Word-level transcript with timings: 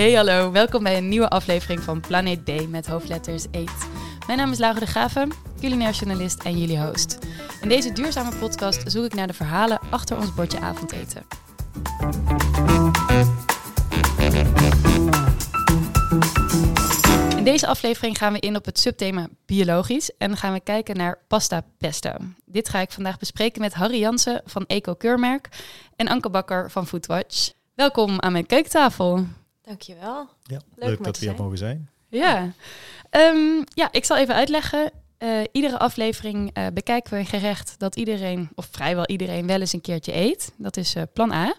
Hey 0.00 0.12
hallo, 0.12 0.50
welkom 0.50 0.82
bij 0.82 0.96
een 0.96 1.08
nieuwe 1.08 1.28
aflevering 1.28 1.80
van 1.80 2.00
Planeet 2.00 2.46
D 2.46 2.68
met 2.68 2.86
hoofdletters 2.86 3.46
Eet. 3.50 3.88
Mijn 4.26 4.38
naam 4.38 4.50
is 4.50 4.58
Laura 4.58 4.80
de 4.80 4.86
Graven, 4.86 5.32
culinair 5.58 5.92
journalist 5.92 6.42
en 6.42 6.58
jullie 6.58 6.80
host. 6.80 7.18
In 7.62 7.68
deze 7.68 7.92
duurzame 7.92 8.36
podcast 8.36 8.92
zoek 8.92 9.04
ik 9.04 9.14
naar 9.14 9.26
de 9.26 9.32
verhalen 9.32 9.80
achter 9.90 10.16
ons 10.16 10.34
bordje 10.34 10.60
avondeten. 10.60 11.22
In 17.36 17.44
deze 17.44 17.66
aflevering 17.66 18.18
gaan 18.18 18.32
we 18.32 18.40
in 18.40 18.56
op 18.56 18.64
het 18.64 18.78
subthema 18.78 19.28
biologisch 19.46 20.12
en 20.18 20.36
gaan 20.36 20.52
we 20.52 20.60
kijken 20.60 20.96
naar 20.96 21.18
pasta 21.28 21.64
pesto. 21.78 22.12
Dit 22.44 22.68
ga 22.68 22.80
ik 22.80 22.90
vandaag 22.90 23.18
bespreken 23.18 23.60
met 23.60 23.74
Harry 23.74 23.98
Jansen 23.98 24.42
van 24.44 24.66
Eco 24.66 24.94
Keurmerk 24.94 25.48
en 25.96 26.08
Anke 26.08 26.30
Bakker 26.30 26.70
van 26.70 26.86
Foodwatch. 26.86 27.52
Welkom 27.74 28.20
aan 28.20 28.32
mijn 28.32 28.46
keukentafel. 28.46 29.26
Dankjewel. 29.70 30.28
Ja, 30.42 30.60
Leuk 30.74 30.88
leuk, 30.88 30.98
om 30.98 31.04
dat 31.04 31.14
te 31.14 31.20
we 31.20 31.30
hier 31.30 31.42
mogen 31.42 31.58
zijn. 31.58 31.90
Ja, 32.08 32.52
Ehm, 33.10 33.62
ja 33.74 33.88
ik 33.92 34.04
zal 34.04 34.16
even 34.16 34.34
uitleggen. 34.34 34.90
Eh, 35.18 35.40
iedere 35.52 35.78
aflevering 35.78 36.50
eh, 36.52 36.66
bekijken 36.72 37.12
we 37.12 37.18
een 37.18 37.26
gerecht 37.26 37.74
dat 37.78 37.96
iedereen, 37.96 38.48
of 38.54 38.68
vrijwel 38.70 39.06
iedereen, 39.06 39.46
wel 39.46 39.60
eens 39.60 39.72
een 39.72 39.80
keertje 39.80 40.14
eet. 40.14 40.52
Dat 40.56 40.76
is 40.76 40.94
eh, 40.94 41.02
plan 41.12 41.32
A. 41.32 41.54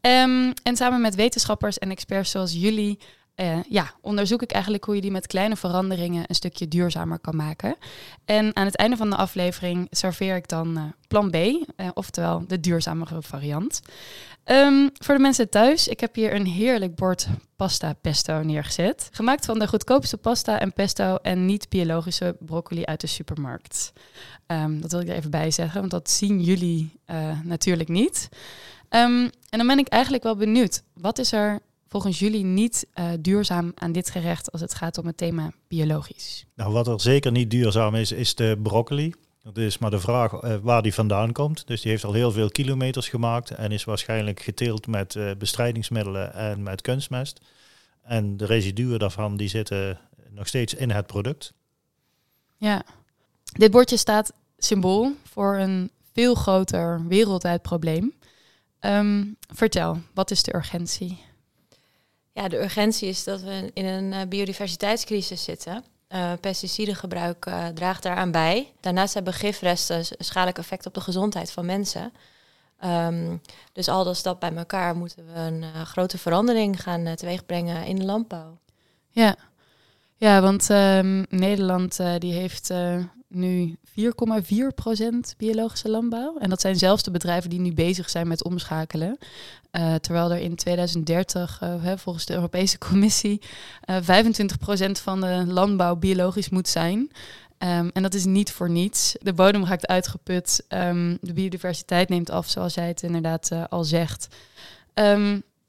Ehm, 0.00 0.52
en 0.62 0.76
samen 0.76 1.00
met 1.00 1.14
wetenschappers 1.14 1.78
en 1.78 1.90
experts 1.90 2.30
zoals 2.30 2.52
jullie, 2.52 2.98
eh, 3.34 3.62
ja, 3.68 3.94
onderzoek 4.00 4.42
ik 4.42 4.52
eigenlijk 4.52 4.84
hoe 4.84 4.94
je 4.94 5.00
die 5.00 5.10
met 5.10 5.26
kleine 5.26 5.56
veranderingen 5.56 6.24
een 6.26 6.34
stukje 6.34 6.68
duurzamer 6.68 7.18
kan 7.18 7.36
maken. 7.36 7.76
En 8.24 8.56
aan 8.56 8.66
het 8.66 8.76
einde 8.76 8.96
van 8.96 9.10
de 9.10 9.16
aflevering 9.16 9.86
serveer 9.90 10.36
ik 10.36 10.48
dan 10.48 10.76
eh, 10.76 10.82
plan 11.08 11.30
B, 11.30 11.34
eh, 11.34 11.88
oftewel 11.94 12.44
de 12.46 12.60
duurzamere 12.60 13.22
variant. 13.22 13.80
Ehm, 14.44 14.88
voor 14.92 15.14
de 15.14 15.20
mensen 15.20 15.50
thuis, 15.50 15.88
ik 15.88 16.00
heb 16.00 16.14
hier 16.14 16.34
een 16.34 16.46
heerlijk 16.46 16.94
bord 16.94 17.26
pasta 17.56 17.92
pesto 17.92 18.42
neergezet. 18.42 19.08
Gemaakt 19.12 19.44
van 19.44 19.58
de 19.58 19.68
goedkoopste 19.68 20.16
pasta 20.16 20.60
en 20.60 20.72
pesto 20.72 21.16
en 21.16 21.46
niet 21.46 21.68
biologische 21.68 22.36
broccoli 22.40 22.84
uit 22.84 23.00
de 23.00 23.06
supermarkt. 23.06 23.92
Ehm, 24.46 24.80
dat 24.80 24.92
wil 24.92 25.00
ik 25.00 25.08
er 25.08 25.14
even 25.14 25.30
bij 25.30 25.50
zeggen, 25.50 25.80
want 25.80 25.90
dat 25.90 26.10
zien 26.10 26.40
jullie 26.40 27.00
natuurlijk 27.44 27.88
niet. 27.88 28.28
Ehm, 28.88 29.28
en 29.48 29.58
dan 29.58 29.66
ben 29.66 29.78
ik 29.78 29.88
eigenlijk 29.88 30.22
wel 30.22 30.36
benieuwd. 30.36 30.82
Wat 30.94 31.18
is 31.18 31.32
er 31.32 31.60
volgens 31.92 32.18
jullie 32.18 32.44
niet 32.44 32.86
eh, 32.92 33.10
duurzaam 33.20 33.72
aan 33.74 33.92
dit 33.92 34.10
gerecht 34.10 34.52
als 34.52 34.60
het 34.60 34.74
gaat 34.74 34.98
om 34.98 35.06
het 35.06 35.16
thema 35.16 35.52
biologisch? 35.68 36.44
Nou, 36.54 36.72
wat 36.72 36.86
er 36.86 37.00
zeker 37.00 37.32
niet 37.32 37.50
duurzaam 37.50 37.94
is, 37.94 38.12
is 38.12 38.34
de 38.34 38.58
broccoli. 38.62 39.14
Dat 39.42 39.56
is 39.56 39.78
maar 39.78 39.90
de 39.90 40.00
vraag 40.00 40.32
eh, 40.32 40.56
waar 40.62 40.82
die 40.82 40.94
vandaan 40.94 41.32
komt. 41.32 41.66
Dus 41.66 41.80
die 41.80 41.90
heeft 41.90 42.04
al 42.04 42.12
heel 42.12 42.32
veel 42.32 42.48
kilometers 42.48 43.08
gemaakt 43.08 43.50
en 43.50 43.72
is 43.72 43.84
waarschijnlijk 43.84 44.40
geteeld 44.40 44.86
met 44.86 45.16
eh, 45.16 45.30
bestrijdingsmiddelen 45.38 46.34
en 46.34 46.62
met 46.62 46.80
kunstmest. 46.80 47.40
En 48.02 48.36
de 48.36 48.46
residuen 48.46 48.98
daarvan 48.98 49.36
die 49.36 49.48
zitten 49.48 49.98
nog 50.30 50.46
steeds 50.46 50.74
in 50.74 50.90
het 50.90 51.06
product. 51.06 51.52
Ja, 52.56 52.84
dit 53.42 53.70
bordje 53.70 53.96
staat 53.96 54.32
symbool 54.58 55.12
voor 55.24 55.56
een 55.56 55.90
veel 56.12 56.34
groter 56.34 57.06
wereldwijd 57.06 57.62
probleem. 57.62 58.12
Ehm, 58.78 59.24
vertel, 59.54 59.98
wat 60.14 60.30
is 60.30 60.42
de 60.42 60.54
urgentie? 60.54 61.30
Ja, 62.32 62.48
de 62.48 62.62
urgentie 62.62 63.08
is 63.08 63.24
dat 63.24 63.40
we 63.40 63.70
in 63.74 63.84
een 63.84 64.12
eh, 64.12 64.28
biodiversiteitscrisis 64.28 65.44
zitten. 65.44 65.84
Eh, 66.08 66.32
pesticidengebruik 66.40 67.46
eh, 67.46 67.66
draagt 67.66 68.02
daaraan 68.02 68.30
bij. 68.30 68.72
Daarnaast 68.80 69.14
hebben 69.14 69.32
gifresten 69.32 70.04
schadelijk 70.18 70.58
effect 70.58 70.86
op 70.86 70.94
de 70.94 71.00
gezondheid 71.00 71.52
van 71.52 71.66
mensen. 71.66 72.12
Ehm, 72.78 73.36
dus 73.72 73.88
al 73.88 74.04
dat 74.04 74.22
dat 74.22 74.38
bij 74.38 74.54
elkaar 74.54 74.96
moeten 74.96 75.26
we 75.26 75.40
een 75.40 75.86
grote 75.86 76.18
verandering 76.18 76.82
gaan 76.82 77.14
teweegbrengen 77.14 77.84
in 77.84 77.96
de 77.96 78.04
landbouw. 78.04 78.58
Ja, 79.08 79.36
ja 80.22 80.40
want 80.40 80.70
ehm, 80.70 81.24
Nederland 81.28 82.00
eh, 82.00 82.14
die 82.18 82.32
heeft 82.32 82.70
eh, 82.70 83.04
nu 83.28 83.76
4,4% 84.00 85.36
biologische 85.36 85.88
landbouw. 85.88 86.38
En 86.38 86.50
dat 86.50 86.60
zijn 86.60 86.76
zelfs 86.76 87.02
de 87.02 87.10
bedrijven 87.10 87.50
die 87.50 87.60
nu 87.60 87.72
bezig 87.72 88.10
zijn 88.10 88.28
met 88.28 88.44
omschakelen. 88.44 89.18
Eh, 89.70 89.94
terwijl 89.94 90.30
er 90.30 90.38
in 90.38 90.56
2030, 90.56 91.58
eh, 91.60 91.82
hè, 91.82 91.98
volgens 91.98 92.26
de 92.26 92.34
Europese 92.34 92.78
Commissie, 92.88 93.40
eh 93.80 93.96
25% 94.00 95.00
van 95.00 95.20
de 95.20 95.44
landbouw 95.46 95.96
biologisch 95.96 96.48
moet 96.48 96.68
zijn. 96.68 97.10
Ehm, 97.58 97.88
en 97.92 98.02
dat 98.02 98.14
is 98.14 98.24
niet 98.24 98.52
voor 98.52 98.70
niets. 98.70 99.16
De 99.20 99.32
bodem 99.32 99.64
raakt 99.64 99.86
uitgeput. 99.86 100.64
ehm, 100.68 101.16
de 101.20 101.32
biodiversiteit 101.32 102.08
neemt 102.08 102.30
af, 102.30 102.48
zoals 102.48 102.74
jij 102.74 102.88
het 102.88 103.02
inderdaad 103.02 103.50
al 103.68 103.84
zegt. 103.84 104.28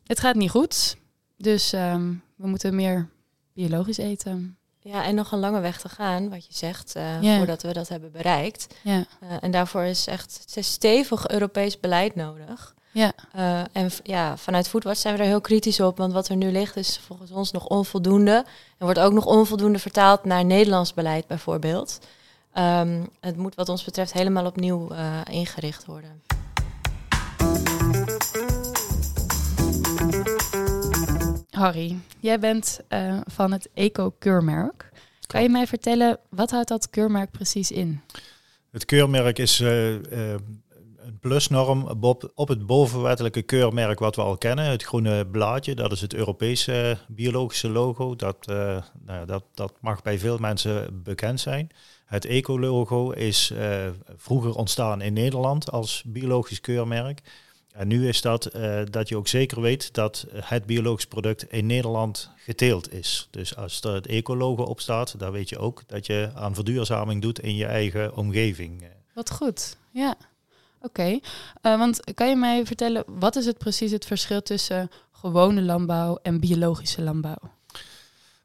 Het 0.06 0.20
gaat 0.20 0.36
niet 0.36 0.50
goed. 0.50 0.98
Dus 1.38 1.72
we 1.72 2.48
moeten 2.48 2.76
meer 2.76 3.10
biologisch 3.54 3.98
eten. 3.98 4.58
Ja, 4.80 5.04
en 5.04 5.16
nog 5.16 5.32
een 5.32 5.40
lange 5.40 5.60
weg 5.60 5.80
te 5.80 5.90
gaan, 5.90 6.30
wat 6.30 6.46
je 6.46 6.54
zegt, 6.54 6.96
eh, 6.96 7.38
voordat 7.38 7.62
we 7.62 7.74
dat 7.74 7.88
hebben 7.90 8.12
bereikt. 8.12 8.68
Ja, 8.82 9.06
Eh, 9.20 9.30
en 9.42 9.52
daarvoor 9.52 9.84
is 9.84 10.08
echt 10.08 10.44
is 10.56 10.72
stevig 10.72 11.28
Europees 11.28 11.80
beleid 11.80 12.16
nodig. 12.16 12.74
ja, 12.92 13.12
Eh, 13.32 13.62
en 13.72 13.90
ja, 14.04 14.38
vanuit 14.38 14.68
Foodwatch 14.68 15.00
zijn 15.00 15.16
we 15.16 15.22
er 15.22 15.28
heel 15.28 15.42
kritisch 15.42 15.80
op, 15.80 15.98
want 15.98 16.14
wat 16.14 16.28
er 16.28 16.36
nu 16.36 16.52
ligt 16.52 16.76
is 16.76 17.00
volgens 17.06 17.32
ons 17.32 17.52
nog 17.52 17.66
onvoldoende. 17.68 18.46
En 18.78 18.86
wordt 18.86 19.00
ook 19.00 19.14
nog 19.14 19.26
onvoldoende 19.26 19.80
vertaald 19.80 20.24
naar 20.26 20.46
Nederlands 20.46 20.94
beleid 20.94 21.28
bijvoorbeeld. 21.28 22.00
Ehm, 22.54 23.04
het 23.20 23.38
moet 23.38 23.56
wat 23.56 23.70
ons 23.70 23.84
betreft 23.84 24.14
helemaal 24.14 24.46
opnieuw 24.46 24.90
eh, 24.92 25.20
ingericht 25.30 25.86
worden. 25.86 26.22
Harry, 31.54 31.98
jij 32.20 32.40
bent 32.40 32.80
eh, 32.88 33.20
van 33.26 33.52
het 33.52 33.70
Eco-keurmerk. 33.74 34.90
Kan 35.28 35.42
je 35.42 35.50
mij 35.50 35.68
vertellen, 35.68 36.20
wat 36.30 36.52
houdt 36.52 36.68
dat 36.68 36.90
keurmerk 36.90 37.32
precies 37.32 37.72
in? 37.72 38.02
Het 38.72 38.86
keurmerk 38.86 39.40
is 39.40 39.60
eh, 39.60 39.96
eh, 39.96 40.40
een 40.98 41.20
plusnorm 41.20 41.88
op, 42.36 42.48
het 42.48 42.66
bovenwettelijke 42.66 43.42
keurmerk 43.42 44.00
wat 44.00 44.16
we 44.16 44.22
al 44.22 44.38
kennen. 44.38 44.66
Het 44.66 44.84
groene 44.84 45.28
blaadje, 45.28 45.76
dat 45.76 45.92
is 45.92 46.02
het 46.02 46.14
Europese 46.14 46.98
biologische 47.08 47.70
logo. 47.70 48.16
Dat, 48.16 48.46
nou 48.46 48.84
ja, 49.08 49.26
dat, 49.26 49.44
dat 49.54 49.74
mag 49.82 50.02
bij 50.02 50.20
veel 50.20 50.38
mensen 50.38 51.04
bekend 51.04 51.40
zijn. 51.40 51.70
Het 52.06 52.26
eco-logo 52.26 53.12
is 53.12 53.54
vroeger 54.18 54.56
ontstaan 54.56 55.02
in 55.02 55.14
Nederland 55.14 55.72
als 55.72 56.04
biologisch 56.06 56.62
keurmerk. 56.62 57.22
En 57.74 57.88
nu 57.88 58.08
is 58.08 58.22
dat 58.22 58.46
eh, 58.46 58.82
dat 58.90 59.10
je 59.10 59.18
ook 59.18 59.28
zeker 59.28 59.62
weet 59.62 59.94
dat 59.94 60.26
het 60.36 60.66
biologisch 60.66 61.06
product 61.06 61.44
in 61.52 61.66
Nederland 61.66 62.30
geteeld 62.36 62.94
is. 62.94 63.28
Dus 63.32 63.56
als 63.56 63.82
er 63.82 63.94
het 63.94 64.08
eco-logo 64.08 64.64
op 64.64 64.80
staat, 64.80 65.20
dan 65.20 65.32
weet 65.32 65.50
je 65.50 65.58
ook 65.58 65.84
dat 65.88 66.06
je 66.06 66.32
aan 66.36 66.56
verduurzaming 66.56 67.22
doet 67.22 67.40
in 67.40 67.56
je 67.56 67.66
eigen 67.66 68.16
omgeving. 68.16 68.84
Wat 69.14 69.32
goed, 69.32 69.78
ja. 69.92 70.16
Oké, 70.82 71.20
Eh, 71.62 71.78
want 71.78 72.14
kan 72.14 72.30
je 72.30 72.36
mij 72.36 72.66
vertellen, 72.66 73.04
wat 73.08 73.36
is 73.36 73.46
het 73.46 73.58
precies 73.58 73.92
het 73.92 74.06
verschil 74.06 74.42
tussen 74.42 74.90
gewone 75.12 75.62
landbouw 75.62 76.20
en 76.22 76.40
biologische 76.40 77.02
landbouw? 77.02 77.38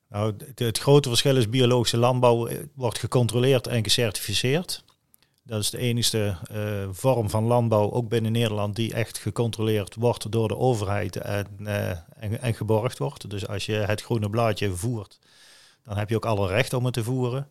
Nou, 0.09 0.35
het, 0.47 0.59
het 0.59 0.79
grote 0.79 1.09
verschil 1.09 1.37
is 1.37 1.49
biologische 1.49 1.97
landbouw 1.97 2.47
eh, 2.47 2.59
wordt 2.75 2.99
gecontroleerd 2.99 3.67
en 3.67 3.83
gecertificeerd. 3.83 4.85
Dat 5.49 5.61
is 5.61 5.71
de 5.71 5.79
enige 5.79 6.37
eh, 6.51 6.89
vorm 6.91 7.31
van 7.31 7.45
landbouw, 7.45 7.91
ook 7.91 8.09
binnen 8.09 8.33
Nederland, 8.33 8.77
die 8.77 8.95
echt 8.95 9.19
gecontroleerd 9.19 9.95
wordt 9.95 10.33
door 10.33 10.49
de 10.49 10.57
overheid 10.57 11.17
en, 11.17 11.47
eh, 11.65 11.91
en, 11.91 12.41
en 12.41 12.55
geborgd 12.55 12.99
wordt. 12.99 13.31
Dus 13.31 13.47
als 13.47 13.67
je 13.67 13.73
het 13.73 14.03
groene 14.03 14.31
blaadje 14.31 14.71
voert, 14.73 15.19
dan 15.85 15.97
heb 15.97 16.09
je 16.09 16.17
ook 16.17 16.25
alle 16.25 16.49
recht 16.49 16.73
om 16.73 16.85
het 16.85 16.95
te 16.95 17.05
voeren. 17.05 17.49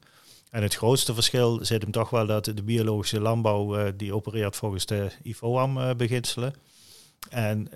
En 0.50 0.62
het 0.62 0.76
grootste 0.76 1.14
verschil 1.14 1.66
zit 1.66 1.82
hem 1.82 1.92
toch 1.92 2.10
wel 2.10 2.26
dat 2.26 2.46
de 2.46 2.64
biologische 2.64 3.20
landbouw, 3.20 3.76
eh, 3.76 3.92
die 3.96 4.14
opereert 4.14 4.56
volgens 4.56 4.86
de 4.86 5.12
IFOAM-beginselen. 5.24 6.54
en 7.30 7.70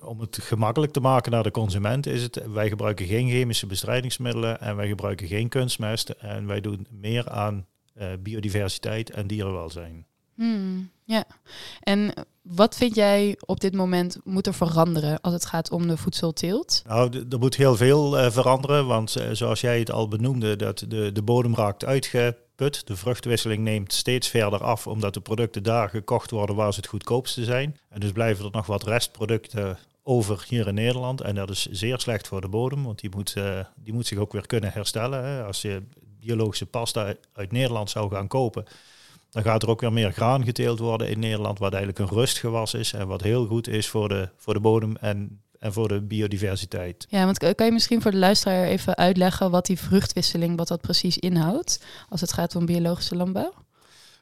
om 0.00 0.20
het 0.20 0.38
gemakkelijk 0.42 0.92
te 0.92 1.00
maken 1.00 1.32
naar 1.32 1.42
de 1.42 1.50
consument 1.50 2.06
is 2.06 2.22
het, 2.22 2.42
wij 2.52 2.68
gebruiken 2.68 3.06
geen 3.06 3.28
chemische 3.28 3.66
bestrijdingsmiddelen 3.66 4.60
en 4.60 4.76
wij 4.76 4.88
gebruiken 4.88 5.26
geen 5.26 5.48
kunstmest 5.48 6.10
en 6.10 6.46
wij 6.46 6.60
doen 6.60 6.86
meer 6.90 7.30
aan 7.30 7.66
biodiversiteit 8.22 9.10
en 9.10 9.26
dierenwelzijn. 9.26 10.06
Hmm, 10.34 10.90
ja, 11.04 11.24
en 11.80 12.12
wat 12.42 12.76
vind 12.76 12.94
jij 12.94 13.38
op 13.44 13.60
dit 13.60 13.74
moment 13.74 14.18
moet 14.24 14.46
er 14.46 14.54
veranderen 14.54 15.20
als 15.20 15.32
het 15.32 15.46
gaat 15.46 15.70
om 15.70 15.86
de 15.86 15.96
voedselteelt? 15.96 16.82
Nou, 16.86 17.24
er 17.30 17.38
moet 17.38 17.56
heel 17.56 17.76
veel 17.76 18.18
eh, 18.18 18.30
veranderen, 18.30 18.86
want 18.86 19.16
eh, 19.16 19.28
zoals 19.32 19.60
jij 19.60 19.78
het 19.78 19.90
al 19.90 20.08
benoemde, 20.08 20.56
dat 20.56 20.84
de, 20.88 21.12
de 21.12 21.22
bodem 21.22 21.54
raakt 21.54 21.84
uitgeput. 21.84 22.86
De 22.86 22.96
vruchtwisseling 22.96 23.62
neemt 23.62 23.92
steeds 23.92 24.28
verder 24.28 24.62
af, 24.62 24.86
omdat 24.86 25.14
de 25.14 25.20
producten 25.20 25.62
daar 25.62 25.88
gekocht 25.88 26.30
worden 26.30 26.56
waar 26.56 26.72
ze 26.72 26.80
het 26.80 26.88
goedkoopste 26.88 27.44
zijn. 27.44 27.76
En 27.88 28.00
dus 28.00 28.12
blijven 28.12 28.44
er 28.44 28.50
nog 28.52 28.66
wat 28.66 28.82
restproducten 28.82 29.78
over 30.02 30.44
hier 30.48 30.66
in 30.66 30.74
Nederland. 30.74 31.20
En 31.20 31.34
dat 31.34 31.50
is 31.50 31.66
zeer 31.66 32.00
slecht 32.00 32.28
voor 32.28 32.40
de 32.40 32.48
bodem, 32.48 32.84
want 32.84 33.00
die 33.00 33.10
moet, 33.14 33.34
eh, 33.36 33.60
die 33.74 33.92
moet 33.92 34.06
zich 34.06 34.18
ook 34.18 34.32
weer 34.32 34.46
kunnen 34.46 34.72
herstellen. 34.72 35.24
Hè. 35.24 35.44
Als 35.44 35.62
je 35.62 35.82
biologische 36.26 36.66
pasta 36.66 37.14
uit 37.32 37.52
Nederland 37.52 37.90
zou 37.90 38.10
gaan 38.10 38.28
kopen, 38.28 38.64
dan 39.30 39.42
gaat 39.42 39.62
er 39.62 39.68
ook 39.68 39.80
weer 39.80 39.92
meer 39.92 40.12
graan 40.12 40.44
geteeld 40.44 40.78
worden 40.78 41.08
in 41.08 41.18
Nederland, 41.18 41.58
wat 41.58 41.72
eigenlijk 41.72 42.10
een 42.10 42.18
rustgewas 42.18 42.74
is 42.74 42.92
en 42.92 43.06
wat 43.06 43.22
heel 43.22 43.46
goed 43.46 43.68
is 43.68 43.88
voor 43.88 44.08
de, 44.08 44.28
voor 44.36 44.54
de 44.54 44.60
bodem 44.60 44.96
en, 44.96 45.40
en 45.58 45.72
voor 45.72 45.88
de 45.88 46.00
biodiversiteit. 46.00 47.06
Ja, 47.08 47.24
want 47.24 47.54
kan 47.54 47.66
je 47.66 47.72
misschien 47.72 48.02
voor 48.02 48.10
de 48.10 48.16
luisteraar 48.16 48.64
even 48.64 48.96
uitleggen 48.96 49.50
wat 49.50 49.66
die 49.66 49.78
vruchtwisseling, 49.78 50.56
wat 50.56 50.68
dat 50.68 50.80
precies 50.80 51.18
inhoudt 51.18 51.84
als 52.08 52.20
het 52.20 52.32
gaat 52.32 52.56
om 52.56 52.66
biologische 52.66 53.16
landbouw? 53.16 53.52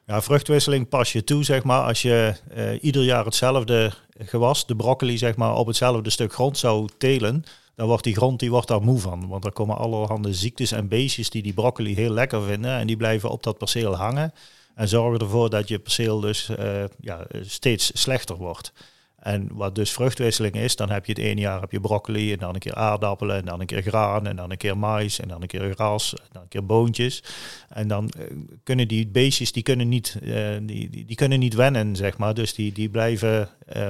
Ja, 0.05 0.21
vruchtwisseling 0.21 0.89
pas 0.89 1.11
je 1.11 1.23
toe, 1.23 1.43
zeg 1.43 1.63
maar, 1.63 1.83
als 1.83 2.01
je 2.01 2.35
uh, 2.55 2.83
ieder 2.83 3.03
jaar 3.03 3.25
hetzelfde 3.25 3.93
gewas, 4.17 4.65
de 4.65 4.75
broccoli, 4.75 5.17
zeg 5.17 5.35
maar, 5.35 5.55
op 5.55 5.67
hetzelfde 5.67 6.09
stuk 6.09 6.33
grond 6.33 6.57
zou 6.57 6.89
telen, 6.97 7.43
dan 7.75 7.87
wordt 7.87 8.03
die 8.03 8.15
grond 8.15 8.39
die 8.39 8.51
wordt 8.51 8.67
daar 8.67 8.81
moe 8.81 8.99
van. 8.99 9.27
Want 9.27 9.45
er 9.45 9.51
komen 9.51 9.77
allerhande 9.77 10.33
ziektes 10.33 10.71
en 10.71 10.87
beestjes 10.87 11.29
die 11.29 11.43
die 11.43 11.53
broccoli 11.53 11.95
heel 11.95 12.11
lekker 12.11 12.41
vinden 12.41 12.71
en 12.71 12.87
die 12.87 12.97
blijven 12.97 13.29
op 13.29 13.43
dat 13.43 13.57
perceel 13.57 13.95
hangen 13.95 14.33
en 14.75 14.87
zorgen 14.87 15.19
ervoor 15.19 15.49
dat 15.49 15.67
je 15.67 15.79
perceel 15.79 16.19
dus 16.19 16.49
uh, 16.59 16.83
ja, 16.99 17.25
steeds 17.41 18.01
slechter 18.01 18.35
wordt. 18.35 18.73
En 19.15 19.49
wat 19.53 19.75
dus 19.75 19.91
vruchtwisseling 19.91 20.55
is, 20.55 20.75
dan 20.75 20.89
heb 20.89 21.05
je 21.05 21.11
het 21.11 21.21
ene 21.21 21.41
jaar 21.41 21.61
heb 21.61 21.71
je 21.71 21.79
broccoli 21.79 22.31
en 22.33 22.39
dan 22.39 22.53
een 22.53 22.59
keer 22.59 22.75
aardappelen 22.75 23.35
en 23.35 23.45
dan 23.45 23.59
een 23.59 23.65
keer 23.65 23.81
graan 23.81 24.27
en 24.27 24.35
dan 24.35 24.51
een 24.51 24.57
keer 24.57 24.77
mais 24.77 25.19
en 25.19 25.27
dan 25.27 25.41
een 25.41 25.47
keer 25.47 25.73
gras 25.73 26.13
en 26.13 26.27
dan 26.31 26.41
een 26.41 26.47
keer 26.47 26.65
boontjes. 26.65 27.23
En 27.69 27.87
dan 27.87 28.11
uh, 28.17 28.23
kunnen 28.63 28.87
die 28.87 29.07
beestjes, 29.07 29.51
die 29.51 29.63
kunnen 29.63 29.89
niet, 29.89 30.17
uh, 30.23 30.57
die, 30.61 31.05
die, 31.05 31.15
kunnen 31.15 31.39
niet 31.39 31.53
wennen, 31.53 31.95
zeg 31.95 32.17
maar. 32.17 32.33
Dus 32.33 32.53
die, 32.53 32.71
die 32.71 32.89
blijven 32.89 33.49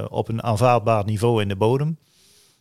op 0.09 0.27
een 0.27 0.43
aanvaardbaar 0.43 1.05
niveau 1.05 1.41
in 1.41 1.47
de 1.47 1.55
bodem. 1.55 1.97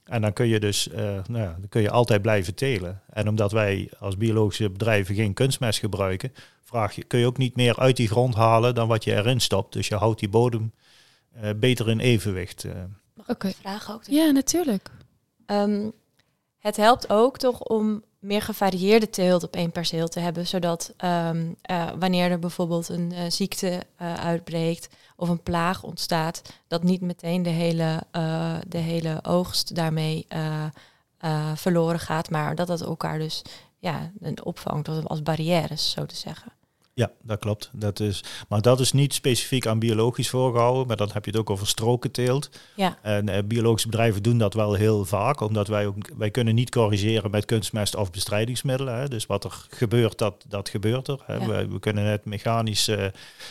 En 0.05 0.21
dan 0.21 0.33
kun 0.33 0.47
je 0.47 0.61
dus 0.61 0.89
nou 1.27 1.39
ja, 1.39 1.56
dan 1.59 1.69
kun 1.69 1.83
je 1.83 1.91
altijd 1.91 2.23
blijven 2.23 2.55
telen. 2.55 3.03
En 3.11 3.29
omdat 3.29 3.53
wij 3.53 3.91
als 3.99 4.17
biologische 4.17 4.71
bedrijven 4.71 5.15
geen 5.15 5.35
kunstmest 5.35 5.79
gebruiken, 5.79 6.33
vraag 6.62 6.95
je, 6.95 7.05
kun 7.05 7.19
je 7.19 7.27
ook 7.27 7.39
niet 7.39 7.56
meer 7.56 7.79
uit 7.79 7.97
die 7.97 8.09
grond 8.09 8.35
halen 8.35 8.75
dan 8.75 8.89
wat 8.89 9.05
je 9.05 9.15
erin 9.15 9.41
stopt. 9.41 9.73
Dus 9.73 9.89
je 9.89 9.95
houdt 9.95 10.21
die 10.21 10.29
bodem 10.29 10.73
uh, 11.43 11.51
beter 11.56 11.89
in 11.89 12.01
evenwicht. 12.01 12.65
Uh. 12.65 12.73
Mag 13.15 13.29
ik 13.29 13.35
okay. 13.35 13.53
vragen 13.53 13.95
ook? 13.95 14.03
Ja, 14.05 14.31
natuurlijk. 14.31 14.91
Um, 15.47 15.93
het 16.59 16.77
helpt 16.77 17.11
ook 17.11 17.39
toch 17.39 17.61
om 17.61 18.03
meer 18.25 18.43
gevarieerde 18.43 19.11
teelt 19.11 19.43
op 19.43 19.55
één 19.55 19.71
perceel 19.71 20.09
te 20.09 20.21
hebben, 20.21 20.47
zodat 20.47 20.94
um, 21.05 21.56
uh, 21.71 21.91
wanneer 21.99 22.31
er 22.31 22.38
bijvoorbeeld 22.38 22.88
een 22.88 23.32
ziekte 23.32 23.82
uitbreekt 24.17 24.88
of 25.17 25.29
een 25.29 25.43
plaag 25.43 25.82
ontstaat, 25.82 26.43
dat 26.69 26.82
niet 26.82 27.00
meteen 27.00 27.43
de 27.43 27.50
hele, 27.50 28.03
de 28.69 28.79
hele 28.79 29.19
oogst 29.23 29.75
daarmee 29.75 30.26
verloren 31.55 32.00
gaat, 32.00 32.31
maar 32.31 32.55
dat 32.55 32.67
dat 32.67 32.81
elkaar 32.81 33.19
dus 33.19 33.43
ja, 33.79 34.11
opvangt 34.43 34.88
als 34.88 35.23
barrières, 35.23 35.91
zo 35.91 36.06
te 36.06 36.17
zeggen. 36.17 36.53
Ja, 36.96 37.11
dat 37.23 37.38
klopt. 37.38 37.70
Dat 37.73 38.00
is, 38.00 38.25
maar 38.49 38.61
dat 38.61 38.81
is 38.81 38.93
niet 38.93 39.14
specifiek 39.14 39.67
aan 39.67 39.79
biologisch 39.79 40.31
voorgehouden, 40.31 40.87
maar 40.87 40.96
dan 40.96 41.11
heb 41.12 41.25
je 41.25 41.31
het 41.31 41.41
ook 41.41 41.50
over 41.50 41.67
strokenteelt. 41.67 42.50
Ja. 42.76 42.99
En 43.02 43.29
eh, 43.29 43.43
biologische 43.44 43.88
bedrijven 43.88 44.23
doen 44.23 44.38
dat 44.38 44.55
wel 44.55 44.75
heel 44.75 45.05
vaak, 45.05 45.41
omdat 45.41 45.69
wij 45.69 45.87
ook, 45.87 45.96
wij 46.17 46.31
kunnen 46.31 46.55
niet 46.55 46.70
corrigeren 46.70 47.31
met 47.31 47.44
kunstmest 47.44 47.96
of 47.96 48.11
bestrijdingsmiddelen. 48.11 48.99
Hè. 48.99 49.08
Dus 49.08 49.26
wat 49.26 49.44
er 49.44 49.67
gebeurt, 49.69 50.19
dat, 50.19 50.44
dat 50.49 50.69
gebeurt 50.69 51.08
er. 51.08 51.20
Hè. 51.25 51.38
We, 51.38 51.69
we, 51.69 51.79
kunnen 51.79 52.05
het 52.05 52.25
mechanisch 52.25 52.88
uh, 52.88 53.05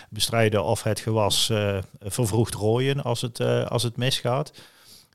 bestrijden 0.10 0.64
of 0.64 0.84
het 0.84 1.00
gewas 1.00 1.50
uh, 1.50 1.78
vervroegd 2.00 2.54
rooien 2.54 3.04
als 3.04 3.22
het, 3.22 3.40
uh, 3.40 3.66
als 3.66 3.84
het 3.84 3.98
misgaat. 3.98 4.54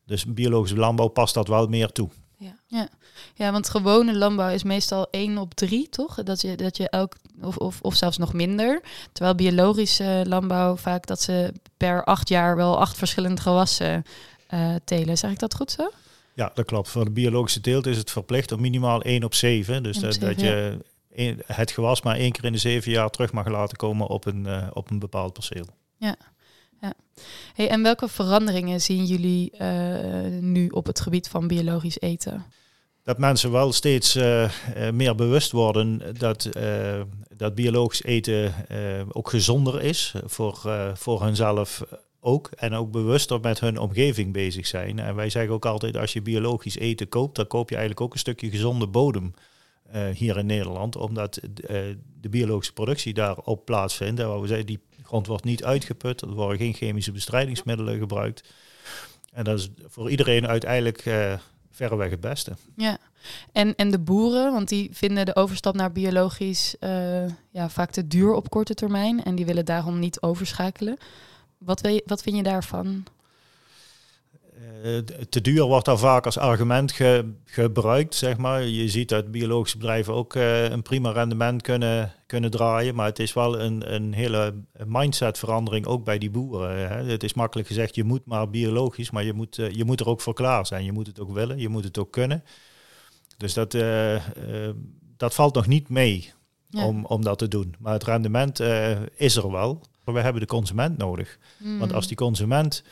Dus 0.07 0.25
biologische 0.25 0.77
landbouw 0.77 1.09
past 1.09 1.35
dat 1.35 1.49
wel 1.49 1.67
meer 1.67 1.93
toe. 1.93 2.09
Ja. 2.39 2.57
ja. 2.67 2.89
Ja, 3.35 3.53
want 3.53 3.69
gewone 3.69 4.17
landbouw 4.17 4.49
is 4.49 4.63
meestal 4.63 5.09
1 5.11 5.39
op 5.39 5.55
3, 5.55 5.89
toch? 5.89 6.23
Dat 6.23 6.41
je, 6.41 6.57
dat 6.57 6.77
je 6.77 6.89
elk, 6.89 7.17
of, 7.43 7.57
of, 7.57 7.81
of 7.81 7.95
zelfs 7.95 8.19
nog 8.19 8.33
minder. 8.33 8.83
Terwijl 9.13 9.35
biologische 9.35 10.23
landbouw 10.27 10.77
vaak 10.77 11.07
dat 11.07 11.21
ze 11.21 11.53
per 11.77 12.05
acht 12.05 12.29
jaar 12.29 12.57
wel 12.57 12.81
acht 12.81 12.97
verschillende 12.97 13.41
gewassen 13.41 14.05
uh, 14.55 14.75
telen. 14.85 15.19
Zeg 15.19 15.31
ik 15.31 15.39
dat 15.39 15.55
goed 15.55 15.71
zo? 15.71 15.91
Ja, 16.35 16.51
dat 16.55 16.67
klopt. 16.67 16.89
Voor 16.89 17.05
de 17.05 17.11
biologische 17.11 17.61
teelt 17.61 17.87
is 17.87 17.97
het 17.97 18.11
verplicht 18.11 18.53
om 18.53 18.61
minimaal 18.61 19.03
1 19.03 19.25
op 19.25 19.35
7. 19.35 19.83
Dus 19.83 19.99
dat, 19.99 20.15
7, 20.15 20.29
dat 20.29 20.41
je 20.41 20.79
het 21.47 21.71
gewas 21.71 22.03
maar 22.03 22.17
één 22.17 22.33
keer 22.33 22.45
in 22.45 22.53
de 22.53 22.59
zeven 22.59 22.91
jaar 22.91 23.11
terug 23.11 23.33
mag 23.33 23.47
laten 23.47 23.77
komen 23.77 24.07
op 24.07 24.27
een, 24.27 24.45
uh, 24.47 24.67
op 24.73 24.91
een 24.91 24.99
bepaald 24.99 25.33
perceel. 25.33 25.67
Ja. 25.97 26.17
Ja. 26.81 26.93
Hey, 27.55 27.69
en 27.69 27.83
welke 27.83 28.09
veranderingen 28.09 28.81
zien 28.81 29.05
jullie 29.05 29.53
uh, 29.61 30.41
nu 30.41 30.69
op 30.69 30.87
het 30.87 31.01
gebied 31.01 31.29
van 31.29 31.47
biologisch 31.47 32.01
eten? 32.01 32.45
dat 33.03 33.19
mensen 33.19 33.51
wel 33.51 33.73
steeds 33.73 34.17
uh, 34.17 34.43
uh, 34.43 34.51
meer 34.91 35.15
bewust 35.15 35.51
worden 35.53 36.03
dat, 36.19 36.49
dat 37.37 37.55
biologisch 37.55 38.03
eten 38.03 38.55
ook 39.13 39.31
gezonder 39.31 39.83
is 39.83 40.15
voor, 40.25 40.59
voor 40.95 41.23
hunzelf 41.23 41.83
ook. 42.21 42.51
En 42.57 42.75
ook 42.75 42.91
bewuster 42.91 43.41
met 43.41 43.61
hun 43.61 43.79
omgeving 43.79 44.33
bezig 44.33 44.67
zijn. 44.67 44.99
En 44.99 45.15
wij 45.15 45.31
zeggen 45.31 45.53
ook 45.53 45.67
altijd, 45.67 45.97
als 45.97 46.13
je 46.13 46.23
biologisch 46.23 46.77
eten 46.77 47.09
koopt, 47.09 47.37
dan 47.37 47.47
koop 47.47 47.69
je 47.69 47.77
eigenlijk 47.77 48.05
ook 48.07 48.13
een 48.13 48.19
stukje 48.19 48.51
gezonde 48.51 48.87
bodem 48.87 49.35
hier 50.13 50.39
in 50.39 50.47
Nederland. 50.47 50.97
Omdat 50.97 51.41
de 52.21 52.29
biologische 52.31 52.73
productie 52.73 53.15
daarop 53.15 53.65
plaatsvindt. 53.65 54.23
Waar 54.23 54.41
we 54.41 54.47
zeggen, 54.47 54.67
die 54.67 54.81
grond 55.09 55.27
wordt 55.27 55.45
niet 55.45 55.65
uitgeput, 55.65 56.21
er 56.21 56.29
worden 56.29 56.59
geen 56.59 56.75
chemische 56.75 57.13
bestrijdingsmiddelen 57.13 57.99
gebruikt. 57.99 58.49
En 59.33 59.45
dat 59.45 59.59
is 59.59 59.69
voor 59.87 60.11
iedereen 60.11 60.47
uiteindelijk 60.47 61.03
verreweg 61.71 62.11
het 62.11 62.21
beste. 62.21 62.53
Ja, 62.77 62.99
en, 63.53 63.75
en 63.77 63.91
de 63.91 63.99
boeren, 63.99 64.53
want 64.53 64.69
die 64.69 64.89
vinden 64.93 65.27
de 65.27 65.37
overstap 65.37 65.75
naar 65.75 65.93
biologisch 65.93 66.75
uh, 66.81 67.29
ja, 67.51 67.69
vaak 67.69 67.91
te 67.91 68.07
duur 68.07 68.33
op 68.33 68.51
korte 68.51 68.75
termijn 68.75 69.25
en 69.25 69.35
die 69.35 69.47
willen 69.47 69.65
daarom 69.65 69.99
niet 69.99 70.23
overschakelen. 70.23 70.97
Wat, 71.59 71.81
we, 71.81 72.03
wat 72.07 72.23
vind 72.23 72.37
je 72.37 72.43
daarvan? 72.43 73.05
Uh, 74.85 74.99
te 75.29 75.41
duur 75.41 75.65
wordt 75.65 75.85
daar 75.85 75.99
vaak 75.99 76.25
als 76.25 76.39
argument 76.39 76.93
ge, 76.93 77.33
gebruikt, 77.45 78.15
zeg 78.15 78.37
maar. 78.37 78.63
Je 78.63 78.89
ziet 78.89 79.09
dat 79.09 79.31
biologische 79.31 79.79
bedrijven 79.79 80.15
ook 80.15 80.35
uh, 80.35 80.71
een 80.71 80.83
prima 80.83 81.11
rendement 81.11 81.63
kunnen, 81.63 82.13
kunnen 82.27 82.51
draaien, 82.51 82.95
maar 82.95 83.07
het 83.07 83.19
is 83.19 83.33
wel 83.33 83.61
een, 83.61 83.95
een 83.95 84.13
hele 84.13 84.55
mindsetverandering 84.87 85.87
ook 85.87 86.05
bij 86.05 86.19
die 86.19 86.31
boeren. 86.31 86.89
Hè. 86.89 87.11
Het 87.11 87.23
is 87.23 87.35
makkelijk 87.35 87.69
gezegd, 87.69 87.95
je 87.95 88.05
moet 88.05 88.25
maar 88.25 88.51
biologisch, 88.51 89.11
maar 89.11 89.25
je 89.25 89.33
moet, 89.33 89.59
uh, 89.59 89.71
je 89.71 89.85
moet 89.85 90.01
er 90.01 90.09
ook 90.09 90.21
voor 90.21 90.35
klaar 90.35 90.67
zijn. 90.67 90.85
Je 90.85 90.93
moet 90.93 91.07
het 91.07 91.21
ook 91.21 91.33
willen, 91.33 91.59
je 91.59 91.69
moet 91.69 91.85
het 91.85 91.99
ook 91.99 92.13
kunnen. 92.13 92.45
Dus 93.37 93.55
dat, 93.55 93.77
dat 95.17 95.35
valt 95.35 95.55
nog 95.55 95.67
niet 95.67 95.89
mee 95.89 96.33
ja. 96.69 96.87
om, 96.87 97.05
om 97.05 97.23
dat 97.23 97.39
te 97.39 97.49
doen. 97.49 97.75
Maar 97.79 97.93
het 97.93 98.05
rendement 98.05 98.61
is 99.17 99.37
er 99.37 99.51
wel. 99.51 99.83
Maar 100.05 100.15
we 100.15 100.21
hebben 100.21 100.41
de 100.41 100.49
consument 100.49 100.99
nodig. 100.99 101.39
Mm. 101.57 101.79
Want 101.79 101.93
als 101.93 102.07
die 102.07 102.17
consument 102.17 102.83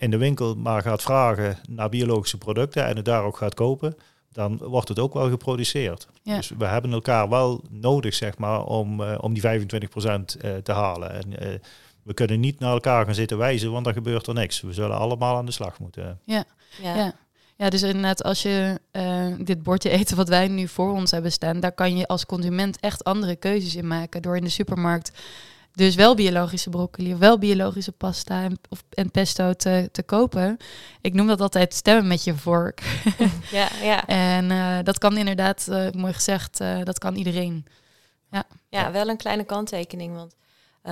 in 0.00 0.10
de 0.10 0.16
winkel 0.16 0.54
maar 0.54 0.82
gaat 0.82 1.02
vragen 1.02 1.58
naar 1.68 1.88
biologische 1.88 2.38
producten 2.38 2.84
en 2.84 2.96
het 2.96 3.04
daar 3.04 3.24
ook 3.24 3.36
gaat 3.36 3.54
kopen, 3.54 3.96
dan 4.32 4.56
wordt 4.56 4.88
het 4.88 4.98
ook 4.98 5.14
wel 5.14 5.28
geproduceerd. 5.28 6.08
Ja. 6.22 6.36
Dus 6.36 6.48
we 6.58 6.64
hebben 6.64 6.92
elkaar 6.92 7.28
wel 7.28 7.64
nodig, 7.70 8.14
zeg 8.14 8.38
maar, 8.38 8.64
om, 8.64 9.00
uh, 9.00 9.18
om 9.20 9.34
die 9.34 9.42
25% 9.42 9.46
uh, 9.46 10.56
te 10.62 10.72
halen. 10.72 11.12
En 11.12 11.46
uh, 11.46 11.58
we 12.02 12.14
kunnen 12.14 12.40
niet 12.40 12.58
naar 12.58 12.72
elkaar 12.72 13.04
gaan 13.04 13.14
zitten 13.14 13.38
wijzen, 13.38 13.72
want 13.72 13.84
dan 13.84 13.94
gebeurt 13.94 14.26
er 14.26 14.34
niks. 14.34 14.60
We 14.60 14.72
zullen 14.72 14.98
allemaal 14.98 15.36
aan 15.36 15.46
de 15.46 15.52
slag 15.52 15.78
moeten. 15.78 16.20
Ja, 16.24 16.44
ja. 16.82 16.94
ja. 16.94 17.12
ja 17.56 17.70
dus 17.70 17.82
inderdaad, 17.82 18.22
als 18.22 18.42
je 18.42 18.80
uh, 18.92 19.26
dit 19.38 19.62
bordje 19.62 19.90
eten 19.90 20.16
wat 20.16 20.28
wij 20.28 20.48
nu 20.48 20.68
voor 20.68 20.92
ons 20.92 21.10
hebben 21.10 21.32
staan, 21.32 21.60
daar 21.60 21.72
kan 21.72 21.96
je 21.96 22.06
als 22.06 22.26
consument 22.26 22.80
echt 22.80 23.04
andere 23.04 23.36
keuzes 23.36 23.76
in 23.76 23.86
maken 23.86 24.22
door 24.22 24.36
in 24.36 24.44
de 24.44 24.50
supermarkt 24.50 25.12
dus 25.72 25.94
wel 25.94 26.14
biologische 26.14 26.70
broccoli, 26.70 27.16
wel 27.16 27.38
biologische 27.38 27.92
pasta 27.92 28.42
en, 28.42 28.58
of, 28.68 28.84
en 28.90 29.10
pesto 29.10 29.52
te, 29.52 29.88
te 29.92 30.02
kopen. 30.02 30.56
Ik 31.00 31.14
noem 31.14 31.26
dat 31.26 31.40
altijd 31.40 31.74
stemmen 31.74 32.06
met 32.06 32.24
je 32.24 32.36
vork. 32.36 32.82
ja, 33.50 33.68
ja. 33.82 34.06
En 34.06 34.50
uh, 34.50 34.78
dat 34.82 34.98
kan 34.98 35.16
inderdaad, 35.16 35.66
uh, 35.70 35.90
mooi 35.90 36.12
gezegd, 36.12 36.60
uh, 36.60 36.82
dat 36.84 36.98
kan 36.98 37.14
iedereen. 37.14 37.66
Ja. 38.30 38.44
ja, 38.68 38.92
wel 38.92 39.08
een 39.08 39.16
kleine 39.16 39.44
kanttekening, 39.44 40.14
want 40.14 40.34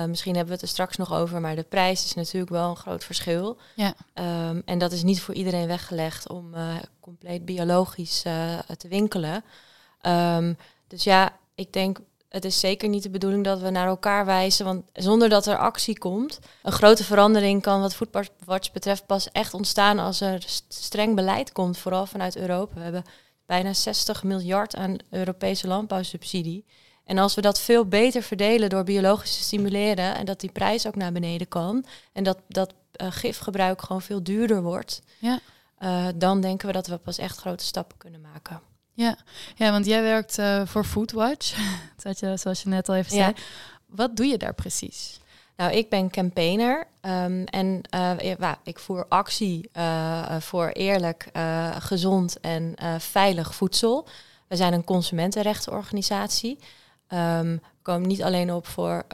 misschien 0.07 0.35
hebben 0.35 0.53
we 0.53 0.59
het 0.59 0.69
er 0.69 0.73
straks 0.73 0.97
nog 0.97 1.13
over, 1.13 1.41
maar 1.41 1.55
de 1.55 1.63
prijs 1.63 2.05
is 2.05 2.13
natuurlijk 2.13 2.51
wel 2.51 2.69
een 2.69 2.75
groot 2.75 3.03
verschil. 3.03 3.57
Ja. 3.75 3.93
Um, 4.49 4.61
en 4.65 4.77
dat 4.77 4.91
is 4.91 5.03
niet 5.03 5.21
voor 5.21 5.33
iedereen 5.33 5.67
weggelegd 5.67 6.29
om 6.29 6.53
compleet 6.99 7.45
biologisch 7.45 8.21
te 8.77 8.87
winkelen. 8.87 9.43
Um, 10.01 10.57
dus 10.87 11.03
ja, 11.03 11.37
ik 11.55 11.73
denk 11.73 11.99
het 12.29 12.45
is 12.45 12.59
zeker 12.59 12.89
niet 12.89 13.03
de 13.03 13.09
bedoeling 13.09 13.43
dat 13.43 13.59
we 13.59 13.69
naar 13.69 13.87
elkaar 13.87 14.25
wijzen, 14.25 14.65
want 14.65 14.83
zonder 14.93 15.29
dat 15.29 15.45
er 15.45 15.57
actie 15.57 15.97
komt, 15.97 16.39
een 16.63 16.71
grote 16.71 17.03
verandering 17.03 17.61
kan 17.61 17.81
wat 17.81 17.95
Foodwatch 17.95 18.71
betreft 18.71 19.05
pas 19.05 19.31
echt 19.31 19.53
ontstaan 19.53 19.99
als 19.99 20.21
er 20.21 20.43
streng 20.67 21.15
beleid 21.15 21.51
komt, 21.51 21.77
vooral 21.77 22.05
vanuit 22.05 22.35
Europa. 22.35 22.73
We 22.73 22.81
hebben 22.81 23.05
bijna 23.45 23.73
60 23.73 24.23
miljard 24.23 24.75
aan 24.75 24.97
Europese 25.09 25.67
landbouwsubsidie. 25.67 26.65
En 27.05 27.17
als 27.17 27.35
we 27.35 27.41
dat 27.41 27.59
veel 27.59 27.85
beter 27.85 28.21
verdelen 28.21 28.69
door 28.69 28.83
biologisch 28.83 29.37
te 29.37 29.43
stimuleren 29.43 30.15
en 30.15 30.25
dat 30.25 30.39
die 30.39 30.51
prijs 30.51 30.87
ook 30.87 30.95
naar 30.95 31.11
beneden 31.11 31.47
kan 31.47 31.85
en 32.13 32.23
dat, 32.23 32.37
dat 32.47 32.73
uh, 33.01 33.07
gifgebruik 33.11 33.81
gewoon 33.81 34.01
veel 34.01 34.23
duurder 34.23 34.61
wordt, 34.61 35.01
ja. 35.19 35.39
uh, 35.79 36.07
dan 36.15 36.41
denken 36.41 36.67
we 36.67 36.73
dat 36.73 36.87
we 36.87 36.97
pas 36.97 37.17
echt 37.17 37.37
grote 37.37 37.63
stappen 37.63 37.97
kunnen 37.97 38.21
maken. 38.21 38.61
Ja, 38.99 39.15
ja 39.55 39.71
want 39.71 39.85
jij 39.85 40.01
werkt 40.01 40.37
uh, 40.37 40.61
voor 40.65 40.83
Foodwatch, 40.83 41.57
dat 42.03 42.19
je, 42.19 42.37
zoals 42.37 42.63
je 42.63 42.69
net 42.69 42.89
al 42.89 42.95
even 42.95 43.11
zei. 43.11 43.33
Wat 43.85 44.15
doe 44.15 44.25
je 44.25 44.37
daar 44.37 44.53
precies? 44.53 45.19
Nou, 45.55 45.71
ik 45.71 45.89
ben 45.89 46.09
campaigner 46.09 46.87
ehm, 47.01 47.43
en 47.43 47.81
uh, 47.95 48.35
ja, 48.39 48.59
ik 48.63 48.79
voer 48.79 49.05
actie 49.09 49.69
uh, 49.77 50.39
voor 50.39 50.67
eerlijk, 50.67 51.29
gezond 51.79 52.39
en 52.39 52.75
veilig 52.99 53.55
voedsel. 53.55 54.07
We 54.47 54.55
zijn 54.55 54.73
een 54.73 54.83
consumentenrechtenorganisatie. 54.83 56.59
Um, 57.13 57.61
we 57.79 57.91
komen 57.91 58.07
niet 58.07 58.23
alleen 58.23 58.53
op 58.53 58.67
voor, 58.67 59.05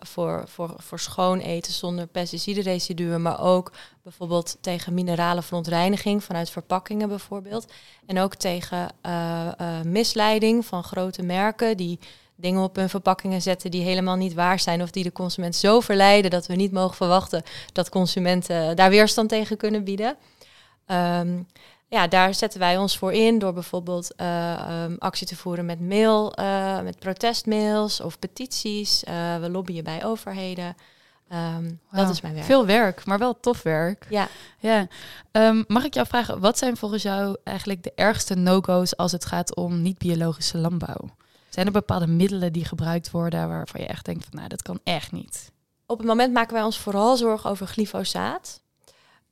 voor, 0.00 0.44
voor, 0.46 0.74
voor 0.76 0.98
schoon 0.98 1.38
eten 1.38 1.72
zonder 1.72 2.06
pesticidenresiduen, 2.06 3.22
maar 3.22 3.40
ook 3.40 3.72
bijvoorbeeld 4.02 4.56
tegen 4.60 4.94
minerale 4.94 5.42
verontreiniging 5.42 6.24
vanuit 6.24 6.50
verpakkingen 6.50 7.08
bijvoorbeeld. 7.08 7.72
En 8.06 8.18
ook 8.18 8.34
tegen 8.34 8.90
misleiding 9.84 10.66
van 10.66 10.84
grote 10.84 11.22
merken 11.22 11.76
die 11.76 11.98
dingen 12.36 12.62
op 12.62 12.76
hun 12.76 12.88
verpakkingen 12.88 13.42
zetten 13.42 13.70
die 13.70 13.82
helemaal 13.82 14.16
niet 14.16 14.34
waar 14.34 14.60
zijn 14.60 14.82
of 14.82 14.90
die 14.90 15.02
de 15.04 15.12
consument 15.12 15.56
zo 15.56 15.80
verleiden 15.80 16.30
dat 16.30 16.46
we 16.46 16.54
niet 16.54 16.72
mogen 16.72 16.96
verwachten 16.96 17.42
dat 17.72 17.88
consumenten 17.88 18.76
daar 18.76 18.90
weerstand 18.90 19.28
tegen 19.28 19.56
kunnen 19.56 19.84
bieden. 19.84 20.16
Um, 20.86 21.46
ja, 21.94 22.06
daar 22.06 22.34
zetten 22.34 22.60
wij 22.60 22.76
ons 22.76 22.98
voor 22.98 23.12
in 23.12 23.38
door 23.38 23.52
bijvoorbeeld 23.52 24.14
uh, 24.16 24.84
um, 24.84 24.96
actie 24.98 25.26
te 25.26 25.36
voeren 25.36 25.64
met 25.64 25.80
mail, 25.80 26.38
uh, 26.40 26.80
met 26.80 26.98
protestmails 26.98 28.00
of 28.00 28.18
petities. 28.18 29.04
Uh, 29.04 29.38
we 29.38 29.50
lobbyen 29.50 29.84
bij 29.84 30.04
overheden. 30.04 30.76
Um, 31.32 31.80
wow. 31.90 32.00
Dat 32.00 32.10
is 32.10 32.20
mijn 32.20 32.34
werk. 32.34 32.46
Veel 32.46 32.66
werk, 32.66 33.04
maar 33.04 33.18
wel 33.18 33.40
tof 33.40 33.62
werk. 33.62 34.06
Ja. 34.10 34.28
ja. 34.58 34.86
Um, 35.32 35.64
mag 35.66 35.84
ik 35.84 35.94
jou 35.94 36.06
vragen, 36.06 36.40
wat 36.40 36.58
zijn 36.58 36.76
volgens 36.76 37.02
jou 37.02 37.36
eigenlijk 37.44 37.82
de 37.82 37.92
ergste 37.94 38.34
no-go's 38.34 38.96
als 38.96 39.12
het 39.12 39.24
gaat 39.24 39.56
om 39.56 39.82
niet-biologische 39.82 40.58
landbouw? 40.58 41.16
Zijn 41.48 41.66
er 41.66 41.72
bepaalde 41.72 42.06
middelen 42.06 42.52
die 42.52 42.64
gebruikt 42.64 43.10
worden 43.10 43.48
waarvan 43.48 43.80
je 43.80 43.86
echt 43.86 44.04
denkt 44.04 44.24
van 44.24 44.36
nou, 44.36 44.48
dat 44.48 44.62
kan 44.62 44.80
echt 44.84 45.12
niet? 45.12 45.52
Op 45.86 45.98
het 45.98 46.06
moment 46.06 46.32
maken 46.32 46.54
wij 46.54 46.62
ons 46.62 46.78
vooral 46.78 47.16
zorgen 47.16 47.50
over 47.50 47.66
glyfosaat. 47.66 48.62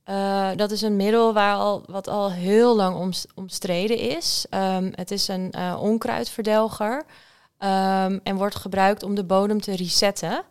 Uh, 0.09 0.49
dat 0.55 0.71
is 0.71 0.81
een 0.81 0.95
middel 0.95 1.33
waar 1.33 1.55
al, 1.55 1.83
wat 1.85 2.07
al 2.07 2.31
heel 2.31 2.75
lang 2.75 3.15
omstreden 3.35 3.97
is. 3.97 4.45
Um, 4.49 4.91
het 4.95 5.11
is 5.11 5.27
een 5.27 5.53
uh, 5.57 5.77
onkruidverdelger 5.81 6.95
um, 6.95 8.19
en 8.23 8.35
wordt 8.35 8.55
gebruikt 8.55 9.03
om 9.03 9.15
de 9.15 9.23
bodem 9.23 9.61
te 9.61 9.75
resetten. 9.75 10.43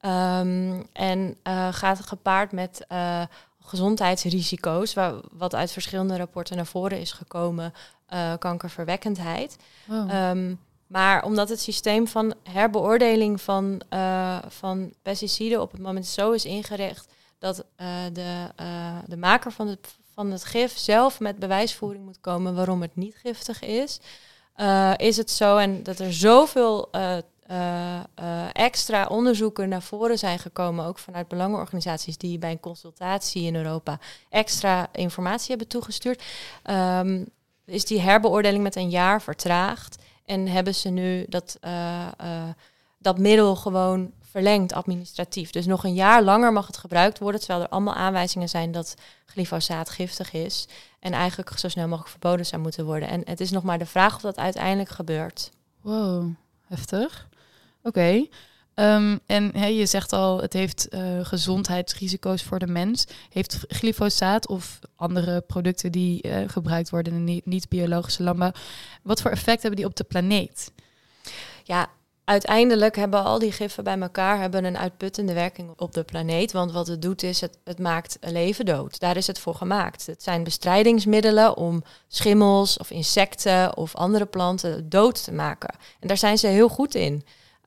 Um, 0.00 0.86
en 0.92 1.36
uh, 1.44 1.68
gaat 1.72 2.00
gepaard 2.00 2.52
met 2.52 2.86
gezondheidsrisico's, 3.60 4.94
waar, 4.94 5.14
wat 5.32 5.54
uit 5.54 5.72
verschillende 5.72 6.16
rapporten 6.16 6.56
naar 6.56 6.66
voren 6.66 7.00
is 7.00 7.12
gekomen, 7.12 7.72
kankerverwekkendheid. 8.38 9.56
Oh. 9.90 10.32
Maar 10.86 11.24
omdat 11.24 11.48
het 11.48 11.60
systeem 11.60 12.08
van 12.08 12.34
herbeoordeling 12.42 13.40
van, 13.40 13.82
van 14.48 14.92
pesticiden 15.02 15.60
op 15.60 15.72
het 15.72 15.80
moment 15.80 16.06
zo 16.06 16.30
is 16.30 16.44
ingericht 16.44 17.14
dat 17.38 17.58
uh, 17.58 17.86
de, 18.12 18.50
uh, 18.60 18.98
de 19.06 19.16
maker 19.16 19.52
van 19.52 19.68
het, 19.68 19.96
van 20.14 20.30
het 20.30 20.44
gif 20.44 20.78
zelf 20.78 21.20
met 21.20 21.38
bewijsvoering 21.38 22.04
moet 22.04 22.20
komen 22.20 22.54
waarom 22.54 22.82
het 22.82 22.96
niet 22.96 23.16
giftig 23.16 23.62
is, 23.62 24.00
is 24.96 25.16
het 25.16 25.30
zo 25.30 25.56
en 25.56 25.82
dat 25.82 25.98
er 25.98 26.12
zoveel 26.12 26.90
extra 28.52 29.06
onderzoeken 29.06 29.68
naar 29.68 29.82
voren 29.82 30.18
zijn 30.18 30.38
gekomen, 30.38 30.84
ook 30.84 30.98
vanuit 30.98 31.28
belangenorganisaties 31.28 32.18
die 32.18 32.38
bij 32.38 32.50
een 32.50 32.60
consultatie 32.60 33.42
in 33.42 33.56
Europa 33.56 33.98
extra 34.30 34.88
informatie 34.92 35.48
hebben 35.48 35.68
toegestuurd, 35.68 36.22
um, 36.70 37.26
is 37.64 37.84
die 37.84 38.00
herbeoordeling 38.00 38.62
met 38.62 38.76
een 38.76 38.90
jaar 38.90 39.22
vertraagd. 39.22 40.02
En 40.24 40.46
hebben 40.48 40.74
ze 40.74 40.88
nu 40.88 41.24
dat, 41.28 41.58
dat 42.98 43.18
middel 43.18 43.56
gewoon 43.56 44.12
verlengd 44.36 44.72
administratief. 44.72 45.50
Dus 45.50 45.66
nog 45.66 45.84
een 45.84 45.94
jaar 45.94 46.22
langer 46.22 46.52
mag 46.52 46.66
het 46.66 46.76
gebruikt 46.76 47.18
worden, 47.18 47.40
terwijl 47.40 47.62
er 47.62 47.68
allemaal 47.68 47.94
aanwijzingen 47.94 48.48
zijn 48.48 48.72
dat 48.72 48.94
glyfosaat 49.26 49.90
giftig 49.90 50.32
is. 50.32 50.68
En 51.00 51.12
eigenlijk 51.12 51.58
zo 51.58 51.68
snel 51.68 51.86
mogelijk 51.86 52.10
verboden 52.10 52.46
zou 52.46 52.62
moeten 52.62 52.84
worden. 52.84 53.08
En 53.08 53.22
het 53.24 53.40
is 53.40 53.50
nog 53.50 53.62
maar 53.62 53.78
de 53.78 53.86
vraag 53.86 54.14
of 54.14 54.20
dat 54.20 54.36
uiteindelijk 54.36 54.88
gebeurt. 54.88 55.50
Wow, 55.80 56.28
heftig. 56.66 57.28
Oké. 57.82 57.88
Okay. 57.88 58.30
Um, 58.74 59.20
en 59.26 59.50
hey, 59.56 59.74
je 59.74 59.86
zegt 59.86 60.12
al, 60.12 60.40
het 60.40 60.52
heeft 60.52 60.94
uh, 60.94 61.24
gezondheidsrisico's 61.24 62.42
voor 62.42 62.58
de 62.58 62.66
mens. 62.66 63.06
Heeft 63.30 63.64
glyfosaat 63.68 64.48
of 64.48 64.78
andere 64.96 65.40
producten 65.40 65.92
die 65.92 66.26
uh, 66.26 66.48
gebruikt 66.48 66.90
worden 66.90 67.28
in 67.28 67.42
niet-biologische 67.44 68.22
landbouw, 68.22 68.52
wat 69.02 69.20
voor 69.20 69.30
effect 69.30 69.60
hebben 69.60 69.80
die 69.80 69.88
op 69.88 69.96
de 69.96 70.04
planeet? 70.04 70.72
Ja, 71.64 71.88
uiteindelijk 72.26 72.96
hebben 72.96 73.24
al 73.24 73.38
die 73.38 73.52
giffen 73.52 73.84
bij 73.84 73.98
elkaar 73.98 74.40
hebben 74.40 74.64
een 74.64 74.78
uitputtende 74.78 75.32
werking 75.32 75.72
op 75.76 75.92
de 75.92 76.02
planeet. 76.02 76.52
Want 76.52 76.72
wat 76.72 76.86
het 76.86 77.02
doet 77.02 77.22
is, 77.22 77.40
het, 77.40 77.58
het 77.64 77.78
maakt 77.78 78.18
leven 78.20 78.64
dood. 78.64 79.00
Daar 79.00 79.16
is 79.16 79.26
het 79.26 79.38
voor 79.38 79.54
gemaakt. 79.54 80.06
Het 80.06 80.22
zijn 80.22 80.44
bestrijdingsmiddelen 80.44 81.56
om 81.56 81.82
schimmels 82.08 82.76
of 82.76 82.90
insecten 82.90 83.76
of 83.76 83.94
andere 83.94 84.26
planten 84.26 84.88
dood 84.88 85.24
te 85.24 85.32
maken. 85.32 85.74
En 86.00 86.08
daar 86.08 86.16
zijn 86.16 86.38
ze 86.38 86.46
heel 86.46 86.68
goed 86.68 86.94
in. 86.94 87.12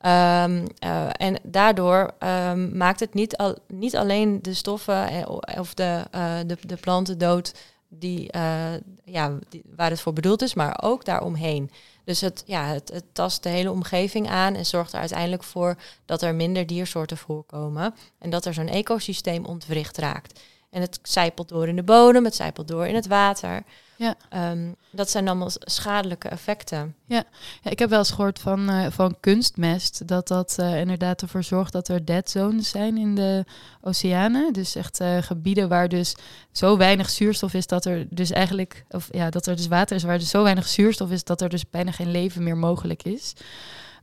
Um, 0.06 0.66
uh, 0.84 1.08
en 1.12 1.36
daardoor 1.42 2.10
um, 2.18 2.76
maakt 2.76 3.00
het 3.00 3.14
niet, 3.14 3.36
al, 3.36 3.56
niet 3.66 3.96
alleen 3.96 4.38
de 4.42 4.54
stoffen 4.54 5.08
eh, 5.08 5.58
of 5.58 5.74
de, 5.74 6.04
uh, 6.14 6.34
de, 6.46 6.56
de 6.66 6.76
planten 6.76 7.18
dood 7.18 7.54
die, 7.90 8.32
uh, 8.36 8.72
ja, 9.04 9.38
waar 9.76 9.90
het 9.90 10.00
voor 10.00 10.12
bedoeld 10.12 10.42
is, 10.42 10.54
maar 10.54 10.78
ook 10.82 11.04
daaromheen. 11.04 11.70
Dus 12.04 12.20
het, 12.20 12.42
ja, 12.46 12.64
het, 12.64 12.90
het 12.92 13.04
tast 13.12 13.42
de 13.42 13.48
hele 13.48 13.70
omgeving 13.70 14.28
aan 14.28 14.54
en 14.54 14.66
zorgt 14.66 14.92
er 14.92 14.98
uiteindelijk 14.98 15.42
voor 15.42 15.76
dat 16.04 16.22
er 16.22 16.34
minder 16.34 16.66
diersoorten 16.66 17.16
voorkomen 17.16 17.94
en 18.18 18.30
dat 18.30 18.44
er 18.44 18.54
zo'n 18.54 18.68
ecosysteem 18.68 19.44
ontwricht 19.44 19.98
raakt. 19.98 20.40
En 20.70 20.80
het 20.80 20.98
zijpelt 21.02 21.48
door 21.48 21.68
in 21.68 21.76
de 21.76 21.82
bodem, 21.82 22.24
het 22.24 22.34
zijpelt 22.34 22.68
door 22.68 22.86
in 22.86 22.94
het 22.94 23.06
water. 23.06 23.62
Ja. 24.00 24.14
Um, 24.50 24.76
dat 24.90 25.10
zijn 25.10 25.28
allemaal 25.28 25.50
schadelijke 25.60 26.28
effecten. 26.28 26.94
Ja, 27.04 27.24
ja 27.62 27.70
ik 27.70 27.78
heb 27.78 27.90
wel 27.90 27.98
eens 27.98 28.10
gehoord 28.10 28.38
van, 28.38 28.70
uh, 28.70 28.86
van 28.90 29.16
kunstmest 29.20 30.08
dat 30.08 30.28
dat 30.28 30.56
uh, 30.60 30.80
inderdaad 30.80 31.22
ervoor 31.22 31.42
zorgt 31.42 31.72
dat 31.72 31.88
er 31.88 32.04
dead 32.04 32.30
zones 32.30 32.68
zijn 32.68 32.96
in 32.96 33.14
de 33.14 33.44
oceanen. 33.80 34.52
Dus 34.52 34.74
echt 34.74 35.00
uh, 35.00 35.16
gebieden 35.22 35.68
waar 35.68 35.88
dus 35.88 36.14
zo 36.52 36.76
weinig 36.76 37.10
zuurstof 37.10 37.54
is 37.54 37.66
dat 37.66 37.84
er 37.84 38.06
dus 38.10 38.30
eigenlijk, 38.30 38.84
of 38.88 39.08
ja, 39.10 39.30
dat 39.30 39.46
er 39.46 39.56
dus 39.56 39.66
water 39.68 39.96
is 39.96 40.02
waar 40.02 40.18
dus 40.18 40.30
zo 40.30 40.42
weinig 40.42 40.68
zuurstof 40.68 41.10
is 41.10 41.24
dat 41.24 41.40
er 41.40 41.48
dus 41.48 41.70
bijna 41.70 41.90
geen 41.90 42.10
leven 42.10 42.42
meer 42.42 42.56
mogelijk 42.56 43.02
is. 43.02 43.32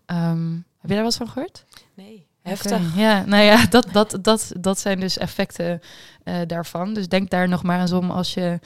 Um, 0.05 0.65
heb 0.79 0.89
je 0.89 0.95
daar 0.95 1.03
wat 1.03 1.15
van 1.15 1.29
gehoord? 1.29 1.65
Nee. 1.93 2.25
Heftig. 2.41 2.71
Okay, 2.71 3.01
ja, 3.01 3.25
nou 3.25 3.43
ja, 3.43 3.65
dat, 3.65 3.87
dat, 3.91 4.17
dat, 4.21 4.51
dat 4.59 4.79
zijn 4.79 4.99
dus 4.99 5.17
effecten 5.17 5.81
uh, 6.23 6.35
daarvan. 6.47 6.93
Dus 6.93 7.07
denk 7.07 7.29
daar 7.29 7.49
nog 7.49 7.63
maar 7.63 7.81
eens 7.81 7.91
om 7.91 8.11
als 8.11 8.33
je 8.33 8.59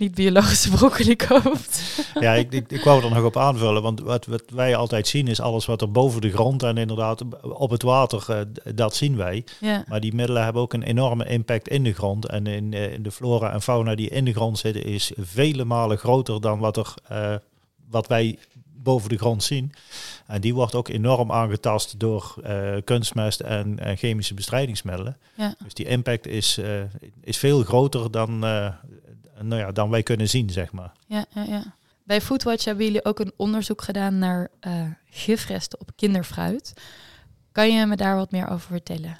niet 0.00 0.14
biologische 0.14 0.70
broccoli 0.70 1.16
koopt. 1.16 1.78
Ja, 2.20 2.32
ik, 2.32 2.52
ik, 2.52 2.72
ik 2.72 2.84
wou 2.84 3.04
er 3.04 3.10
nog 3.10 3.24
op 3.24 3.36
aanvullen, 3.36 3.82
want 3.82 4.00
wat, 4.00 4.26
wat 4.26 4.42
wij 4.52 4.76
altijd 4.76 5.08
zien 5.08 5.28
is 5.28 5.40
alles 5.40 5.66
wat 5.66 5.80
er 5.80 5.90
boven 5.90 6.20
de 6.20 6.30
grond 6.30 6.62
en 6.62 6.76
inderdaad 6.76 7.22
op 7.42 7.70
het 7.70 7.82
water, 7.82 8.26
uh, 8.30 8.36
dat 8.74 8.96
zien 8.96 9.16
wij. 9.16 9.44
Ja. 9.60 9.84
Maar 9.88 10.00
die 10.00 10.14
middelen 10.14 10.44
hebben 10.44 10.62
ook 10.62 10.72
een 10.72 10.82
enorme 10.82 11.26
impact 11.26 11.68
in 11.68 11.84
de 11.84 11.92
grond. 11.92 12.26
En 12.26 12.46
in, 12.46 12.72
uh, 12.72 12.92
in 12.92 13.02
de 13.02 13.10
flora 13.10 13.52
en 13.52 13.62
fauna 13.62 13.94
die 13.94 14.08
in 14.08 14.24
de 14.24 14.32
grond 14.32 14.58
zitten 14.58 14.84
is 14.84 15.12
vele 15.16 15.64
malen 15.64 15.98
groter 15.98 16.40
dan 16.40 16.58
wat, 16.58 16.76
er, 16.76 16.94
uh, 17.12 17.34
wat 17.88 18.06
wij 18.06 18.38
boven 18.82 19.08
de 19.08 19.18
grond 19.18 19.42
zien. 19.42 19.72
En 20.26 20.40
die 20.40 20.54
wordt 20.54 20.74
ook 20.74 20.88
enorm 20.88 21.32
aangetast 21.32 21.98
door 21.98 22.34
uh, 22.46 22.76
kunstmest 22.84 23.40
en, 23.40 23.78
en, 23.78 23.96
chemische 23.96 24.34
bestrijdingsmiddelen. 24.34 25.16
Ja. 25.36 25.54
Dus 25.64 25.74
die 25.74 25.86
impact 25.86 26.26
is, 26.26 26.58
uh, 26.58 26.82
is 27.20 27.36
veel 27.36 27.62
groter 27.62 28.10
dan, 28.10 28.44
uh, 28.44 28.68
nou 29.42 29.60
ja, 29.60 29.72
dan 29.72 29.90
wij 29.90 30.02
kunnen 30.02 30.28
zien, 30.28 30.50
zeg 30.50 30.72
maar. 30.72 30.92
Ja, 31.06 31.24
ja, 31.30 31.42
ja. 31.42 31.62
Bij 32.04 32.20
Foodwatch 32.20 32.64
hebben 32.64 32.84
jullie 32.84 33.04
ook 33.04 33.18
een 33.18 33.32
onderzoek 33.36 33.82
gedaan 33.82 34.18
naar 34.18 34.50
gifresten 35.04 35.80
op 35.80 35.90
kinderfruit. 35.96 36.72
Kan 37.52 37.72
je 37.72 37.86
me 37.86 37.96
daar 37.96 38.16
wat 38.16 38.30
meer 38.30 38.48
over 38.48 38.70
vertellen? 38.70 39.16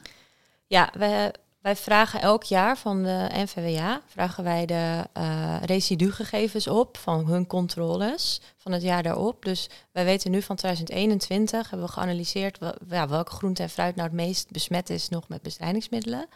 Ja, 0.66 0.92
we 0.98 1.32
wij 1.60 1.76
vragen 1.76 2.20
elk 2.20 2.42
jaar 2.42 2.78
van 2.78 3.02
de 3.02 3.28
NVWA 3.32 4.02
vragen 4.06 4.44
wij 4.44 4.66
de 4.66 5.06
uh, 5.18 5.56
residugegevens 5.62 6.66
op 6.66 6.96
van 6.96 7.26
hun 7.26 7.46
controles 7.46 8.40
van 8.56 8.72
het 8.72 8.82
jaar 8.82 9.02
daarop. 9.02 9.44
Dus 9.44 9.68
wij 9.92 10.04
weten 10.04 10.30
nu 10.30 10.42
van 10.42 10.56
2021 10.56 11.70
hebben 11.70 11.86
we 11.86 11.92
geanalyseerd 11.92 12.58
wel, 12.58 12.74
ja, 12.88 13.08
welke 13.08 13.32
groente 13.32 13.62
en 13.62 13.70
fruit 13.70 13.96
nou 13.96 14.08
het 14.08 14.16
meest 14.16 14.50
besmet 14.50 14.90
is 14.90 15.08
nog 15.08 15.28
met 15.28 15.42
bestrijdingsmiddelen. 15.42 16.28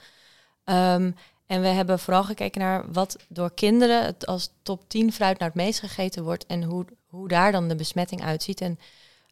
Um, 0.65 1.15
en 1.47 1.61
we 1.61 1.67
hebben 1.67 1.99
vooral 1.99 2.25
gekeken 2.25 2.61
naar 2.61 2.93
wat 2.93 3.17
door 3.29 3.55
kinderen 3.55 4.05
het 4.05 4.27
als 4.27 4.51
top 4.63 4.89
10 4.89 5.13
fruit 5.13 5.39
nou 5.39 5.51
het 5.53 5.63
meest 5.63 5.81
gegeten 5.81 6.25
wordt 6.25 6.47
en 6.47 6.63
hoe, 6.63 6.85
hoe 7.07 7.29
daar 7.29 7.53
dan 7.53 7.69
de 7.69 7.77
besmetting 7.77 8.23
uitziet. 8.23 8.61
En 8.61 8.79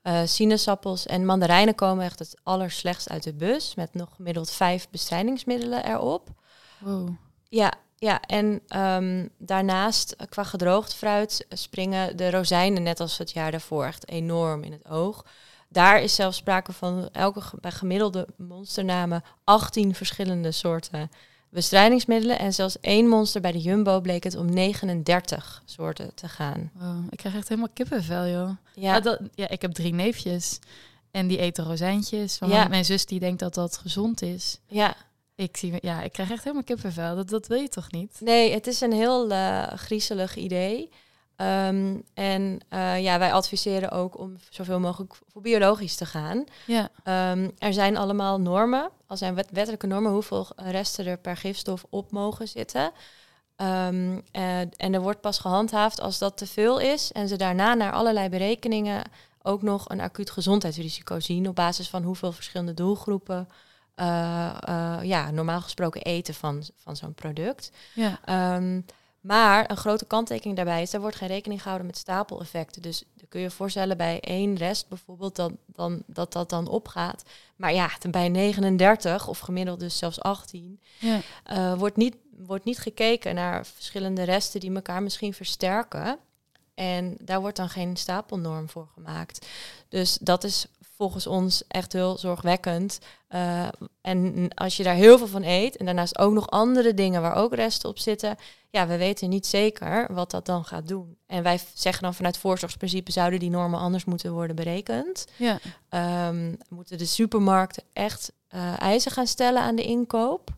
uh, 0.02 0.20
sinaasappels 0.24 1.06
en 1.06 1.26
mandarijnen 1.26 1.74
komen 1.74 2.04
echt 2.04 2.18
het 2.18 2.34
allerslechtst 2.42 3.08
uit 3.08 3.22
de 3.22 3.34
bus. 3.34 3.74
Met 3.74 3.94
nog 3.94 4.14
gemiddeld 4.14 4.50
vijf 4.50 4.88
bestrijdingsmiddelen 4.90 5.84
erop. 5.84 6.28
Wow. 6.78 7.08
Ja, 7.48 7.72
ja, 7.96 8.20
en 8.20 8.60
um, 8.76 9.28
daarnaast 9.38 10.12
eh, 10.12 10.26
qua 10.28 10.44
gedroogd 10.44 10.94
fruit 10.94 11.46
springen 11.48 12.16
de 12.16 12.30
rozijnen 12.30 12.82
net 12.82 13.00
als 13.00 13.18
het 13.18 13.30
jaar 13.30 13.50
daarvoor 13.50 13.84
echt 13.84 14.08
enorm 14.08 14.62
in 14.62 14.72
het 14.72 14.88
oog. 14.88 15.24
daar 15.68 16.02
is 16.02 16.14
zelfs 16.14 16.36
sprake 16.36 16.72
van 16.72 17.08
elke 17.12 17.42
bij 17.60 17.70
gemiddelde 17.70 18.28
monsternamen 18.36 19.24
18 19.44 19.94
verschillende 19.94 20.52
soorten 20.52 21.10
bestrijdingsmiddelen. 21.52 22.38
En 22.38 22.52
zelfs 22.54 22.80
één 22.80 23.08
monster 23.08 23.40
bij 23.40 23.52
de 23.52 23.58
Jumbo 23.60 24.00
bleek 24.00 24.24
het 24.24 24.36
om 24.36 24.52
39 24.54 25.62
soorten 25.64 26.14
te 26.14 26.28
gaan. 26.28 26.70
Ik 27.10 27.18
krijg 27.18 27.34
echt 27.34 27.48
helemaal 27.48 27.70
kippenvel, 27.74 28.26
joh. 28.26 28.50
Ja, 28.74 29.00
dat, 29.00 29.20
ja, 29.34 29.48
ik 29.48 29.62
heb 29.62 29.72
drie 29.72 29.94
neefjes. 29.94 30.58
En 31.10 31.26
die 31.26 31.38
eten 31.38 31.64
rozijntjes. 31.64 32.36
Van 32.36 32.48
Ja. 32.48 32.56
mijn- 32.56 32.70
Mijn 32.70 32.84
zus 32.84 33.06
die 33.06 33.20
denkt 33.20 33.38
dat 33.40 33.54
dat 33.54 33.76
gezond 33.76 34.22
is. 34.22 34.58
ja. 34.66 34.94
Ik, 35.34 35.56
zie, 35.56 35.74
ja, 35.80 36.02
ik 36.02 36.12
krijg 36.12 36.30
echt 36.30 36.42
helemaal 36.42 36.64
kippenvel. 36.64 37.16
Dat, 37.16 37.28
dat 37.28 37.46
wil 37.46 37.58
je 37.60 37.68
toch 37.68 37.90
niet? 37.92 38.16
Nee, 38.20 38.52
het 38.52 38.66
is 38.66 38.80
een 38.80 38.92
heel 38.92 39.30
eh, 39.30 39.66
griezelig 39.74 40.36
idee. 40.36 40.90
Ehm, 41.36 41.96
en 42.14 42.58
eh, 42.68 43.02
ja, 43.02 43.18
wij 43.18 43.32
adviseren 43.32 43.90
ook 43.90 44.18
om 44.18 44.36
zoveel 44.50 44.80
mogelijk 44.80 45.14
voor 45.32 45.42
biologisch 45.42 45.94
te 45.96 46.06
gaan. 46.06 46.44
Ja, 46.66 46.88
Ehm, 47.04 47.48
er 47.58 47.72
zijn 47.72 47.96
allemaal 47.96 48.40
normen, 48.40 48.90
er 49.12 49.18
zijn 49.18 49.34
wet- 49.34 49.50
wettelijke 49.50 49.86
normen 49.86 50.12
hoeveel 50.12 50.46
resten 50.56 51.06
er 51.06 51.18
per 51.18 51.36
gifstof 51.36 51.84
op 51.90 52.10
mogen 52.10 52.48
zitten. 52.48 52.92
Ehm, 53.56 54.18
eh, 54.32 54.60
en 54.60 54.94
er 54.94 55.00
wordt 55.00 55.20
pas 55.20 55.38
gehandhaafd 55.38 56.00
als 56.00 56.18
dat 56.18 56.36
te 56.36 56.46
veel 56.46 56.78
is 56.78 57.12
en 57.12 57.28
ze 57.28 57.36
daarna 57.36 57.74
naar 57.74 57.92
allerlei 57.92 58.28
berekeningen 58.28 59.02
ook 59.42 59.62
nog 59.62 59.88
een 59.88 60.00
acuut 60.00 60.30
gezondheidsrisico 60.30 61.20
zien 61.20 61.48
op 61.48 61.54
basis 61.54 61.88
van 61.88 62.02
hoeveel 62.02 62.32
verschillende 62.32 62.74
doelgroepen 62.74 63.48
eh, 63.94 64.56
eh, 64.60 64.98
ja, 65.02 65.30
normaal 65.30 65.60
gesproken 65.60 66.02
eten 66.02 66.34
van, 66.34 66.62
van 66.76 66.96
zo'n 66.96 67.14
product. 67.14 67.70
ja. 67.94 68.20
Ehm, 68.24 68.80
maar 69.22 69.70
een 69.70 69.76
grote 69.76 70.04
kanttekening 70.04 70.56
daarbij 70.56 70.82
is, 70.82 70.92
er 70.92 71.00
wordt 71.00 71.16
geen 71.16 71.28
rekening 71.28 71.60
gehouden 71.60 71.86
met 71.86 71.98
stapeleffecten. 71.98 72.82
Dus 72.82 73.04
dan 73.14 73.28
kun 73.28 73.40
je 73.40 73.46
je 73.46 73.52
voorstellen 73.52 73.96
bij 73.96 74.20
één 74.20 74.56
rest 74.56 74.88
bijvoorbeeld 74.88 75.36
dan, 75.36 75.56
dan, 75.66 76.02
dat 76.06 76.32
dat 76.32 76.50
dan 76.50 76.68
opgaat. 76.68 77.22
Maar 77.56 77.72
ja, 77.72 77.90
bij 78.10 78.28
39 78.28 79.28
of 79.28 79.38
gemiddeld 79.38 79.80
dus 79.80 79.98
zelfs 79.98 80.20
18, 80.20 80.80
ja. 80.98 81.20
eh, 81.44 81.74
wordt, 81.78 81.96
niet, 81.96 82.16
wordt 82.36 82.64
niet 82.64 82.78
gekeken 82.78 83.34
naar 83.34 83.66
verschillende 83.66 84.22
resten 84.22 84.60
die 84.60 84.74
elkaar 84.74 85.02
misschien 85.02 85.34
versterken. 85.34 86.18
En 86.74 87.16
daar 87.18 87.40
wordt 87.40 87.56
dan 87.56 87.68
geen 87.68 87.96
stapelnorm 87.96 88.68
voor 88.68 88.88
gemaakt. 88.94 89.46
Dus 89.88 90.18
dat 90.20 90.44
is 90.44 90.66
volgens 90.96 91.26
ons 91.26 91.62
echt 91.68 91.92
heel 91.92 92.18
zorgwekkend. 92.18 92.98
Eh, 93.28 93.68
en 94.00 94.48
als 94.54 94.76
je 94.76 94.82
daar 94.82 94.94
heel 94.94 95.18
veel 95.18 95.26
van 95.26 95.42
eet 95.42 95.76
en 95.76 95.84
daarnaast 95.84 96.18
ook 96.18 96.32
nog 96.32 96.50
andere 96.50 96.94
dingen 96.94 97.22
waar 97.22 97.34
ook 97.34 97.54
resten 97.54 97.88
op 97.88 97.98
zitten, 97.98 98.36
ja, 98.70 98.86
we 98.86 98.96
weten 98.96 99.28
niet 99.28 99.46
zeker 99.46 100.14
wat 100.14 100.30
dat 100.30 100.46
dan 100.46 100.64
gaat 100.64 100.88
doen. 100.88 101.16
En 101.26 101.42
wij 101.42 101.60
zeggen 101.74 102.02
dan 102.02 102.14
vanuit 102.14 102.38
voorzorgsprincipe 102.38 103.12
zouden 103.12 103.38
die 103.38 103.50
normen 103.50 103.78
anders 103.78 104.04
moeten 104.04 104.32
worden 104.32 104.56
berekend. 104.56 105.26
ja. 105.36 105.58
Ehm, 105.88 106.54
moeten 106.68 106.98
de 106.98 107.06
supermarkten 107.06 107.82
echt 107.92 108.32
eh, 108.48 108.80
eisen 108.80 109.12
gaan 109.12 109.26
stellen 109.26 109.62
aan 109.62 109.76
de 109.76 109.84
inkoop? 109.84 110.50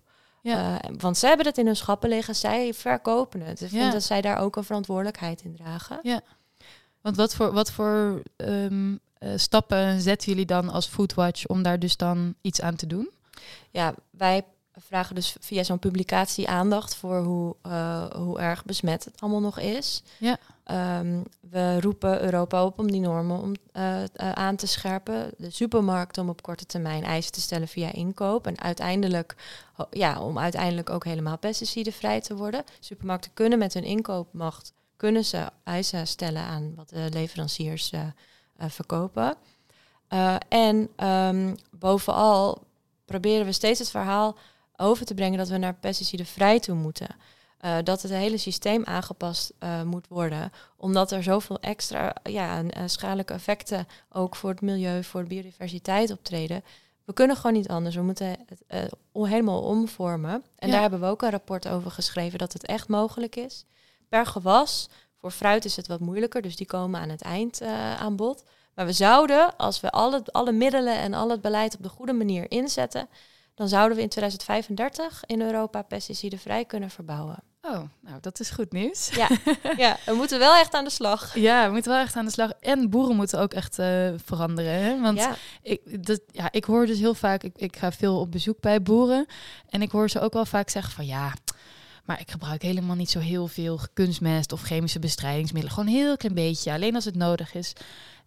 Ja. 0.52 0.80
Eh, 0.80 0.90
want 0.98 1.18
zij 1.18 1.28
hebben 1.28 1.46
het 1.46 1.58
in 1.58 1.66
hun 1.66 1.76
schappen 1.76 2.08
liggen, 2.08 2.34
zij 2.34 2.74
verkopen 2.74 3.40
het. 3.40 3.60
Ik 3.60 3.70
Ja. 3.70 3.78
vind 3.80 3.92
dat 3.92 4.02
zij 4.02 4.20
daar 4.20 4.38
ook 4.38 4.56
een 4.56 4.64
verantwoordelijkheid 4.64 5.42
in 5.42 5.56
dragen. 5.56 6.00
Want 7.00 7.16
wat 7.16 7.34
voor, 7.34 7.52
wat 7.52 7.70
voor 7.70 8.22
ehm, 8.36 8.96
eh, 9.18 9.30
stappen 9.36 10.00
zetten 10.00 10.28
jullie 10.28 10.46
dan 10.46 10.68
als 10.68 10.86
Foodwatch 10.86 11.46
om 11.46 11.62
daar 11.62 11.78
dus 11.78 11.96
dan 11.96 12.34
iets 12.40 12.60
aan 12.60 12.76
te 12.76 12.86
doen? 12.86 13.10
Ja, 13.70 13.94
wij 14.10 14.44
vragen 14.76 15.14
dus 15.14 15.36
via 15.40 15.62
zo'n 15.62 15.78
publicatie 15.78 16.48
aandacht 16.48 16.94
voor 16.96 17.22
hoe, 17.22 17.56
eh, 17.62 18.10
hoe 18.10 18.38
erg 18.38 18.64
besmet 18.64 19.04
het 19.04 19.20
allemaal 19.20 19.40
nog 19.40 19.58
is. 19.58 20.02
Ja. 20.18 20.36
Ehm, 20.64 21.23
we 21.50 21.80
roepen 21.80 22.23
Europa 22.23 22.64
op 22.64 22.78
om 22.78 22.90
die 22.90 23.00
normen 23.00 23.40
om, 23.40 23.52
eh, 23.73 24.02
eh, 24.02 24.09
aan 24.33 24.56
te 24.56 24.66
scherpen. 24.66 25.30
De 25.37 25.50
supermarkten 25.50 26.23
om 26.23 26.28
op 26.28 26.42
korte 26.42 26.66
termijn 26.66 27.04
eisen 27.04 27.33
te 27.33 27.40
stellen 27.40 27.68
via 27.68 27.92
inkoop. 27.92 28.47
En 28.47 28.61
uiteindelijk, 28.61 29.35
ja, 29.90 30.21
om 30.21 30.38
uiteindelijk 30.38 30.90
ook 30.90 31.04
helemaal 31.04 31.38
pesticidenvrij 31.38 32.21
te 32.21 32.37
worden. 32.37 32.64
Supermarkten 32.80 33.30
kunnen 33.35 33.59
met 33.59 33.75
hun 33.75 33.85
inkoopmacht 33.85 34.73
kunnen 34.97 35.25
ze 35.25 35.50
eisen 35.64 36.06
stellen 36.06 36.42
aan 36.42 36.75
wat 36.75 36.88
de 36.88 37.09
leveranciers 37.11 37.90
eh, 37.90 38.00
verkopen. 38.68 39.37
En 40.49 40.88
ehm, 40.97 41.54
bovenal 41.71 42.67
proberen 43.04 43.47
we 43.47 43.52
steeds 43.52 43.78
het 43.78 43.91
verhaal 43.91 44.36
over 44.76 45.06
te 45.06 45.15
brengen 45.15 45.38
dat 45.38 45.49
we 45.49 45.56
naar 45.56 45.75
pesticidenvrij 45.75 46.60
toe 46.60 46.75
moeten. 46.75 47.17
Eh, 47.64 47.76
dat 47.84 48.02
het 48.02 48.10
hele 48.10 48.36
systeem 48.36 48.84
aangepast 48.84 49.52
eh, 49.58 49.82
moet 49.82 50.08
worden, 50.08 50.52
omdat 50.76 51.10
er 51.10 51.22
zoveel 51.22 51.60
extra 51.60 52.14
ja, 52.22 52.62
schadelijke 52.86 53.32
effecten 53.32 53.86
ook 54.12 54.36
voor 54.36 54.50
het 54.50 54.60
milieu, 54.60 55.04
voor 55.04 55.22
de 55.22 55.28
biodiversiteit 55.28 56.10
optreden. 56.10 56.64
We 57.04 57.12
kunnen 57.12 57.36
gewoon 57.36 57.52
niet 57.52 57.68
anders. 57.68 57.94
We 57.94 58.02
moeten 58.02 58.36
het 58.46 58.62
eh, 58.66 58.82
helemaal 59.12 59.62
omvormen. 59.62 60.44
En 60.56 60.66
Ja. 60.66 60.72
daar 60.72 60.80
hebben 60.80 61.00
we 61.00 61.06
ook 61.06 61.22
een 61.22 61.30
rapport 61.30 61.68
over 61.68 61.90
geschreven 61.90 62.38
dat 62.38 62.52
het 62.52 62.66
echt 62.66 62.88
mogelijk 62.88 63.36
is. 63.36 63.64
Per 64.08 64.26
gewas, 64.26 64.88
voor 65.16 65.30
fruit 65.30 65.64
is 65.64 65.76
het 65.76 65.86
wat 65.86 66.00
moeilijker, 66.00 66.42
dus 66.42 66.56
die 66.56 66.66
komen 66.66 67.00
aan 67.00 67.08
het 67.08 67.22
eind 67.22 67.62
aan 67.98 68.16
bod. 68.16 68.44
Maar 68.74 68.86
we 68.86 68.92
zouden, 68.92 69.56
als 69.56 69.80
we 69.80 69.90
alle, 69.90 70.22
alle 70.32 70.52
middelen 70.52 70.98
en 70.98 71.14
al 71.14 71.30
het 71.30 71.40
beleid 71.40 71.76
op 71.76 71.82
de 71.82 71.88
goede 71.88 72.12
manier 72.12 72.50
inzetten, 72.50 73.08
dan 73.54 73.68
zouden 73.68 73.96
we 73.96 74.02
in 74.02 74.08
2035 74.08 75.22
in 75.26 75.42
Europa 75.42 75.82
pesticidenvrij 75.82 76.64
kunnen 76.64 76.90
verbouwen. 76.90 77.52
Oh, 77.66 77.82
nou, 78.00 78.20
dat 78.20 78.40
is 78.40 78.50
goed 78.50 78.72
nieuws. 78.72 79.08
Ja, 79.08 79.28
ja, 79.76 79.96
we 80.06 80.14
moeten 80.14 80.38
wel 80.38 80.54
echt 80.54 80.74
aan 80.74 80.84
de 80.84 80.90
slag. 80.90 81.34
Ja, 81.34 81.66
we 81.66 81.72
moeten 81.72 81.92
wel 81.92 82.00
echt 82.00 82.16
aan 82.16 82.24
de 82.24 82.30
slag. 82.30 82.50
En 82.60 82.90
boeren 82.90 83.16
moeten 83.16 83.40
ook 83.40 83.52
echt 83.52 83.78
eh, 83.78 84.08
veranderen. 84.24 84.72
Hè? 84.72 85.00
Want 85.00 85.18
ja, 85.18 85.36
ik, 85.62 86.06
dat, 86.06 86.20
ja, 86.30 86.52
ik 86.52 86.64
hoor 86.64 86.86
dus 86.86 86.98
heel 86.98 87.14
vaak, 87.14 87.42
ik, 87.42 87.52
ik 87.56 87.76
ga 87.76 87.92
veel 87.92 88.20
op 88.20 88.30
bezoek 88.32 88.60
bij 88.60 88.82
boeren. 88.82 89.26
En 89.68 89.82
ik 89.82 89.90
hoor 89.90 90.10
ze 90.10 90.20
ook 90.20 90.32
wel 90.32 90.46
vaak 90.46 90.68
zeggen 90.68 90.92
van 90.92 91.06
ja, 91.06 91.32
maar 92.04 92.20
ik 92.20 92.30
gebruik 92.30 92.62
helemaal 92.62 92.96
niet 92.96 93.10
zo 93.10 93.18
heel 93.18 93.46
veel 93.48 93.80
kunstmest 93.92 94.52
of 94.52 94.62
chemische 94.62 94.98
bestrijdingsmiddelen. 94.98 95.76
Gewoon 95.76 95.94
een 95.94 96.00
heel 96.00 96.16
klein 96.16 96.34
beetje, 96.34 96.72
alleen 96.72 96.94
als 96.94 97.04
het 97.04 97.16
nodig 97.16 97.54
is. 97.54 97.72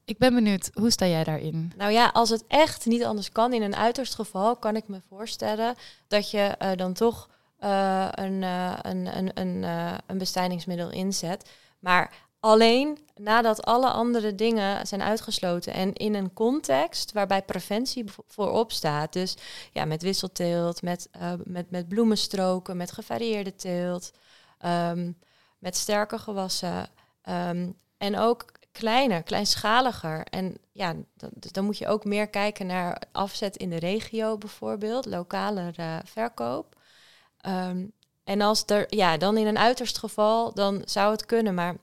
Ik 0.06 0.18
ben 0.18 0.34
benieuwd, 0.34 0.70
hoe 0.74 0.92
sta 0.92 1.06
jij 1.06 1.24
daarin? 1.24 1.74
nou 1.78 1.92
ja, 1.92 2.10
als 2.14 2.30
het 2.30 2.44
echt 2.48 2.86
niet 2.86 3.04
anders 3.04 3.32
kan, 3.32 3.54
in 3.54 3.62
een 3.62 3.76
uiterst 3.76 4.16
geval, 4.16 4.56
kan 4.56 4.76
ik 4.76 4.88
me 4.88 5.02
voorstellen 5.10 5.76
dat 6.08 6.32
je 6.32 6.40
eh, 6.40 6.72
dan 6.76 6.94
toch 6.94 7.30
eh, 7.58 8.08
een, 8.12 8.44
eh, 8.44 8.78
een, 8.82 9.18
een, 9.18 9.32
een, 9.34 9.64
eh, 9.64 9.98
een 10.06 10.18
bestrijdingsmiddel 10.18 10.92
inzet. 10.92 11.50
Maar 11.80 12.14
alleen 12.40 12.98
nadat 13.16 13.66
alle 13.66 13.90
andere 13.90 14.36
dingen 14.36 14.88
zijn 14.88 15.02
uitgesloten 15.02 15.74
en 15.74 15.94
in 15.94 16.14
een 16.14 16.34
context 16.34 17.12
waarbij 17.12 17.42
preventie 17.42 18.04
voorop 18.28 18.72
staat. 18.72 19.14
Dus 19.14 19.38
ja, 19.72 19.86
met 19.86 20.02
wisselteelt, 20.02 20.82
met, 20.82 21.10
met, 21.44 21.72
met 21.72 21.88
bloemenstroken, 21.88 22.78
met 22.78 22.92
gevarieerde 22.92 23.56
teelt, 23.56 24.12
ehm, 24.58 25.12
met 25.60 25.76
sterke 25.78 26.18
gewassen. 26.18 26.90
ehm, 27.22 27.70
en 27.98 28.18
ook 28.18 28.52
kleiner, 28.72 29.24
kleinschaliger. 29.24 30.24
En 30.24 30.58
ja, 30.72 30.96
dan, 31.16 31.30
dus 31.34 31.52
dan 31.52 31.66
moet 31.66 31.78
je 31.78 31.88
ook 31.88 32.06
meer 32.06 32.28
kijken 32.28 32.68
naar 32.68 33.02
afzet 33.12 33.58
in 33.58 33.70
de 33.70 33.80
regio 33.80 34.38
bijvoorbeeld, 34.38 35.06
lokale 35.06 35.72
verkoop. 36.06 36.77
Ehm, 37.48 37.86
en 38.24 38.42
als 38.42 38.64
er, 38.66 38.86
ja, 38.96 39.18
dan 39.18 39.38
in 39.38 39.48
een 39.48 39.58
uiterst 39.58 39.98
geval, 39.98 40.54
dan 40.54 40.82
zou 40.86 41.12
het 41.12 41.26
kunnen. 41.26 41.54
Maar 41.54 41.76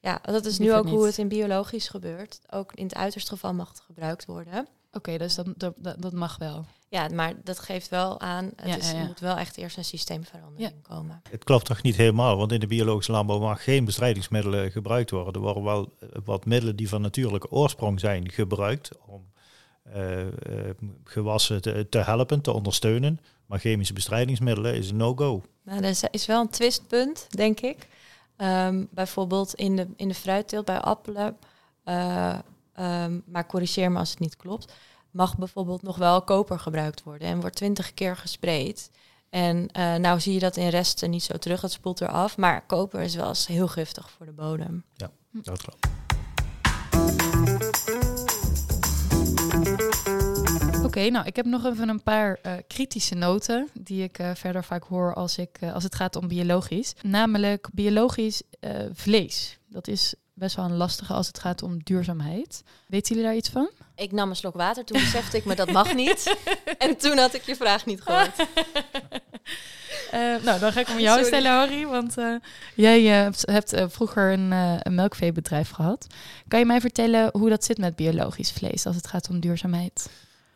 ja, 0.00 0.20
dat 0.22 0.44
is 0.44 0.58
nu 0.58 0.74
ook 0.74 0.88
hoe 0.88 1.06
het 1.06 1.18
in 1.18 1.28
biologisch 1.28 1.88
gebeurt. 1.88 2.40
Ook 2.50 2.72
in 2.74 2.84
het 2.84 2.94
uiterst 2.94 3.28
geval 3.28 3.54
mag 3.54 3.68
het 3.68 3.80
gebruikt 3.80 4.26
worden. 4.26 4.66
Oké, 4.92 5.18
dus 5.18 5.34
dat, 5.34 5.46
dat, 5.56 5.74
dat 5.98 6.12
mag 6.12 6.38
wel. 6.38 6.64
Ja, 6.88 7.08
maar 7.08 7.34
dat 7.44 7.58
geeft 7.58 7.88
wel 7.88 8.20
aan, 8.20 8.52
het 8.56 8.68
Ja, 8.68 8.76
is, 8.76 8.90
ja, 8.90 8.98
ja. 8.98 9.06
moet 9.06 9.20
wel 9.20 9.36
echt 9.36 9.56
eerst 9.56 9.76
een 9.76 9.84
systeemverandering 9.84 10.82
komen. 10.82 11.22
Het 11.30 11.44
klopt 11.44 11.64
toch 11.64 11.82
niet 11.82 11.96
helemaal, 11.96 12.36
want 12.36 12.52
in 12.52 12.60
de 12.60 12.66
biologische 12.66 13.12
landbouw 13.12 13.38
mag 13.38 13.64
geen 13.64 13.84
bestrijdingsmiddelen 13.84 14.70
gebruikt 14.70 15.10
worden. 15.10 15.34
Er 15.34 15.40
worden 15.40 15.62
wel 15.62 15.92
eh, 16.00 16.08
wat 16.24 16.44
middelen 16.44 16.76
die 16.76 16.88
van 16.88 17.00
natuurlijke 17.00 17.50
oorsprong 17.50 18.00
zijn 18.00 18.30
gebruikt 18.30 18.90
om 19.06 19.30
gewassen 21.04 21.62
te, 21.62 21.86
te 21.90 21.98
helpen, 21.98 22.40
te 22.40 22.52
ondersteunen. 22.52 23.20
Maar 23.46 23.58
chemische 23.58 23.92
bestrijdingsmiddelen 23.92 24.74
is 24.74 24.90
een 24.90 24.96
no-go. 24.96 25.42
Nou, 25.62 25.82
er 25.84 25.94
is- 26.10 26.26
wel 26.26 26.40
een 26.40 26.48
twistpunt, 26.48 27.26
denk 27.28 27.60
ik. 27.60 27.88
Ehm, 28.36 28.84
bijvoorbeeld 28.90 29.54
in 29.54 29.76
de, 29.76 29.86
in 29.96 30.08
de 30.08 30.14
fruitteelt 30.14 30.64
bij 30.64 30.80
appelen. 30.80 31.36
eh, 31.84 32.38
ehm, 32.72 33.18
maar 33.26 33.46
corrigeer 33.46 33.92
me 33.92 33.98
als 33.98 34.10
het 34.10 34.18
niet 34.18 34.36
klopt. 34.36 34.72
Mag 35.10 35.36
bijvoorbeeld 35.38 35.82
nog 35.82 35.96
wel 35.96 36.22
koper 36.22 36.58
gebruikt 36.58 37.02
worden 37.02 37.28
en 37.28 37.40
wordt 37.40 37.56
twintig 37.56 37.94
keer 37.94 38.16
gespreid. 38.16 38.90
En 39.30 39.68
eh, 39.72 39.94
nou 39.94 40.20
zie 40.20 40.32
je 40.34 40.38
dat 40.40 40.56
in 40.56 40.68
resten 40.68 41.10
niet 41.10 41.22
zo 41.22 41.36
terug, 41.36 41.60
het 41.60 41.72
spoelt 41.72 42.00
eraf. 42.00 42.36
Maar 42.36 42.66
koper 42.66 43.00
is 43.00 43.14
wel 43.14 43.28
eens 43.28 43.46
heel 43.46 43.68
giftig 43.68 44.10
voor 44.10 44.26
de 44.26 44.32
bodem. 44.32 44.84
Dat 45.32 45.62
klopt. 45.62 45.86
Oké, 50.90 51.10
nou, 51.10 51.26
ik 51.26 51.36
heb 51.36 51.46
nog 51.46 51.64
even 51.64 51.88
een 51.88 52.02
paar 52.02 52.38
eh, 52.42 52.52
kritische 52.68 53.14
noten 53.14 53.68
die 53.74 54.02
ik 54.02 54.18
eh, 54.18 54.30
verder 54.34 54.64
vaak 54.64 54.84
hoor 54.84 55.14
als, 55.14 55.38
ik, 55.38 55.56
eh, 55.60 55.74
als 55.74 55.84
het 55.84 55.94
gaat 55.94 56.16
om 56.16 56.28
biologisch. 56.28 56.92
Namelijk 57.02 57.68
biologisch 57.72 58.42
vlees. 58.92 59.58
Dat 59.66 59.88
is 59.88 60.14
best 60.34 60.56
wel 60.56 60.64
een 60.64 60.76
lastige 60.76 61.12
als 61.12 61.26
het 61.26 61.38
gaat 61.38 61.62
om 61.62 61.82
duurzaamheid. 61.82 62.62
Weten 62.86 63.08
jullie 63.08 63.28
daar 63.28 63.36
iets 63.36 63.48
van? 63.48 63.70
Ik 63.94 64.12
nam 64.12 64.30
een 64.30 64.36
slok 64.36 64.54
water, 64.54 64.84
toen 64.84 65.00
besefte 65.00 65.36
ik 65.36 65.44
me 65.44 65.54
dat 65.54 65.72
mag 65.72 65.94
niet. 65.94 66.36
En 66.78 66.96
toen 66.96 67.18
had 67.18 67.34
ik 67.34 67.42
je 67.42 67.56
vraag 67.56 67.86
niet 67.86 68.00
gehoord. 68.02 68.38
Uh, 70.14 70.42
nou, 70.46 70.60
dan 70.60 70.72
ga 70.72 70.80
ik 70.80 70.86
hem 70.86 70.98
jou 70.98 71.22
Sorry. 71.22 71.24
stellen, 71.24 71.50
Harry. 71.50 71.86
Want 71.86 72.18
uh, 72.18 72.34
jij 72.74 73.26
uh, 73.26 73.32
hebt 73.40 73.74
vroeger 73.88 74.32
een, 74.32 74.50
een, 74.50 74.94
melkveebedrijf 74.94 75.70
gehad. 75.70 76.06
Kan 76.48 76.58
je 76.58 76.66
mij 76.66 76.80
vertellen 76.80 77.28
hoe 77.32 77.48
dat 77.48 77.64
zit 77.64 77.78
met 77.78 77.96
biologisch 77.96 78.52
vlees 78.52 78.86
als 78.86 78.96
het 78.96 79.06
gaat 79.06 79.28
om 79.28 79.40
duurzaamheid? 79.40 80.08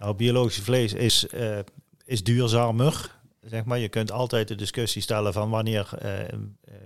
Nou, 0.05 0.17
biologisch 0.17 0.61
vlees 0.61 0.93
is, 0.93 1.27
is 2.05 2.23
duurzamer. 2.23 3.19
Zeg 3.43 3.65
maar. 3.65 3.79
Je 3.79 3.89
kunt 3.89 4.13
altijd 4.13 4.49
de 4.49 4.55
discussie 4.55 5.03
stellen 5.03 5.33
van 5.33 5.51
wanneer 5.51 5.89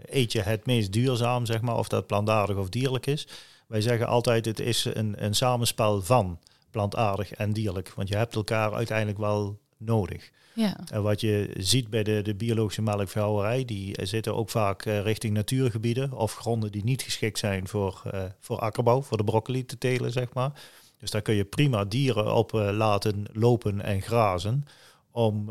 eet 0.05 0.33
je 0.33 0.41
het 0.41 0.67
meest 0.67 0.93
duurzaam, 0.93 1.47
zeg 1.47 1.61
maar, 1.61 1.77
of 1.77 1.89
dat 1.89 2.07
plantaardig 2.07 2.57
of 2.57 2.69
dierlijk 2.69 3.07
is. 3.07 3.27
Wij 3.67 3.81
zeggen 3.81 4.07
altijd 4.07 4.45
het 4.45 4.61
is 4.61 4.85
een, 4.85 5.25
een 5.25 5.35
samenspel 5.35 6.03
van 6.03 6.39
plantaardig 6.71 7.33
en 7.33 7.53
dierlijk. 7.53 7.93
Want 7.97 8.09
je 8.09 8.17
hebt 8.17 8.35
elkaar 8.35 8.75
uiteindelijk 8.75 9.19
wel 9.19 9.59
nodig. 9.77 10.31
Ja. 10.55 10.77
En 10.93 11.03
wat 11.03 11.21
je 11.21 11.51
ziet 11.57 11.91
bij 11.91 12.03
de, 12.03 12.23
de 12.23 12.35
biologische 12.35 12.83
melkveehouderij, 12.83 13.65
die 13.65 14.07
zitten 14.07 14.35
ook 14.35 14.51
vaak 14.51 14.85
uh, 14.85 15.01
richting 15.01 15.35
natuurgebieden 15.35 16.13
of 16.13 16.35
gronden 16.35 16.73
die 16.73 16.85
niet 16.85 17.03
geschikt 17.03 17.39
zijn 17.39 17.69
voor, 17.69 18.03
voor 18.41 18.59
akkerbouw, 18.59 19.03
voor 19.03 19.17
de 19.17 19.25
broccoli 19.25 19.65
te 19.65 19.79
telen, 19.79 20.13
zeg 20.13 20.33
maar. 20.33 20.53
Dus 20.99 21.11
daar 21.11 21.23
kun 21.23 21.35
je 21.35 21.45
prima 21.45 21.85
dieren 21.85 22.35
op 22.35 22.53
uh, 22.53 22.71
laten 22.73 23.27
lopen 23.33 23.81
en 23.81 24.03
grazen 24.03 24.65
om, 25.11 25.51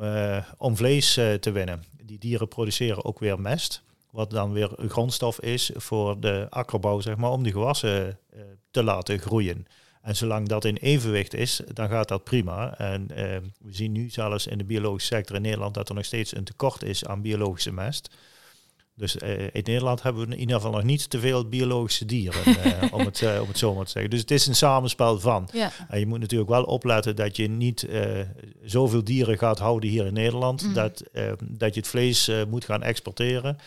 om 0.58 0.78
vlees 0.78 1.14
te 1.14 1.52
winnen. 1.52 1.84
Die 2.04 2.20
dieren 2.20 2.48
produceren 2.48 3.06
ook 3.06 3.20
weer 3.20 3.40
mest, 3.40 3.84
wat 4.12 4.30
dan 4.30 4.52
weer 4.52 4.70
grondstof 4.78 5.40
is 5.40 5.72
voor 5.76 6.20
de 6.20 6.48
akkerbouw, 6.50 7.00
zeg 7.00 7.18
maar, 7.18 7.32
om 7.32 7.44
die 7.44 7.52
gewassen 7.52 8.20
te 8.72 8.84
laten 8.84 9.20
groeien. 9.20 9.66
En 10.02 10.16
zolang 10.16 10.48
dat 10.48 10.66
in 10.66 10.76
evenwicht 10.76 11.34
is, 11.34 11.62
dan 11.74 11.90
gaat 11.90 12.08
dat 12.08 12.24
prima. 12.24 12.78
En 12.78 13.08
we 13.60 13.74
zien 13.74 13.92
nu 13.92 14.10
zelfs 14.10 14.48
in 14.48 14.58
de 14.58 14.64
biologische 14.64 15.16
sector 15.16 15.36
in 15.36 15.42
Nederland 15.42 15.74
dat 15.74 15.90
er 15.90 15.96
nog 15.96 16.06
steeds 16.06 16.36
een 16.36 16.44
tekort 16.44 16.84
is 16.84 17.06
aan 17.06 17.22
biologische 17.22 17.74
mest. 17.74 18.10
Dus 18.98 19.16
uh, 19.16 19.42
in 19.42 19.50
Nederland 19.64 20.04
hebben 20.04 20.28
we 20.28 20.34
in 20.34 20.40
ieder 20.40 20.56
geval 20.56 20.72
nog 20.72 20.84
niet 20.84 21.10
te 21.10 21.20
veel 21.20 21.50
biologische 21.50 22.06
dieren, 22.06 22.42
uh, 22.48 22.94
om, 22.98 23.06
het, 23.06 23.22
om 23.42 23.48
het 23.48 23.58
zo 23.58 23.74
maar 23.74 23.86
te 23.86 23.92
zeggen. 23.92 24.12
Dus 24.12 24.20
het 24.20 24.32
is 24.32 24.48
een 24.48 24.56
samenspel 24.56 25.20
van. 25.20 25.50
Ja. 25.54 25.72
En 25.88 26.00
je 26.00 26.08
moet 26.08 26.20
natuurlijk 26.20 26.50
wel 26.50 26.64
opletten 26.64 27.16
dat 27.16 27.36
je 27.36 27.50
niet 27.50 27.88
zoveel 28.64 29.04
dieren 29.04 29.38
gaat 29.38 29.60
houden 29.60 29.90
hier 29.90 30.06
in 30.06 30.14
Nederland, 30.14 30.64
mm. 30.64 30.74
dat, 30.74 31.04
dat 31.42 31.74
je 31.74 31.80
het 31.80 31.90
vlees 31.90 32.32
moet 32.50 32.66
gaan 32.66 32.84
exporteren. 32.84 33.58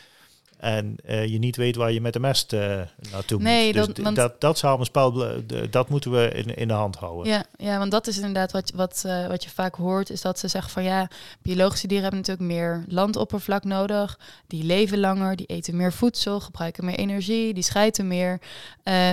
En 0.60 0.96
uh, 1.08 1.26
je 1.26 1.38
niet 1.38 1.56
weet 1.56 1.76
waar 1.76 1.92
je 1.92 2.00
met 2.00 2.12
de 2.12 2.20
mest 2.20 2.52
uh, 2.52 2.80
naartoe 3.10 3.42
nee, 3.42 3.64
moet. 3.74 3.86
Dus 3.86 4.04
dat, 4.04 4.14
dat, 4.14 4.40
dat 4.40 4.58
samenspel, 4.58 5.24
dat 5.70 5.88
moeten 5.88 6.10
we 6.10 6.30
in, 6.30 6.56
in 6.56 6.68
de 6.68 6.74
hand 6.74 6.96
houden. 6.96 7.32
Ja, 7.32 7.44
ja 7.56 7.78
want 7.78 7.90
dat 7.90 8.06
is 8.06 8.16
inderdaad 8.16 8.52
wat, 8.52 8.72
wat, 8.74 9.02
uh, 9.06 9.26
wat 9.26 9.44
je 9.44 9.50
vaak 9.50 9.74
hoort, 9.74 10.10
is 10.10 10.20
dat 10.20 10.38
ze 10.38 10.48
zeggen 10.48 10.72
van 10.72 10.82
ja, 10.82 11.08
biologische 11.42 11.86
dieren 11.86 12.10
hebben 12.10 12.20
natuurlijk 12.20 12.52
meer 12.52 12.84
landoppervlak 12.88 13.64
nodig. 13.64 14.18
Die 14.46 14.64
leven 14.64 15.00
langer, 15.00 15.36
die 15.36 15.46
eten 15.46 15.76
meer 15.76 15.92
voedsel, 15.92 16.40
gebruiken 16.40 16.84
meer 16.84 16.98
energie, 16.98 17.54
die 17.54 17.62
schijten 17.62 18.06
meer. 18.06 18.40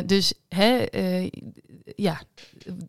dus 0.05 0.33
hè, 0.57 0.85
ja, 1.95 2.21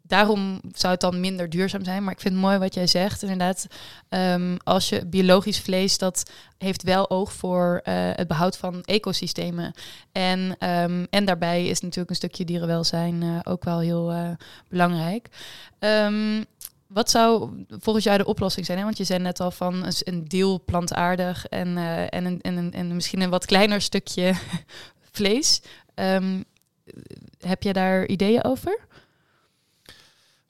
daarom 0.02 0.60
zou 0.72 0.92
het 0.92 1.00
dan 1.00 1.20
minder 1.20 1.50
duurzaam 1.50 1.84
zijn. 1.84 2.04
Maar 2.04 2.12
ik 2.12 2.20
vind 2.20 2.34
het 2.34 2.42
mooi 2.42 2.58
wat 2.58 2.74
jij 2.74 2.86
zegt. 2.86 3.22
Inderdaad, 3.22 3.66
um, 4.08 4.56
als 4.64 4.88
je 4.88 5.06
biologisch 5.06 5.60
vlees, 5.60 5.98
dat 5.98 6.30
heeft 6.58 6.82
wel 6.82 7.10
oog 7.10 7.32
voor 7.32 7.80
uh, 7.84 7.94
het 8.12 8.28
behoud 8.28 8.56
van 8.56 8.82
ecosystemen. 8.82 9.72
En, 10.12 10.68
um, 10.68 11.06
en 11.10 11.24
daarbij 11.24 11.66
is 11.66 11.80
natuurlijk 11.80 12.10
een 12.10 12.16
stukje 12.16 12.44
dierenwelzijn 12.44 13.22
uh, 13.22 13.38
ook 13.42 13.64
wel 13.64 13.78
heel 13.78 14.36
belangrijk. 14.68 15.28
Um, 15.78 16.44
wat 16.86 17.10
zou 17.10 17.50
volgens 17.68 18.04
jou 18.04 18.18
de 18.18 18.24
oplossing 18.24 18.66
zijn? 18.66 18.78
Hè? 18.78 18.84
Want 18.84 18.96
je 18.96 19.04
zei 19.04 19.18
net 19.18 19.40
al 19.40 19.50
van 19.50 19.92
een 19.98 20.24
deel 20.24 20.62
plantaardig 20.64 21.46
en, 21.46 21.76
en, 22.08 22.40
en, 22.40 22.72
en 22.72 22.94
misschien 22.94 23.20
een 23.20 23.30
wat 23.30 23.46
kleiner 23.46 23.80
stukje 23.80 24.34
vlees. 25.12 25.60
Um, 25.94 26.44
heb 27.38 27.62
je 27.62 27.72
daar 27.72 28.06
ideeën 28.06 28.44
over? 28.44 28.78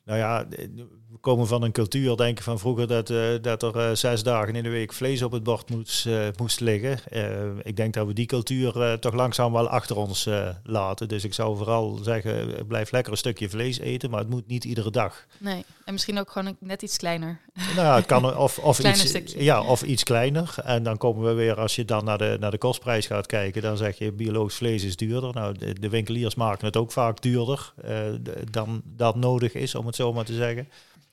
Nou 0.05 0.19
ja, 0.19 0.47
we 1.11 1.19
komen 1.21 1.47
van 1.47 1.63
een 1.63 1.73
cultuur, 1.73 2.17
denk 2.17 2.39
ik, 2.39 2.45
van 2.45 2.59
vroeger 2.59 2.87
dat, 2.87 3.11
uh, 3.11 3.35
dat 3.41 3.63
er 3.63 3.77
uh, 3.77 3.95
zes 3.95 4.23
dagen 4.23 4.55
in 4.55 4.63
de 4.63 4.69
week 4.69 4.93
vlees 4.93 5.23
op 5.23 5.33
het 5.33 5.43
bord 5.43 5.71
moest, 5.71 6.07
uh, 6.07 6.29
moest 6.37 6.61
liggen. 6.61 6.99
ik 7.63 7.77
denk 7.77 7.95
dat 7.95 8.07
we 8.07 8.13
die 8.13 8.27
cultuur 8.27 8.99
toch 8.99 9.15
langzaam 9.15 9.53
wel 9.53 9.69
achter 9.69 9.97
ons 9.97 10.29
laten. 10.63 11.09
Dus 11.09 11.25
ik 11.25 11.35
zou 11.35 11.57
vooral 11.57 11.99
zeggen, 12.03 12.67
blijf 12.67 12.91
lekker 12.91 13.13
een 13.13 13.19
stukje 13.19 13.49
vlees 13.49 13.79
eten, 13.79 14.11
maar 14.11 14.21
het 14.21 14.29
moet 14.29 14.47
niet 14.47 14.65
iedere 14.65 14.91
dag. 14.91 15.27
Nee, 15.39 15.65
en 15.89 15.95
misschien 15.95 16.19
ook 16.19 16.31
gewoon 16.31 16.57
net 16.61 16.83
iets 16.83 16.97
kleiner. 16.97 17.41
Nou 17.77 17.97
het 17.97 18.07
kan 18.07 18.37
of, 18.37 18.59
of, 18.59 18.79
iets, 18.85 19.35
ja, 19.37 19.63
of 19.63 19.83
iets 19.83 20.03
kleiner. 20.03 20.55
En 20.65 20.83
dan 20.83 20.97
komen 20.97 21.25
we 21.25 21.33
weer, 21.33 21.61
als 21.61 21.77
je 21.77 21.85
dan 21.85 22.05
naar 22.05 22.19
de, 22.19 22.37
naar 22.41 22.51
de 22.51 22.59
kostprijs 22.59 23.07
gaat 23.07 23.27
kijken, 23.27 23.63
dan 23.63 23.77
zeg 23.77 23.99
je 23.99 24.13
biologisch 24.13 24.57
vlees 24.57 24.85
is 24.85 24.97
duurder. 24.97 25.35
Nou, 25.35 25.59
de, 25.59 25.81
de 25.81 25.89
winkeliers 25.89 26.35
maken 26.35 26.67
het 26.67 26.77
ook 26.77 26.93
vaak 26.93 27.23
duurder 27.23 27.73
dan 28.51 28.83
dat 28.85 29.17
nodig 29.17 29.55
is, 29.55 29.75
om 29.75 29.87
het 29.87 29.95
zo 29.95 30.13
maar 30.13 30.25
te 30.25 30.35
zeggen. 30.35 30.69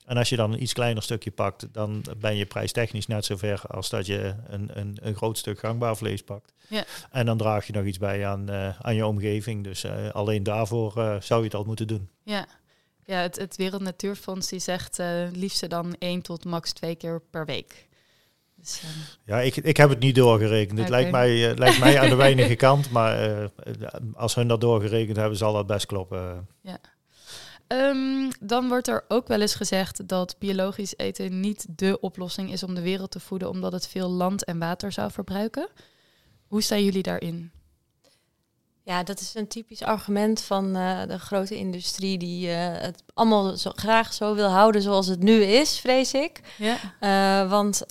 En 0.06 0.16
als 0.16 0.28
je 0.28 0.36
dan 0.36 0.52
een 0.52 0.62
iets 0.62 0.72
kleiner 0.72 1.02
stukje 1.02 1.30
pakt, 1.30 1.68
dan 1.72 2.04
ben 2.16 2.36
je 2.36 2.46
prijstechnisch 2.46 3.06
net 3.06 3.24
zo 3.24 3.36
ver 3.36 3.62
als 3.68 3.90
dat 3.90 4.06
je 4.06 4.34
een, 4.46 4.70
een, 4.72 4.98
een 5.00 5.14
groot 5.14 5.38
stuk 5.38 5.58
gangbaar 5.58 5.96
vlees 5.96 6.22
pakt. 6.22 6.52
Ja. 6.68 6.84
En 7.10 7.26
dan 7.26 7.38
draag 7.38 7.66
je 7.66 7.72
nog 7.72 7.84
iets 7.84 7.98
bij 7.98 8.26
aan, 8.26 8.50
uh, 8.50 8.80
aan 8.80 8.94
je 8.94 9.06
omgeving. 9.06 9.64
Dus 9.64 9.84
uh, 9.84 9.92
alleen 10.12 10.42
daarvoor 10.42 10.92
zou 11.20 11.40
je 11.40 11.46
het 11.46 11.54
al 11.54 11.64
moeten 11.64 11.86
doen. 11.86 12.08
Ja, 12.22 12.46
ja 13.06 13.20
het, 13.20 13.36
het 13.36 13.56
Wereld 13.56 13.82
Natuurfonds 13.82 14.48
die 14.48 14.58
zegt 14.58 14.98
liefst 15.32 15.70
dan 15.70 15.96
één 15.98 16.22
tot 16.22 16.44
max 16.44 16.72
twee 16.72 16.94
keer 16.94 17.22
per 17.30 17.44
week. 17.46 17.88
Dus, 18.54 18.82
ja, 19.24 19.40
ik, 19.40 19.56
ik 19.56 19.76
heb 19.76 19.88
het 19.88 19.98
niet 19.98 20.14
doorgerekend. 20.14 20.78
Het 20.78 20.88
lijkt 20.88 21.10
mij, 21.10 21.56
lijkt 21.56 21.78
mij 21.78 22.00
aan 22.00 22.08
de 22.08 22.14
weinige 22.26 22.54
kant, 22.54 22.90
maar 22.90 23.50
als 24.14 24.34
hun 24.34 24.48
dat 24.48 24.60
doorgerekend 24.60 25.16
hebben, 25.16 25.38
zal 25.38 25.52
dat 25.52 25.66
best 25.66 25.86
kloppen. 25.86 26.48
Ja. 26.60 26.78
Um, 27.68 28.28
dan 28.40 28.68
wordt 28.68 28.88
er 28.88 29.04
ook 29.08 29.28
wel 29.28 29.40
eens 29.40 29.54
gezegd 29.54 30.08
dat 30.08 30.36
biologisch 30.38 30.96
eten 30.96 31.40
niet 31.40 31.66
de 31.68 32.00
oplossing 32.00 32.52
is 32.52 32.62
om 32.62 32.74
de 32.74 32.80
wereld 32.80 33.10
te 33.10 33.20
voeden, 33.20 33.48
omdat 33.48 33.72
het 33.72 33.88
veel 33.88 34.08
land 34.08 34.44
en 34.44 34.58
water 34.58 34.92
zou 34.92 35.10
verbruiken. 35.10 35.68
Hoe 36.46 36.62
staan 36.62 36.84
jullie 36.84 37.02
daarin? 37.02 37.50
Ja, 38.86 39.02
dat 39.02 39.20
is 39.20 39.34
een 39.34 39.48
typisch 39.48 39.82
argument 39.82 40.40
van 40.40 40.76
uh, 40.76 41.02
de 41.06 41.18
grote 41.18 41.56
industrie 41.56 42.18
die 42.18 42.48
uh, 42.48 42.54
het 42.58 43.02
allemaal 43.14 43.56
zo 43.56 43.70
graag 43.74 44.14
zo 44.14 44.34
wil 44.34 44.48
houden 44.48 44.82
zoals 44.82 45.06
het 45.06 45.22
nu 45.22 45.42
is, 45.42 45.78
vrees 45.78 46.14
ik. 46.14 46.40
Ja. 46.56 46.76
Uh, 47.00 47.50
want 47.50 47.84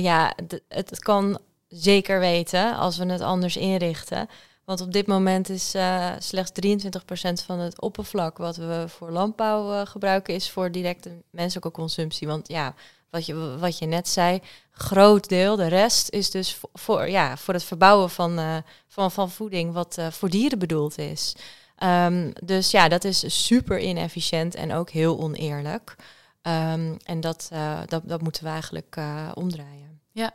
ja, 0.00 0.32
het, 0.36 0.62
het 0.68 0.98
kan 0.98 1.38
zeker 1.68 2.20
weten 2.20 2.76
als 2.76 2.96
we 2.96 3.06
het 3.06 3.20
anders 3.20 3.56
inrichten. 3.56 4.28
Want 4.64 4.80
op 4.80 4.92
dit 4.92 5.06
moment 5.06 5.48
is 5.48 5.74
slechts 6.18 6.52
23% 6.66 7.44
van 7.46 7.58
het 7.58 7.80
oppervlak 7.80 8.38
wat 8.38 8.56
we 8.56 8.84
voor 8.86 9.10
landbouw 9.10 9.84
gebruiken, 9.84 10.34
is 10.34 10.50
voor 10.50 10.70
directe 10.70 11.10
menselijke 11.30 11.70
consumptie. 11.70 12.26
Want 12.26 12.48
ja, 12.48 12.74
wat 13.14 13.26
je, 13.26 13.56
wat 13.58 13.78
je 13.78 13.86
net 13.86 14.08
zei, 14.08 14.40
groot 14.70 15.28
deel, 15.28 15.56
de 15.56 15.66
rest 15.66 16.10
is 16.10 16.30
dus 16.30 16.60
voor, 16.72 17.08
ja, 17.08 17.36
voor 17.36 17.54
het 17.54 17.64
verbouwen 17.64 18.10
van, 18.10 18.38
uh, 18.38 18.56
van, 18.88 19.10
van 19.10 19.30
voeding 19.30 19.72
wat 19.72 19.98
voor 20.10 20.28
dieren 20.28 20.58
bedoeld 20.58 20.98
is. 20.98 21.34
Um, 21.82 22.32
dus 22.44 22.70
ja, 22.70 22.88
dat 22.88 23.04
is 23.04 23.44
super 23.44 23.80
inefficiënt 23.80 24.54
en 24.54 24.72
ook 24.72 24.90
heel 24.90 25.18
oneerlijk. 25.18 25.96
Um, 26.42 26.96
en 27.04 27.20
dat, 27.20 27.48
dat, 27.86 28.02
dat 28.04 28.22
moeten 28.22 28.44
we 28.44 28.48
eigenlijk 28.48 28.96
omdraaien. 29.34 30.00
Ja, 30.12 30.32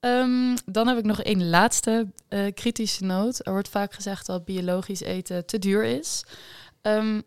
Um, 0.00 0.54
dan 0.64 0.86
heb 0.86 0.98
ik 0.98 1.04
nog 1.04 1.22
één 1.22 1.48
laatste 1.48 2.06
kritische 2.54 3.04
noot. 3.04 3.46
Er 3.46 3.52
wordt 3.52 3.68
vaak 3.68 3.94
gezegd 3.94 4.26
dat 4.26 4.44
biologisch 4.44 5.00
eten 5.00 5.46
te 5.46 5.58
duur 5.58 5.84
is. 5.84 6.24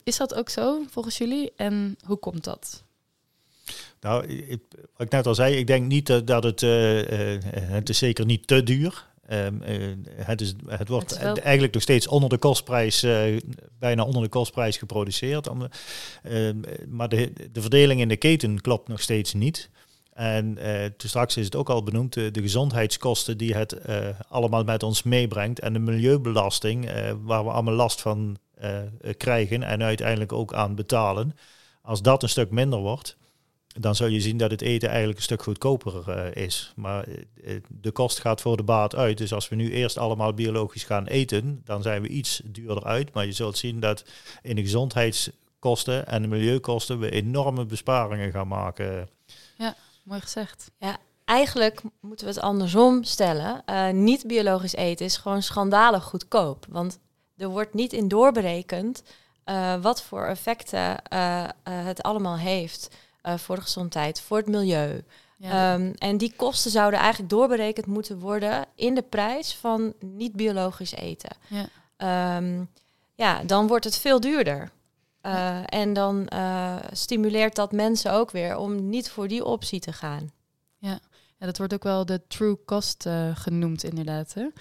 Is 0.04 0.18
dat 0.18 0.34
ook 0.34 0.50
zo 0.50 0.84
volgens 0.90 1.18
jullie? 1.18 1.52
En 1.56 1.98
hoe 2.06 2.18
komt 2.18 2.44
dat? 2.44 2.84
Nou, 4.02 4.26
ik, 4.26 4.62
wat 4.72 5.06
ik 5.06 5.12
net 5.12 5.28
al 5.28 5.36
zei, 5.36 5.56
ik 5.56 5.68
denk 5.68 5.86
niet 5.86 6.28
dat 6.28 6.44
het, 6.44 6.62
uh, 6.62 7.02
het 7.52 7.90
is 7.90 7.98
zeker 7.98 8.26
niet 8.26 8.48
te 8.48 8.64
duur. 8.64 9.08
Um, 9.32 9.62
het, 10.16 10.42
is, 10.42 10.54
het 10.68 10.88
wordt 10.88 11.20
het 11.20 11.40
eigenlijk 11.40 11.74
nog 11.74 11.84
steeds 11.84 12.08
onder 12.08 12.30
de 12.30 12.38
kostprijs, 12.38 13.06
bijna 13.80 14.04
onder 14.04 14.22
de 14.22 14.30
kostprijs 14.30 14.78
geproduceerd. 14.78 15.50
Om, 15.50 15.68
maar 16.88 17.10
de, 17.10 17.34
de 17.52 17.62
verdeling 17.62 18.02
in 18.02 18.08
de 18.08 18.18
keten 18.18 18.62
klopt 18.62 18.88
nog 18.88 19.02
steeds 19.02 19.34
niet. 19.34 19.70
En 20.14 20.58
toen 20.98 21.10
straks 21.10 21.38
is 21.38 21.46
het 21.46 21.56
ook 21.56 21.70
al 21.70 21.84
benoemd, 21.84 22.14
de, 22.14 22.32
de 22.32 22.42
gezondheidskosten 22.42 23.38
die 23.38 23.56
het 23.56 23.78
allemaal 24.30 24.64
met 24.64 24.84
ons 24.84 25.04
meebrengt 25.04 25.60
en 25.60 25.74
de 25.74 25.80
milieubelasting, 25.80 26.92
waar 27.22 27.44
we 27.44 27.52
allemaal 27.52 27.74
last 27.74 28.02
van 28.02 28.38
krijgen 29.18 29.64
en 29.64 29.84
uiteindelijk 29.84 30.34
ook 30.34 30.54
aan 30.54 30.76
betalen. 30.76 31.36
Als 31.82 32.02
dat 32.02 32.24
een 32.24 32.30
stuk 32.30 32.52
minder 32.52 32.80
wordt, 32.80 33.18
dan 33.78 33.96
zul 33.96 34.08
je 34.08 34.22
zien 34.22 34.38
dat 34.38 34.52
het 34.52 34.62
eten 34.62 34.88
eigenlijk 34.88 35.18
een 35.18 35.24
stuk 35.24 35.44
goedkoper 35.44 36.10
eh, 36.10 36.44
is. 36.44 36.74
Maar 36.76 37.04
eh, 37.08 37.56
de 37.68 37.92
kost 37.92 38.20
gaat 38.20 38.42
voor 38.42 38.58
de 38.58 38.64
baat 38.64 38.96
uit. 38.96 39.18
Dus 39.18 39.34
als 39.34 39.50
we 39.50 39.56
nu 39.56 39.72
eerst 39.72 39.98
allemaal 39.98 40.34
biologisch 40.34 40.84
gaan 40.84 41.06
eten, 41.06 41.62
dan 41.66 41.82
zijn 41.82 42.02
we 42.02 42.08
iets 42.08 42.42
duurder 42.46 42.84
uit. 42.84 43.14
Maar 43.14 43.26
je 43.26 43.32
zult 43.32 43.58
zien 43.58 43.80
dat 43.80 44.04
in 44.42 44.56
de 44.56 44.62
gezondheidskosten 44.62 46.08
en 46.08 46.22
de 46.22 46.28
milieukosten 46.28 47.00
we 47.00 47.12
enorme 47.12 47.66
besparingen 47.66 48.32
gaan 48.32 48.48
maken. 48.48 49.10
Ja, 49.58 49.76
mooi 50.04 50.22
gezegd. 50.22 50.72
Ja, 50.78 50.98
eigenlijk 51.26 51.82
moeten 52.00 52.26
we 52.26 52.32
het 52.32 52.42
andersom 52.42 53.04
stellen. 53.04 53.64
Uh, 53.70 53.90
niet 53.90 54.28
biologisch 54.28 54.76
eten 54.76 55.06
is 55.06 55.18
gewoon 55.18 55.42
schandalig 55.42 56.04
goedkoop. 56.04 56.66
Want 56.70 57.00
er 57.38 57.50
wordt 57.50 57.74
niet 57.74 57.94
in 57.94 58.08
doorberekend 58.08 59.04
uh, 59.46 59.82
wat 59.82 60.04
voor 60.04 60.26
effecten 60.26 60.98
uh, 61.14 61.46
het 61.64 62.02
allemaal 62.02 62.38
heeft 62.38 62.90
voor 63.24 63.56
de 63.56 63.62
gezondheid, 63.62 64.22
voor 64.22 64.38
het 64.38 64.48
milieu. 64.48 65.04
Ja. 65.38 65.74
Um, 65.74 65.94
en 65.98 66.18
die 66.18 66.34
kosten 66.36 66.72
zouden 66.72 67.00
eigenlijk 67.00 67.30
doorberekend 67.30 67.86
moeten 67.86 68.20
worden 68.20 68.66
in 68.76 68.96
de 68.96 69.02
prijs 69.02 69.56
van 69.56 69.94
niet 70.00 70.34
biologisch 70.34 70.94
eten. 70.94 71.36
Ja, 71.48 72.38
um, 72.38 72.70
ja 73.16 73.44
dan 73.44 73.68
wordt 73.68 73.86
het 73.86 73.98
veel 73.98 74.20
duurder. 74.20 74.72
Ja. 75.22 75.66
En 75.66 75.94
dan 75.94 76.30
stimuleert 76.92 77.56
dat 77.56 77.72
mensen 77.72 78.12
ook 78.12 78.32
weer 78.32 78.58
om 78.58 78.90
niet 78.90 79.10
voor 79.10 79.28
die 79.28 79.46
optie 79.46 79.80
te 79.80 79.94
gaan. 79.94 80.32
Ja. 80.78 81.00
Ja, 81.40 81.46
dat 81.46 81.58
wordt 81.58 81.74
ook 81.74 81.84
wel 81.84 82.06
de 82.06 82.22
true 82.28 82.58
cost 82.66 83.06
uh, 83.06 83.30
genoemd, 83.34 83.84
inderdaad. 83.84 84.34
Hè? 84.34 84.42
Ja, 84.42 84.52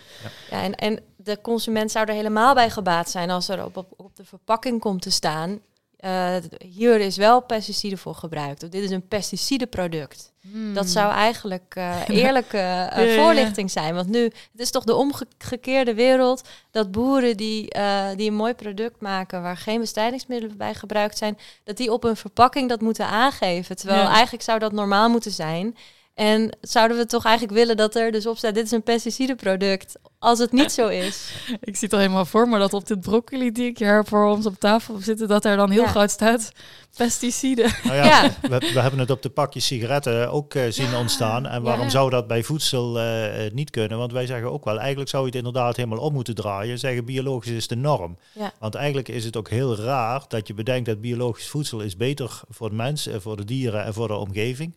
ja 0.50 0.62
en, 0.62 0.74
en 0.74 1.00
de 1.16 1.40
consument 1.40 1.90
zou 1.90 2.06
er 2.06 2.14
helemaal 2.14 2.54
bij 2.54 2.70
gebaat 2.70 3.10
zijn 3.10 3.30
als 3.30 3.48
er 3.48 3.64
op, 3.64 3.76
op, 3.76 3.92
op 3.96 4.16
de 4.16 4.24
verpakking 4.24 4.80
komt 4.80 5.02
te 5.02 5.10
staan. 5.10 5.60
Uh, 6.04 6.36
hier 6.58 7.00
is 7.00 7.16
wel 7.16 7.40
pesticide 7.40 7.96
voor 7.96 8.14
gebruikt. 8.14 8.62
Of 8.62 8.68
dit 8.68 8.82
is 8.82 8.90
een 8.90 9.08
pesticidenproduct. 9.08 10.32
Hmm. 10.40 10.74
Dat 10.74 10.88
zou 10.88 11.12
eigenlijk 11.12 11.74
uh, 11.78 12.00
eerlijke 12.08 12.56
ja, 12.56 13.14
voorlichting 13.16 13.70
zijn. 13.70 13.94
Want 13.94 14.08
nu, 14.08 14.22
het 14.22 14.60
is 14.60 14.70
toch 14.70 14.84
de 14.84 14.94
omgekeerde 14.94 15.94
wereld 15.94 16.48
dat 16.70 16.90
boeren 16.90 17.36
die, 17.36 17.74
die 18.16 18.28
een 18.28 18.34
mooi 18.34 18.54
product 18.54 19.00
maken 19.00 19.42
waar 19.42 19.56
geen 19.56 19.80
bestrijdingsmiddelen 19.80 20.56
bij 20.56 20.74
gebruikt 20.74 21.18
zijn, 21.18 21.38
dat 21.64 21.76
die 21.76 21.92
op 21.92 22.04
een 22.04 22.16
verpakking 22.16 22.68
dat 22.68 22.80
moeten 22.80 23.06
aangeven. 23.06 23.76
Terwijl 23.76 24.06
eigenlijk 24.06 24.44
zou 24.44 24.58
dat 24.58 24.72
normaal 24.72 25.08
moeten 25.08 25.32
zijn. 25.32 25.76
En 26.18 26.56
zouden 26.60 26.96
we 26.96 27.06
toch 27.06 27.24
eigenlijk 27.24 27.56
willen 27.58 27.76
dat 27.76 27.94
er 27.94 28.12
dus 28.12 28.26
op 28.26 28.36
staat, 28.36 28.54
dit 28.54 28.64
is 28.64 28.70
een 28.70 28.82
pesticidenproduct, 28.82 29.96
als 30.18 30.38
het 30.38 30.52
niet 30.52 30.72
zo 30.72 30.88
is? 30.88 31.32
ik 31.60 31.76
zie 31.76 31.88
het 31.88 31.92
al 31.92 31.98
helemaal 31.98 32.24
voor 32.24 32.48
maar 32.48 32.58
dat 32.58 32.72
op 32.72 32.86
dit 32.86 33.00
broccoli 33.00 33.52
die 33.52 33.66
ik 33.66 33.78
hier 33.78 34.04
voor 34.04 34.26
ons 34.26 34.46
op 34.46 34.54
tafel 34.58 34.98
zitten, 34.98 35.28
dat 35.28 35.44
er 35.44 35.56
dan 35.56 35.70
heel 35.70 35.86
groot 35.86 36.10
staat, 36.10 36.52
pesticiden. 36.96 37.72
Nou 37.84 37.96
ja, 37.96 38.04
ja. 38.22 38.30
We, 38.42 38.58
we, 38.58 38.80
hebben 38.80 39.00
het 39.00 39.10
op 39.10 39.22
de 39.22 39.28
pakjes 39.28 39.66
sigaretten 39.66 40.30
ook 40.30 40.54
uh, 40.54 40.62
zien 40.68 40.96
ontstaan. 40.96 41.46
En 41.46 41.62
waarom 41.62 41.90
zou 41.90 42.10
dat 42.10 42.26
bij 42.26 42.42
voedsel 42.42 43.00
uh, 43.00 43.50
niet 43.52 43.70
kunnen? 43.70 43.98
Want 43.98 44.12
wij 44.12 44.26
zeggen 44.26 44.52
ook 44.52 44.64
wel, 44.64 44.78
eigenlijk 44.78 45.10
zou 45.10 45.22
je 45.22 45.28
het 45.28 45.38
inderdaad 45.38 45.76
helemaal 45.76 45.98
om 45.98 46.12
moeten 46.12 46.34
draaien. 46.34 46.78
Zeggen 46.78 47.04
biologisch 47.04 47.50
is 47.50 47.68
de 47.68 47.76
norm. 47.76 48.18
Want 48.58 48.74
eigenlijk 48.74 49.08
is 49.08 49.24
het 49.24 49.36
ook 49.36 49.48
heel 49.48 49.76
raar 49.76 50.24
dat 50.28 50.46
je 50.46 50.54
bedenkt 50.54 50.86
dat 50.86 51.00
biologisch 51.00 51.48
voedsel 51.48 51.80
is 51.80 51.96
beter 51.96 52.40
voor 52.48 52.68
de 52.68 52.76
mens, 52.76 53.08
voor 53.18 53.36
de 53.36 53.44
dieren 53.44 53.84
en 53.84 53.94
voor 53.94 54.08
de 54.08 54.14
omgeving. 54.14 54.74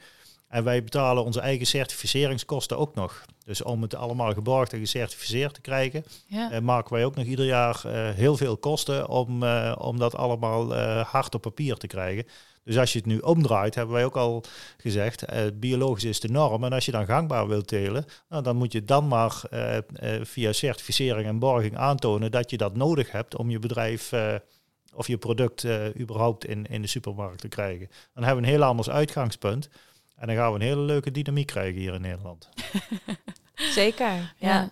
En 0.52 0.64
wij 0.64 0.84
betalen 0.84 1.24
onze 1.24 1.40
eigen 1.40 1.66
certificeringskosten 1.66 2.78
ook 2.78 2.96
nog. 2.96 3.26
Dus 3.46 3.64
om 3.64 3.82
het 3.82 3.96
allemaal 3.96 4.34
geborgd 4.34 4.74
en 4.74 4.80
gecertificeerd 4.80 5.54
te 5.54 5.62
krijgen, 5.62 6.04
ja. 6.26 6.52
uh, 6.52 6.60
maken 6.60 6.94
wij 6.94 7.06
ook 7.06 7.16
nog 7.16 7.26
ieder 7.26 7.46
jaar 7.46 7.82
uh, 7.86 7.92
heel 8.10 8.38
veel 8.38 8.58
kosten 8.58 9.10
om, 9.10 9.44
uh, 9.44 9.76
om 9.78 10.00
dat 10.00 10.16
allemaal 10.16 10.76
hard 11.04 11.36
op 11.36 11.42
papier 11.42 11.76
te 11.76 11.88
krijgen. 11.88 12.26
Dus 12.64 12.78
als 12.78 12.94
je 12.94 12.98
het 12.98 13.08
nu 13.08 13.20
omdraait, 13.20 13.76
hebben 13.76 13.96
wij 13.96 14.06
ook 14.06 14.18
al 14.18 14.44
gezegd, 14.78 15.26
biologisch 15.60 16.04
is 16.04 16.20
de 16.20 16.30
norm. 16.30 16.64
En 16.64 16.74
als 16.74 16.86
je 16.86 16.92
dan 16.92 17.06
gangbaar 17.06 17.48
wilt 17.48 17.68
telen, 17.68 18.06
nou, 18.30 18.44
dan 18.44 18.56
moet 18.56 18.72
je 18.72 18.84
dan 18.84 19.08
maar 19.08 19.42
via 20.22 20.52
certificering 20.52 21.28
en 21.28 21.40
borging 21.40 21.78
aantonen 21.78 22.32
dat 22.32 22.50
je 22.50 22.58
dat 22.58 22.76
nodig 22.76 23.12
hebt 23.12 23.36
om 23.36 23.50
je 23.50 23.60
bedrijf 23.60 24.14
of 24.94 25.08
je 25.08 25.18
product 25.18 25.68
überhaupt 26.00 26.46
in, 26.46 26.66
in 26.66 26.82
de 26.82 26.88
supermarkt 26.88 27.42
te 27.42 27.48
krijgen. 27.48 27.90
Dan 28.14 28.24
hebben 28.24 28.44
we 28.44 28.50
een 28.50 28.56
heel 28.56 28.68
anders 28.68 28.90
uitgangspunt. 28.90 29.70
En 30.22 30.28
dan 30.28 30.36
gaan 30.36 30.54
we 30.54 30.60
een 30.60 30.66
hele 30.66 30.82
leuke 30.82 31.12
dynamiek 31.12 31.48
krijgen 31.48 31.80
hier 31.80 31.94
in 31.94 32.02
Nederland. 32.02 32.50
Zeker, 33.80 34.34
ja. 34.38 34.70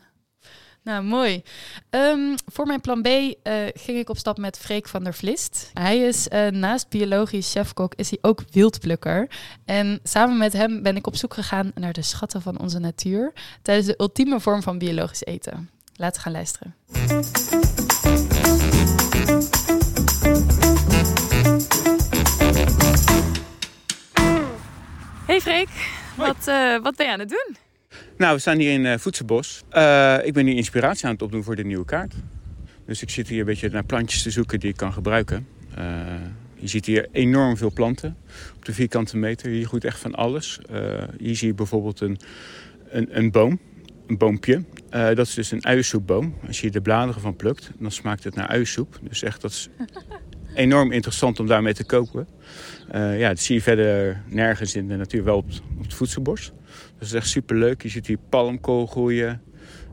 Nou, 0.83 1.03
mooi. 1.03 1.43
Um, 1.89 2.35
voor 2.45 2.65
mijn 2.65 2.81
plan 2.81 3.01
B 3.01 3.07
uh, 3.07 3.33
ging 3.73 3.97
ik 3.97 4.09
op 4.09 4.17
stap 4.17 4.37
met 4.37 4.57
Freek 4.57 4.87
van 4.87 5.03
der 5.03 5.13
Vlist. 5.13 5.71
Hij 5.73 5.97
is 5.99 6.27
uh, 6.27 6.47
naast 6.47 6.89
biologisch 6.89 7.51
chefkok, 7.51 7.93
is 7.95 8.09
hij 8.09 8.19
ook 8.21 8.43
wildplukker. 8.51 9.29
En 9.65 9.99
samen 10.03 10.37
met 10.37 10.53
hem 10.53 10.83
ben 10.83 10.95
ik 10.95 11.07
op 11.07 11.15
zoek 11.15 11.33
gegaan 11.33 11.71
naar 11.75 11.93
de 11.93 12.01
schatten 12.01 12.41
van 12.41 12.59
onze 12.59 12.79
natuur 12.79 13.33
tijdens 13.61 13.87
de 13.87 13.95
ultieme 13.97 14.39
vorm 14.39 14.61
van 14.61 14.77
biologisch 14.77 15.25
eten. 15.25 15.69
Laten 15.95 16.15
we 16.15 16.21
gaan 16.21 16.31
luisteren. 16.31 17.88
Hey 25.43 25.53
Freek, 25.53 25.69
wat, 26.15 26.47
uh, 26.47 26.81
wat 26.81 26.95
ben 26.95 27.05
je 27.05 27.11
aan 27.11 27.19
het 27.19 27.29
doen? 27.29 27.55
Nou, 28.17 28.33
we 28.33 28.39
staan 28.39 28.57
hier 28.57 28.71
in 28.71 28.85
uh, 28.85 28.97
Voedselbos. 28.97 29.63
Uh, 29.71 30.17
ik 30.23 30.33
ben 30.33 30.45
hier 30.45 30.55
inspiratie 30.55 31.05
aan 31.05 31.11
het 31.11 31.21
opdoen 31.21 31.43
voor 31.43 31.55
de 31.55 31.63
nieuwe 31.63 31.85
kaart. 31.85 32.13
Dus 32.85 33.01
ik 33.01 33.09
zit 33.09 33.27
hier 33.27 33.39
een 33.39 33.45
beetje 33.45 33.69
naar 33.69 33.83
plantjes 33.83 34.23
te 34.23 34.31
zoeken 34.31 34.59
die 34.59 34.69
ik 34.69 34.77
kan 34.77 34.93
gebruiken. 34.93 35.47
je 36.55 36.67
ziet 36.67 36.85
hier 36.85 37.07
enorm 37.11 37.57
veel 37.57 37.71
planten 37.71 38.17
op 38.55 38.65
de 38.65 38.73
vierkante 38.73 39.17
meter. 39.17 39.49
Hier 39.49 39.65
groeit 39.65 39.83
echt 39.83 39.99
van 39.99 40.15
alles. 40.15 40.59
hier 41.17 41.35
zie 41.35 41.47
je 41.47 41.53
bijvoorbeeld 41.53 42.01
een, 42.01 42.19
een, 42.89 43.17
een 43.17 43.31
boom, 43.31 43.59
een 44.07 44.17
boompje. 44.17 44.63
dat 44.89 45.19
is 45.27 45.33
dus 45.33 45.51
een 45.51 45.65
uiensoepboom. 45.65 46.35
Als 46.47 46.61
je 46.61 46.71
de 46.71 46.81
bladeren 46.81 47.21
van 47.21 47.35
plukt, 47.35 47.71
dan 47.79 47.91
smaakt 47.91 48.23
het 48.23 48.35
naar 48.35 48.47
uiensoep. 48.47 48.99
Dus 49.01 49.23
echt, 49.23 49.41
dat 49.41 49.51
is 49.51 49.69
enorm 50.53 50.91
interessant 50.91 51.39
om 51.39 51.47
daarmee 51.47 51.73
te 51.73 51.85
kopen. 51.85 52.27
Uh, 52.95 53.19
ja, 53.19 53.27
dat 53.27 53.39
zie 53.39 53.55
je 53.55 53.61
verder 53.61 54.21
nergens 54.25 54.75
in 54.75 54.87
de 54.87 54.95
natuur, 54.95 55.23
wel 55.23 55.37
op, 55.37 55.49
op 55.77 55.83
het 55.83 55.93
voedselbos. 55.93 56.51
Dat 56.97 57.07
is 57.07 57.13
echt 57.13 57.27
super 57.27 57.55
leuk. 57.55 57.81
Je 57.81 57.89
ziet 57.89 58.07
hier 58.07 58.17
palmkool 58.29 58.85
groeien. 58.85 59.41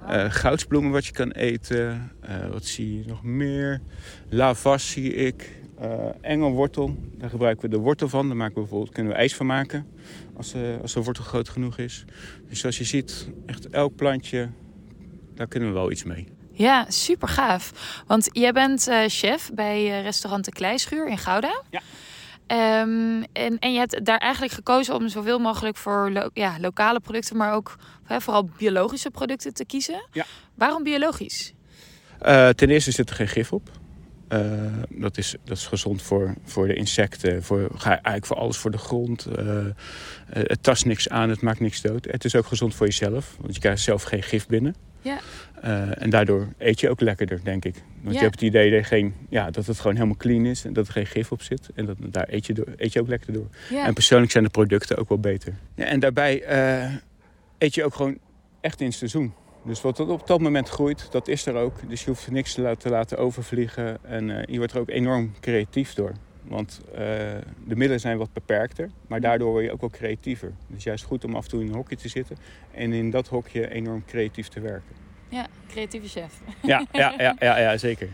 Uh, 0.02 0.24
goudsbloemen 0.30 0.92
wat 0.92 1.06
je 1.06 1.12
kan 1.12 1.30
eten. 1.30 2.10
Uh, 2.28 2.48
wat 2.50 2.64
zie 2.64 2.98
je 2.98 3.04
nog 3.06 3.22
meer? 3.22 3.80
Lavas 4.28 4.90
zie 4.90 5.14
ik. 5.14 5.64
engelwortel, 6.20 6.96
daar 7.18 7.30
gebruiken 7.30 7.70
we 7.70 7.76
de 7.76 7.82
wortel 7.82 8.08
van. 8.08 8.26
Daar 8.26 8.36
maken 8.36 8.54
we 8.54 8.60
bijvoorbeeld, 8.60 8.92
kunnen 8.92 9.12
we 9.12 9.18
ijs 9.18 9.34
van 9.34 9.46
maken. 9.46 9.86
Als, 10.36 10.54
als 10.82 10.92
de 10.92 11.02
wortel 11.02 11.24
groot 11.24 11.48
genoeg 11.48 11.78
is. 11.78 12.04
Dus 12.48 12.60
zoals 12.60 12.78
je 12.78 12.84
ziet, 12.84 13.28
echt 13.46 13.68
elk 13.68 13.96
plantje, 13.96 14.48
daar 15.34 15.46
kunnen 15.46 15.68
we 15.68 15.74
wel 15.74 15.90
iets 15.90 16.04
mee. 16.04 16.26
Ja, 16.52 16.86
super 16.88 17.28
gaaf. 17.28 17.72
Want 18.06 18.28
jij 18.32 18.52
bent 18.52 18.88
chef 19.06 19.50
bij 19.54 20.02
restaurant 20.02 20.44
De 20.44 20.52
Kleischuur 20.52 21.08
in 21.08 21.18
Gouda. 21.18 21.62
Ja. 21.70 21.82
Um, 22.52 23.24
en, 23.32 23.58
en 23.58 23.72
je 23.72 23.78
hebt 23.78 24.04
daar 24.04 24.18
eigenlijk 24.18 24.52
gekozen 24.52 24.94
om 24.94 25.08
zoveel 25.08 25.38
mogelijk 25.38 25.76
voor 25.76 26.10
lo 26.10 26.28
ja, 26.32 26.56
lokale 26.60 27.00
producten, 27.00 27.36
maar 27.36 27.52
ook 27.52 27.76
hè, 28.04 28.20
vooral 28.20 28.48
biologische 28.58 29.10
producten 29.10 29.54
te 29.54 29.64
kiezen. 29.64 30.06
Ja. 30.12 30.24
Waarom 30.54 30.82
biologisch? 30.82 31.54
Uh, 32.26 32.48
ten 32.48 32.70
eerste 32.70 32.90
zit 32.90 33.10
er 33.10 33.16
geen 33.16 33.28
gif 33.28 33.52
op. 33.52 33.70
Uh, 34.28 34.40
dat, 34.88 35.18
is, 35.18 35.34
dat 35.44 35.56
is 35.56 35.66
gezond 35.66 36.02
voor, 36.02 36.34
voor 36.44 36.66
de 36.66 36.74
insecten, 36.74 37.42
voor, 37.42 37.70
eigenlijk 37.84 38.26
voor 38.26 38.36
alles 38.36 38.56
voor 38.56 38.70
de 38.70 38.78
grond. 38.78 39.26
Uh, 39.38 39.66
het 40.26 40.62
tast 40.62 40.84
niks 40.84 41.08
aan, 41.08 41.28
het 41.28 41.40
maakt 41.40 41.60
niks 41.60 41.80
dood. 41.80 42.04
Het 42.04 42.24
is 42.24 42.34
ook 42.34 42.46
gezond 42.46 42.74
voor 42.74 42.86
jezelf, 42.86 43.36
want 43.40 43.54
je 43.54 43.60
krijgt 43.60 43.82
zelf 43.82 44.02
geen 44.02 44.22
gif 44.22 44.46
binnen. 44.46 44.74
Ja. 45.00 45.18
Uh, 45.64 46.02
en 46.02 46.10
daardoor 46.10 46.48
eet 46.58 46.80
je 46.80 46.90
ook 46.90 47.00
lekkerder, 47.00 47.40
denk 47.44 47.64
ik. 47.64 47.74
Want 48.02 48.14
je 48.14 48.20
hebt 48.20 48.34
het 48.34 48.42
idee 48.42 48.70
dat, 48.70 48.86
geen, 48.86 49.14
ja, 49.28 49.50
dat 49.50 49.66
het 49.66 49.78
gewoon 49.80 49.94
helemaal 49.94 50.16
clean 50.16 50.46
is 50.46 50.64
en 50.64 50.72
dat 50.72 50.86
er 50.86 50.92
geen 50.92 51.06
gif 51.06 51.32
op 51.32 51.42
zit. 51.42 51.70
En 51.74 51.86
dat, 51.86 51.96
daar 52.00 52.26
eet 52.28 52.46
je, 52.46 52.52
door, 52.52 52.66
eet 52.76 52.92
je 52.92 53.00
ook 53.00 53.08
lekkerder 53.08 53.42
door. 53.42 53.50
Ja. 53.70 53.86
En 53.86 53.94
persoonlijk 53.94 54.32
zijn 54.32 54.44
de 54.44 54.50
producten 54.50 54.96
ook 54.96 55.08
wel 55.08 55.18
beter. 55.18 55.54
Ja, 55.74 55.84
en 55.84 56.00
daarbij 56.00 56.42
uh, 56.48 56.94
eet 57.58 57.74
je 57.74 57.84
ook 57.84 57.94
gewoon 57.94 58.18
echt 58.60 58.80
in 58.80 58.86
het 58.86 58.94
seizoen. 58.96 59.32
Dus 59.64 59.80
wat 59.80 60.00
op 60.00 60.26
dat 60.26 60.40
moment 60.40 60.68
groeit, 60.68 61.06
dat 61.10 61.28
is 61.28 61.46
er 61.46 61.54
ook. 61.54 61.88
Dus 61.88 62.04
je 62.04 62.10
hoeft 62.10 62.30
niks 62.30 62.54
te 62.54 62.60
laten, 62.60 62.78
te 62.78 62.88
laten 62.88 63.18
overvliegen. 63.18 64.04
En 64.04 64.28
uh, 64.28 64.42
je 64.44 64.56
wordt 64.56 64.72
er 64.72 64.80
ook 64.80 64.90
enorm 64.90 65.32
creatief 65.40 65.94
door. 65.94 66.12
Want 66.48 66.80
de 67.64 67.76
middelen 67.76 68.00
zijn 68.00 68.18
wat 68.18 68.32
beperkter, 68.32 68.90
maar 69.06 69.20
daardoor 69.20 69.50
word 69.50 69.64
je 69.64 69.72
ook 69.72 69.80
wel 69.80 69.90
creatiever. 69.90 70.52
Dus 70.66 70.84
juist 70.84 71.04
goed 71.04 71.24
om 71.24 71.34
af 71.34 71.44
en 71.44 71.50
toe 71.50 71.60
in 71.60 71.68
een 71.68 71.74
hokje 71.74 71.96
te 71.96 72.08
zitten 72.08 72.36
en 72.74 72.92
in 72.92 73.10
dat 73.10 73.28
hokje 73.28 73.70
enorm 73.70 74.04
creatief 74.06 74.48
te 74.48 74.60
werken. 74.60 74.94
Ja, 75.28 75.46
creatieve 75.68 76.08
chef. 76.08 76.40
Ja, 76.62 76.86
ja, 76.92 77.14
ja, 77.18 77.36
ja, 77.38 77.58
ja 77.58 77.76
zeker. 77.76 78.08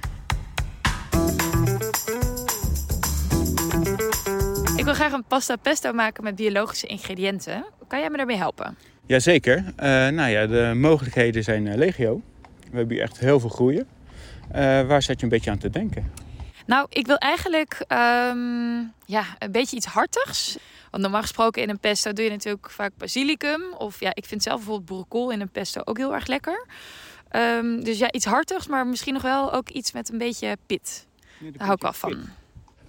Ik 4.76 4.84
wil 4.84 4.94
graag 4.94 5.12
een 5.12 5.24
pasta 5.24 5.56
pesto 5.56 5.92
maken 5.92 6.24
met 6.24 6.36
biologische 6.36 6.86
ingrediënten. 6.86 7.64
Kan 7.88 8.00
jij 8.00 8.10
me 8.10 8.16
daarbij 8.16 8.36
helpen? 8.36 8.76
Jazeker. 9.06 9.56
Uh, 9.56 9.64
nou 10.08 10.30
ja, 10.30 10.46
de 10.46 10.72
mogelijkheden 10.74 11.44
zijn 11.44 11.66
uh, 11.66 11.74
legio. 11.74 12.22
We 12.70 12.76
hebben 12.76 12.94
hier 12.94 13.04
echt 13.04 13.18
heel 13.18 13.40
veel 13.40 13.48
groeien. 13.48 13.86
Uh, 14.48 14.56
waar 14.86 15.02
zat 15.02 15.18
je 15.18 15.22
een 15.22 15.28
beetje 15.28 15.50
aan 15.50 15.58
te 15.58 15.70
denken? 15.70 16.12
Nou, 16.66 16.86
ik 16.88 17.06
wil 17.06 17.16
eigenlijk 17.16 17.84
ehm, 17.86 18.78
ja, 19.06 19.24
een 19.38 19.52
beetje 19.52 19.76
iets 19.76 19.86
hartigs. 19.86 20.58
Want 20.90 21.02
normaal 21.02 21.22
gesproken 21.22 21.62
in 21.62 21.68
een 21.68 21.78
pesto 21.78 22.12
doe 22.12 22.24
je 22.24 22.30
natuurlijk 22.30 22.70
vaak 22.70 22.92
basilicum. 22.96 23.72
Of 23.78 24.00
ja, 24.00 24.10
ik 24.14 24.24
vind 24.24 24.42
zelf 24.42 24.56
bijvoorbeeld 24.56 24.88
boerenkool 24.88 25.30
in 25.30 25.40
een 25.40 25.50
pesto 25.50 25.80
ook 25.84 25.96
heel 25.96 26.14
erg 26.14 26.26
lekker. 26.26 26.66
Ehm, 27.28 27.80
dus 27.80 27.98
ja, 27.98 28.12
iets 28.12 28.24
hartigs, 28.24 28.66
maar 28.66 28.86
misschien 28.86 29.12
nog 29.12 29.22
wel 29.22 29.52
ook 29.52 29.68
iets 29.68 29.92
met 29.92 30.12
een 30.12 30.18
beetje 30.18 30.56
pit. 30.66 31.06
Daar 31.38 31.52
hou 31.66 31.72
ik 31.72 31.82
wel 31.82 31.92
van. 31.92 32.12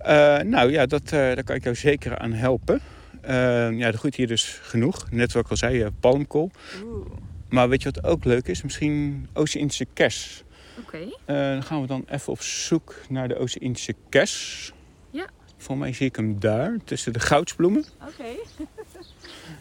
Uh, 0.02 0.38
nou 0.38 0.72
ja, 0.72 0.86
dat, 0.86 1.04
uh, 1.04 1.10
daar 1.10 1.44
kan 1.44 1.56
ik 1.56 1.64
jou 1.64 1.76
zeker 1.76 2.18
aan 2.18 2.34
helpen. 2.34 2.82
Uh, 3.26 3.30
ja, 3.78 3.88
er 3.88 3.98
groeit 3.98 4.16
hier 4.16 4.28
dus 4.28 4.60
genoeg. 4.62 5.12
Net 5.12 5.34
wat 5.34 5.44
ik 5.44 5.50
al 5.50 5.58
zei, 5.58 5.90
palmkool. 6.00 6.52
Oeh. 6.84 7.06
Maar 7.50 7.70
weet 7.70 7.84
je 7.84 7.92
wat 7.92 8.04
ook 8.04 8.24
leuk 8.26 8.48
is? 8.48 8.62
Misschien 8.64 9.28
Oost-Indische 9.34 9.88
kers. 9.94 10.44
Oké. 10.80 11.10
Okay. 11.26 11.52
dan 11.54 11.64
gaan 11.64 11.82
we 11.82 11.88
dan 11.88 12.06
even 12.10 12.32
op 12.32 12.42
zoek 12.42 12.96
naar 13.10 13.28
de 13.28 13.38
Oost-Indische 13.38 13.96
kers. 14.10 14.72
Ja. 15.10 15.26
Volgens 15.58 15.88
mij 15.88 15.94
zie 15.94 16.08
ik 16.08 16.16
hem 16.16 16.40
daar, 16.40 16.78
tussen 16.84 17.14
de 17.14 17.20
goudsbloemen. 17.20 17.86
Oké. 18.02 18.24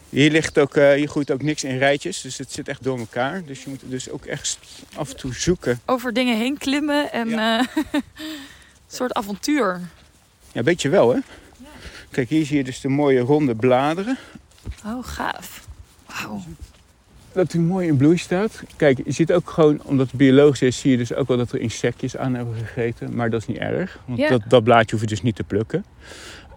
Hier, 0.09 0.31
ligt 0.31 0.57
ook, 0.57 0.75
uh, 0.75 0.91
hier 0.91 1.07
groeit 1.07 1.31
ook 1.31 1.41
niks 1.41 1.63
in 1.63 1.77
rijtjes, 1.77 2.21
dus 2.21 2.37
het 2.37 2.51
zit 2.51 2.67
echt 2.67 2.83
door 2.83 2.99
elkaar. 2.99 3.43
Dus 3.45 3.63
je 3.63 3.69
moet 3.69 3.81
dus 3.85 4.09
ook 4.09 4.25
echt 4.25 4.59
af 4.95 5.09
en 5.09 5.17
toe 5.17 5.33
zoeken. 5.33 5.79
Over 5.85 6.13
dingen 6.13 6.37
heen 6.37 6.57
klimmen 6.57 7.11
en 7.11 7.29
ja. 7.29 7.59
uh, 7.59 7.67
een 7.93 8.01
soort 8.87 9.13
avontuur. 9.13 9.81
Ja, 10.51 10.63
weet 10.63 10.81
je 10.81 10.89
wel 10.89 11.09
hè. 11.09 11.15
Ja. 11.15 11.67
Kijk, 12.11 12.29
hier 12.29 12.45
zie 12.45 12.57
je 12.57 12.63
dus 12.63 12.81
de 12.81 12.87
mooie 12.87 13.19
ronde 13.19 13.55
bladeren. 13.55 14.17
Oh, 14.85 15.03
gaaf. 15.03 15.67
Wauw. 16.05 16.43
Dat 17.33 17.51
hij 17.51 17.61
mooi 17.61 17.87
in 17.87 17.97
bloei 17.97 18.17
staat. 18.17 18.63
Kijk, 18.75 19.01
je 19.05 19.11
ziet 19.11 19.33
ook 19.33 19.49
gewoon, 19.49 19.81
omdat 19.83 20.07
het 20.07 20.15
biologisch 20.15 20.61
is, 20.61 20.79
zie 20.79 20.91
je 20.91 20.97
dus 20.97 21.13
ook 21.13 21.27
wel 21.27 21.37
dat 21.37 21.51
er 21.51 21.59
insectjes 21.59 22.17
aan 22.17 22.33
hebben 22.33 22.55
gegeten. 22.55 23.15
Maar 23.15 23.29
dat 23.29 23.41
is 23.41 23.47
niet 23.47 23.57
erg, 23.57 23.99
want 24.05 24.19
ja. 24.19 24.29
dat, 24.29 24.41
dat 24.47 24.63
blaadje 24.63 24.91
hoef 24.91 25.01
je 25.01 25.07
dus 25.07 25.21
niet 25.21 25.35
te 25.35 25.43
plukken. 25.43 25.85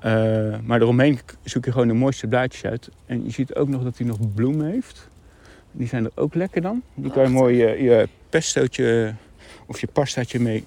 Uh, 0.05 0.55
maar 0.65 0.81
eromheen 0.81 1.19
zoek 1.43 1.65
je 1.65 1.73
gewoon 1.73 1.89
de 1.89 1.95
mooiste 1.95 2.27
blaadjes 2.27 2.65
uit. 2.65 2.89
En 3.07 3.25
je 3.25 3.31
ziet 3.31 3.55
ook 3.55 3.69
nog 3.69 3.83
dat 3.83 3.99
hij 3.99 4.07
nog 4.07 4.19
bloemen 4.35 4.67
heeft. 4.67 5.09
Die 5.73 5.89
zijn 5.89 6.05
er 6.05 6.11
ook 6.15 6.35
lekker 6.35 6.63
dan. 6.63 6.83
Die 6.95 7.11
kan 7.11 7.23
je 7.23 7.29
mooi 7.29 7.57
je, 7.57 7.83
je 7.83 8.09
pestootje 8.29 9.15
of 9.67 9.81
je 9.81 9.87
pastaatje 9.87 10.41
mee 10.41 10.65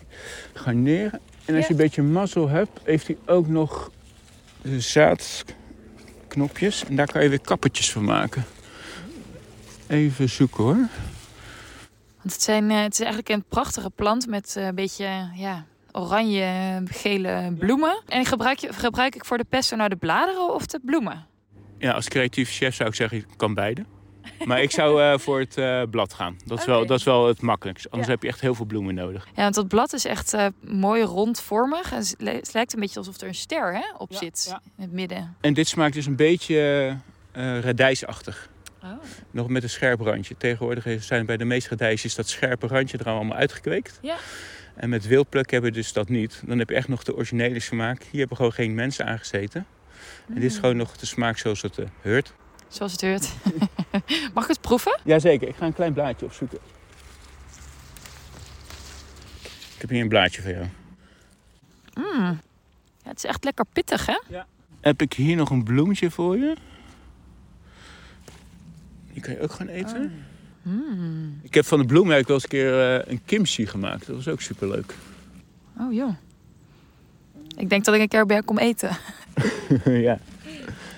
garneren. 0.53 1.19
En 1.45 1.55
als 1.55 1.65
je 1.65 1.71
een 1.71 1.77
beetje 1.77 2.01
mazzel 2.01 2.49
hebt, 2.49 2.79
heeft 2.83 3.07
hij 3.07 3.17
ook 3.25 3.47
nog 3.47 3.91
zaadknopjes. 4.77 6.85
En 6.85 6.95
daar 6.95 7.11
kan 7.11 7.23
je 7.23 7.29
weer 7.29 7.41
kappertjes 7.41 7.91
van 7.91 8.03
maken. 8.03 8.45
Even 9.89 10.29
zoeken 10.29 10.63
hoor. 10.63 10.87
Want 12.21 12.33
het, 12.33 12.41
zijn, 12.41 12.69
het 12.69 12.93
is 12.93 12.99
eigenlijk 12.99 13.29
een 13.29 13.43
prachtige 13.43 13.89
plant 13.89 14.27
met 14.27 14.55
een 14.55 14.75
beetje 14.75 15.29
ja, 15.35 15.65
oranje, 15.91 16.81
gele 16.85 17.53
bloemen. 17.57 18.01
En 18.07 18.25
gebruik, 18.25 18.57
je, 18.57 18.73
gebruik 18.73 19.15
ik 19.15 19.25
voor 19.25 19.37
de 19.37 19.45
pesto 19.49 19.75
nou 19.75 19.89
de 19.89 19.95
bladeren 19.95 20.53
of 20.53 20.65
de 20.65 20.79
bloemen? 20.85 21.25
Ja, 21.77 21.91
als 21.91 22.07
creatief 22.07 22.51
chef 22.51 22.75
zou 22.75 22.89
ik 22.89 22.95
zeggen, 22.95 23.17
ik 23.17 23.25
kan 23.37 23.53
beide. 23.53 23.85
Maar 24.45 24.61
ik 24.61 24.71
zou 24.71 25.01
uh, 25.01 25.17
voor 25.17 25.39
het 25.39 25.57
uh, 25.57 25.81
blad 25.89 26.13
gaan. 26.13 26.37
Dat 26.45 26.57
is, 26.57 26.63
okay. 26.63 26.75
wel, 26.75 26.85
dat 26.85 26.99
is 26.99 27.05
wel 27.05 27.27
het 27.27 27.41
makkelijkste. 27.41 27.89
Anders 27.89 28.07
ja. 28.07 28.13
heb 28.13 28.23
je 28.23 28.29
echt 28.29 28.41
heel 28.41 28.55
veel 28.55 28.65
bloemen 28.65 28.95
nodig. 28.95 29.27
Ja, 29.35 29.41
want 29.41 29.55
dat 29.55 29.67
blad 29.67 29.93
is 29.93 30.05
echt 30.05 30.33
uh, 30.33 30.45
mooi 30.61 31.03
rondvormig. 31.03 31.91
En 31.91 31.97
het 32.35 32.53
lijkt 32.53 32.73
een 32.73 32.79
beetje 32.79 32.99
alsof 32.99 33.21
er 33.21 33.27
een 33.27 33.35
ster 33.35 33.73
hè, 33.73 33.93
op 33.97 34.11
ja, 34.11 34.17
zit 34.17 34.45
ja. 34.49 34.61
in 34.77 34.83
het 34.83 34.91
midden. 34.91 35.35
En 35.41 35.53
dit 35.53 35.67
smaakt 35.67 35.93
dus 35.93 36.05
een 36.05 36.15
beetje 36.15 36.97
radijsachtig. 37.61 38.49
Oh. 38.83 38.89
Nog 39.31 39.47
met 39.47 39.63
een 39.63 39.69
scherp 39.69 39.99
randje. 39.99 40.37
Tegenwoordig 40.37 41.03
zijn 41.03 41.25
bij 41.25 41.37
de 41.37 41.45
meeste 41.45 41.69
radijsjes 41.69 42.15
dat 42.15 42.29
scherpe 42.29 42.67
randje 42.67 42.97
er 42.97 43.09
allemaal 43.09 43.37
uitgekweekt. 43.37 43.99
Ja. 44.01 44.17
En 44.75 44.89
met 44.89 45.07
wildpluk 45.07 45.51
hebben 45.51 45.69
we 45.71 45.77
dus 45.77 45.93
dat 45.93 46.09
niet. 46.09 46.41
Dan 46.45 46.59
heb 46.59 46.69
je 46.69 46.75
echt 46.75 46.87
nog 46.87 47.03
de 47.03 47.15
originele 47.15 47.59
smaak. 47.59 48.03
Hier 48.03 48.19
hebben 48.19 48.37
gewoon 48.37 48.53
geen 48.53 48.73
mensen 48.73 49.05
aangezeten. 49.05 49.65
Mm. 50.25 50.35
En 50.35 50.41
dit 50.41 50.51
is 50.51 50.57
gewoon 50.57 50.77
nog 50.77 50.97
de 50.97 51.05
smaak 51.05 51.37
zoals 51.37 51.61
het 51.61 51.77
uh, 51.77 51.85
heurt. 52.01 52.33
Zoals 52.67 52.91
het 52.91 53.01
heurt. 53.01 53.33
Mag 54.33 54.43
ik 54.43 54.49
het 54.49 54.61
proeven? 54.61 54.99
Jazeker, 55.03 55.47
ik 55.47 55.55
ga 55.55 55.65
een 55.65 55.73
klein 55.73 55.93
blaadje 55.93 56.25
opzoeken. 56.25 56.59
Ik 59.75 59.81
heb 59.85 59.89
hier 59.89 60.01
een 60.01 60.09
blaadje 60.09 60.41
voor 60.41 60.51
jou. 60.51 60.65
Mm. 61.93 62.39
Ja, 63.03 63.09
het 63.09 63.17
is 63.17 63.23
echt 63.23 63.43
lekker 63.43 63.65
pittig, 63.73 64.05
hè? 64.05 64.19
Ja. 64.27 64.47
Heb 64.81 65.01
ik 65.01 65.13
hier 65.13 65.35
nog 65.35 65.49
een 65.49 65.63
bloemetje 65.63 66.11
voor 66.11 66.37
je? 66.37 66.55
Die 69.13 69.21
kan 69.21 69.33
je 69.33 69.41
ook 69.41 69.51
gaan 69.51 69.67
eten. 69.67 70.03
Oh. 70.65 70.71
Mm. 70.71 71.39
Ik 71.41 71.53
heb 71.53 71.65
van 71.65 71.79
de 71.79 71.85
bloemwerk 71.85 72.27
wel 72.27 72.35
eens 72.35 72.43
een 72.43 72.49
keer 72.49 72.99
uh, 72.99 73.11
een 73.11 73.21
kimchi 73.25 73.65
gemaakt. 73.65 74.07
Dat 74.07 74.15
was 74.15 74.27
ook 74.27 74.41
superleuk. 74.41 74.95
Oh 75.79 75.93
joh. 75.93 76.15
Ik 77.57 77.69
denk 77.69 77.85
dat 77.85 77.95
ik 77.95 78.01
een 78.01 78.07
keer 78.07 78.25
bij 78.25 78.35
jou 78.35 78.47
kom 78.47 78.57
eten. 78.57 78.97
ja, 80.07 80.19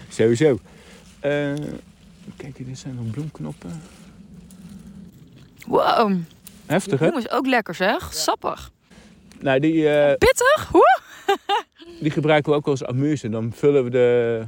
sowieso. 0.09 0.59
Uh, 1.25 1.53
kijk, 2.37 2.65
dit 2.65 2.77
zijn 2.77 2.95
nog 2.95 3.09
bloemknoppen. 3.11 3.81
Wow. 5.67 6.19
Heftig, 6.65 6.99
hè? 6.99 7.07
Bloem 7.07 7.19
is 7.19 7.29
ook 7.29 7.47
lekker, 7.47 7.75
zeg. 7.75 8.13
Sappig. 8.13 8.71
Nou, 9.39 9.59
die... 9.59 9.73
Uh, 9.73 10.13
Pittig? 10.17 10.67
Hoe? 10.71 10.99
die 12.01 12.11
gebruiken 12.11 12.51
we 12.51 12.57
ook 12.57 12.67
als 12.67 12.85
amuse. 12.85 13.29
Dan 13.29 13.53
vullen 13.55 13.83
we 13.83 13.89
de, 13.89 14.45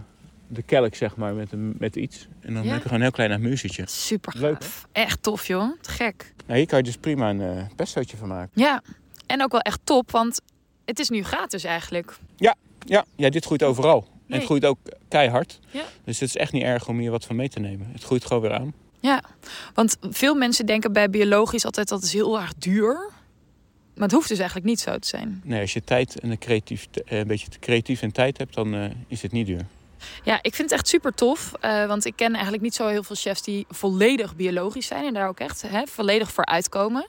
de 0.53 0.61
kelk, 0.61 0.95
zeg 0.95 1.15
maar, 1.15 1.33
met, 1.33 1.51
een, 1.51 1.75
met 1.77 1.95
iets. 1.95 2.27
En 2.41 2.53
dan 2.53 2.63
ja. 2.63 2.69
heb 2.69 2.77
je 2.77 2.81
gewoon 2.81 2.97
een 2.97 3.01
heel 3.01 3.11
klein 3.11 3.31
amusetje. 3.31 3.83
Super 3.87 4.37
gaaf. 4.37 4.87
Echt 4.91 5.23
tof, 5.23 5.47
joh. 5.47 5.81
Te 5.81 5.89
gek. 5.89 6.33
Nou, 6.45 6.57
hier 6.57 6.67
kan 6.67 6.77
je 6.77 6.83
dus 6.83 6.97
prima 6.97 7.29
een 7.29 7.39
uh, 7.39 7.63
pestootje 7.75 8.17
van 8.17 8.27
maken. 8.27 8.51
Ja. 8.53 8.81
En 9.25 9.43
ook 9.43 9.51
wel 9.51 9.61
echt 9.61 9.79
top, 9.83 10.11
want 10.11 10.41
het 10.85 10.99
is 10.99 11.09
nu 11.09 11.23
gratis 11.23 11.63
eigenlijk. 11.63 12.17
Ja, 12.35 12.55
ja. 12.85 13.05
ja 13.15 13.29
dit 13.29 13.45
groeit 13.45 13.63
overal. 13.63 13.99
Nee. 13.99 14.09
En 14.27 14.35
het 14.35 14.45
groeit 14.45 14.65
ook 14.65 14.77
keihard. 15.07 15.59
Ja. 15.69 15.83
Dus 16.03 16.19
het 16.19 16.29
is 16.29 16.35
echt 16.35 16.51
niet 16.51 16.63
erg 16.63 16.87
om 16.87 16.99
hier 16.99 17.11
wat 17.11 17.25
van 17.25 17.35
mee 17.35 17.49
te 17.49 17.59
nemen. 17.59 17.89
Het 17.91 18.03
groeit 18.03 18.25
gewoon 18.25 18.41
weer 18.41 18.53
aan. 18.53 18.73
Ja, 18.99 19.23
want 19.73 19.97
veel 20.01 20.35
mensen 20.35 20.65
denken 20.65 20.93
bij 20.93 21.09
biologisch 21.09 21.65
altijd 21.65 21.87
dat 21.87 21.97
het 21.97 22.07
is 22.07 22.13
heel 22.13 22.39
erg 22.39 22.53
duur. 22.53 23.11
Maar 23.93 24.03
het 24.03 24.11
hoeft 24.11 24.27
dus 24.27 24.37
eigenlijk 24.37 24.67
niet 24.67 24.79
zo 24.79 24.99
te 24.99 25.07
zijn. 25.07 25.41
Nee, 25.43 25.61
als 25.61 25.73
je 25.73 25.83
tijd 25.83 26.19
en 26.19 26.31
een, 26.31 26.37
creatief, 26.37 26.87
een 27.05 27.27
beetje 27.27 27.47
creatief 27.59 28.01
en 28.01 28.11
tijd 28.11 28.37
hebt, 28.37 28.53
dan 28.53 28.75
uh, 28.75 28.85
is 29.07 29.21
het 29.21 29.31
niet 29.31 29.45
duur. 29.45 29.65
Ja, 30.23 30.39
ik 30.41 30.55
vind 30.55 30.69
het 30.69 30.79
echt 30.79 30.87
super 30.87 31.13
tof. 31.13 31.51
Uh, 31.61 31.85
want 31.85 32.05
ik 32.05 32.15
ken 32.15 32.33
eigenlijk 32.33 32.63
niet 32.63 32.75
zo 32.75 32.87
heel 32.87 33.03
veel 33.03 33.15
chefs 33.15 33.41
die 33.41 33.65
volledig 33.69 34.35
biologisch 34.35 34.87
zijn. 34.87 35.05
En 35.05 35.13
daar 35.13 35.27
ook 35.27 35.39
echt 35.39 35.61
hè, 35.61 35.87
volledig 35.87 36.31
voor 36.31 36.45
uitkomen. 36.45 37.07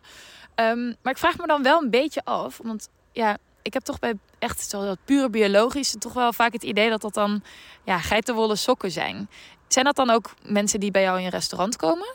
Um, 0.56 0.96
maar 1.02 1.12
ik 1.12 1.18
vraag 1.18 1.38
me 1.38 1.46
dan 1.46 1.62
wel 1.62 1.82
een 1.82 1.90
beetje 1.90 2.24
af. 2.24 2.60
Want 2.62 2.88
ja, 3.12 3.38
ik 3.62 3.72
heb 3.72 3.82
toch 3.82 3.98
bij 3.98 4.14
echt 4.38 4.70
zo 4.70 4.84
dat 4.84 4.98
pure 5.04 5.30
biologisch... 5.30 5.94
toch 5.98 6.12
wel 6.12 6.32
vaak 6.32 6.52
het 6.52 6.62
idee 6.62 6.90
dat 6.90 7.00
dat 7.00 7.14
dan 7.14 7.42
ja, 7.84 7.98
geitenwolle 7.98 8.56
sokken 8.56 8.90
zijn. 8.90 9.28
Zijn 9.68 9.84
dat 9.84 9.96
dan 9.96 10.10
ook 10.10 10.34
mensen 10.42 10.80
die 10.80 10.90
bij 10.90 11.02
jou 11.02 11.18
in 11.18 11.24
je 11.24 11.30
restaurant 11.30 11.76
komen? 11.76 12.14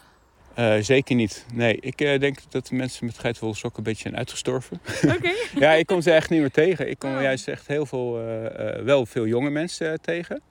Uh, 0.57 0.75
zeker 0.79 1.15
niet. 1.15 1.45
Nee, 1.53 1.77
ik 1.81 2.01
uh, 2.01 2.19
denk 2.19 2.37
dat 2.49 2.67
de 2.67 2.75
mensen 2.75 3.05
met 3.05 3.19
geitenwolle 3.19 3.55
sokken 3.55 3.79
een 3.79 3.89
beetje 3.89 4.01
zijn 4.01 4.17
uitgestorven. 4.17 4.79
Oké. 5.03 5.15
Okay. 5.15 5.35
ja, 5.63 5.71
ik 5.71 5.85
kom 5.85 6.01
ze 6.01 6.11
echt 6.11 6.29
niet 6.29 6.39
meer 6.39 6.51
tegen. 6.51 6.89
Ik 6.89 6.99
kom 6.99 7.15
oh. 7.15 7.21
juist 7.21 7.47
echt 7.47 7.67
heel 7.67 7.85
veel, 7.85 8.21
uh, 8.21 8.83
wel 8.83 9.05
veel 9.05 9.27
jonge 9.27 9.49
mensen 9.49 10.01
tegen. 10.01 10.41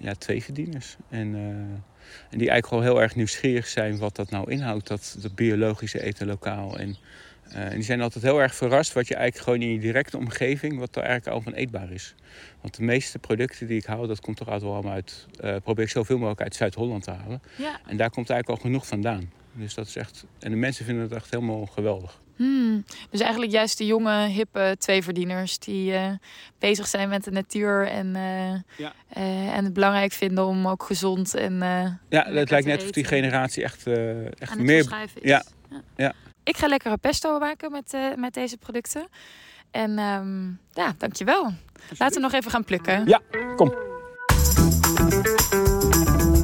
ja, 0.00 0.14
twee 0.18 0.42
verdieners. 0.42 0.96
En, 1.08 1.34
en 2.30 2.38
die 2.38 2.50
eigenlijk 2.50 2.82
wel 2.82 2.92
heel 2.92 3.02
erg 3.02 3.14
nieuwsgierig 3.14 3.66
zijn 3.66 3.98
wat 3.98 4.16
dat 4.16 4.30
nou 4.30 4.50
inhoudt, 4.50 4.86
dat, 4.86 5.16
dat 5.20 5.34
biologische 5.34 6.02
eten 6.02 6.26
lokaal. 6.26 6.78
En, 6.78 6.96
en 7.48 7.74
die 7.74 7.82
zijn 7.82 8.00
altijd 8.00 8.24
heel 8.24 8.40
erg 8.40 8.54
verrast 8.54 8.92
wat 8.92 9.08
je 9.08 9.14
eigenlijk 9.14 9.44
gewoon 9.44 9.68
in 9.68 9.72
je 9.72 9.78
directe 9.78 10.16
omgeving, 10.16 10.78
wat 10.78 10.96
er 10.96 11.02
eigenlijk 11.02 11.36
al 11.36 11.42
van 11.42 11.52
eetbaar 11.52 11.90
is. 11.92 12.14
Want 12.60 12.76
de 12.76 12.82
meeste 12.82 13.18
producten 13.18 13.66
die 13.66 13.78
ik 13.78 13.84
haal, 13.84 14.06
dat 14.06 14.20
komt 14.20 14.36
toch 14.36 14.46
altijd 14.46 14.64
wel 14.64 14.72
allemaal 14.72 14.92
uit. 14.92 15.26
Uh, 15.40 15.56
probeer 15.62 15.84
ik 15.84 15.90
zoveel 15.90 16.16
mogelijk 16.16 16.40
uit 16.40 16.54
Zuid-Holland 16.54 17.02
te 17.02 17.10
halen. 17.10 17.42
Ja. 17.56 17.80
En 17.86 17.96
daar 17.96 18.10
komt 18.10 18.30
eigenlijk 18.30 18.60
al 18.60 18.66
genoeg 18.66 18.86
vandaan. 18.86 19.30
Dus 19.52 19.74
dat 19.74 19.86
is 19.86 19.96
echt. 19.96 20.24
En 20.38 20.50
de 20.50 20.56
mensen 20.56 20.84
vinden 20.84 21.02
het 21.02 21.12
echt 21.12 21.30
helemaal 21.30 21.66
geweldig. 21.66 22.20
Hmm. 22.36 22.84
Dus 23.10 23.20
eigenlijk 23.20 23.52
juist 23.52 23.78
de 23.78 23.86
jonge, 23.86 24.26
hippe 24.26 24.76
tweeverdieners 24.78 25.58
die 25.58 25.92
uh, 25.92 26.10
bezig 26.58 26.86
zijn 26.86 27.08
met 27.08 27.24
de 27.24 27.30
natuur 27.30 27.86
en, 27.88 28.06
uh, 28.06 28.52
ja. 28.76 28.92
en 29.54 29.64
het 29.64 29.72
belangrijk 29.72 30.12
vinden 30.12 30.46
om 30.46 30.68
ook 30.68 30.82
gezond 30.82 31.34
en. 31.34 31.58
ja, 32.08 32.32
het 32.32 32.50
lijkt 32.50 32.66
net 32.66 32.82
of 32.82 32.90
die 32.90 33.04
generatie 33.04 33.62
echt, 33.62 33.86
echt 33.86 34.50
Aan 34.50 34.64
meer. 34.64 34.78
Is. 34.78 35.10
Ja. 35.22 35.44
Ja. 35.70 35.82
ja. 35.96 36.14
Ik 36.46 36.56
ga 36.56 36.66
lekkere 36.66 36.96
pesto 36.96 37.38
maken 37.38 37.70
met, 37.70 37.96
met 38.16 38.34
deze 38.34 38.56
producten. 38.56 39.08
En 39.70 39.98
um, 39.98 40.60
ja, 40.72 40.94
dankjewel. 40.98 41.52
Laten 41.98 42.16
we 42.16 42.20
nog 42.20 42.32
even 42.32 42.50
gaan 42.50 42.64
plukken. 42.64 43.06
Ja, 43.06 43.20
kom. 43.56 43.74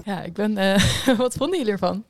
Ja, 0.04 0.22
ik 0.22 0.32
ben... 0.32 0.58
Uh, 0.58 1.16
wat 1.24 1.34
vonden 1.34 1.58
jullie 1.58 1.72
ervan? 1.72 2.04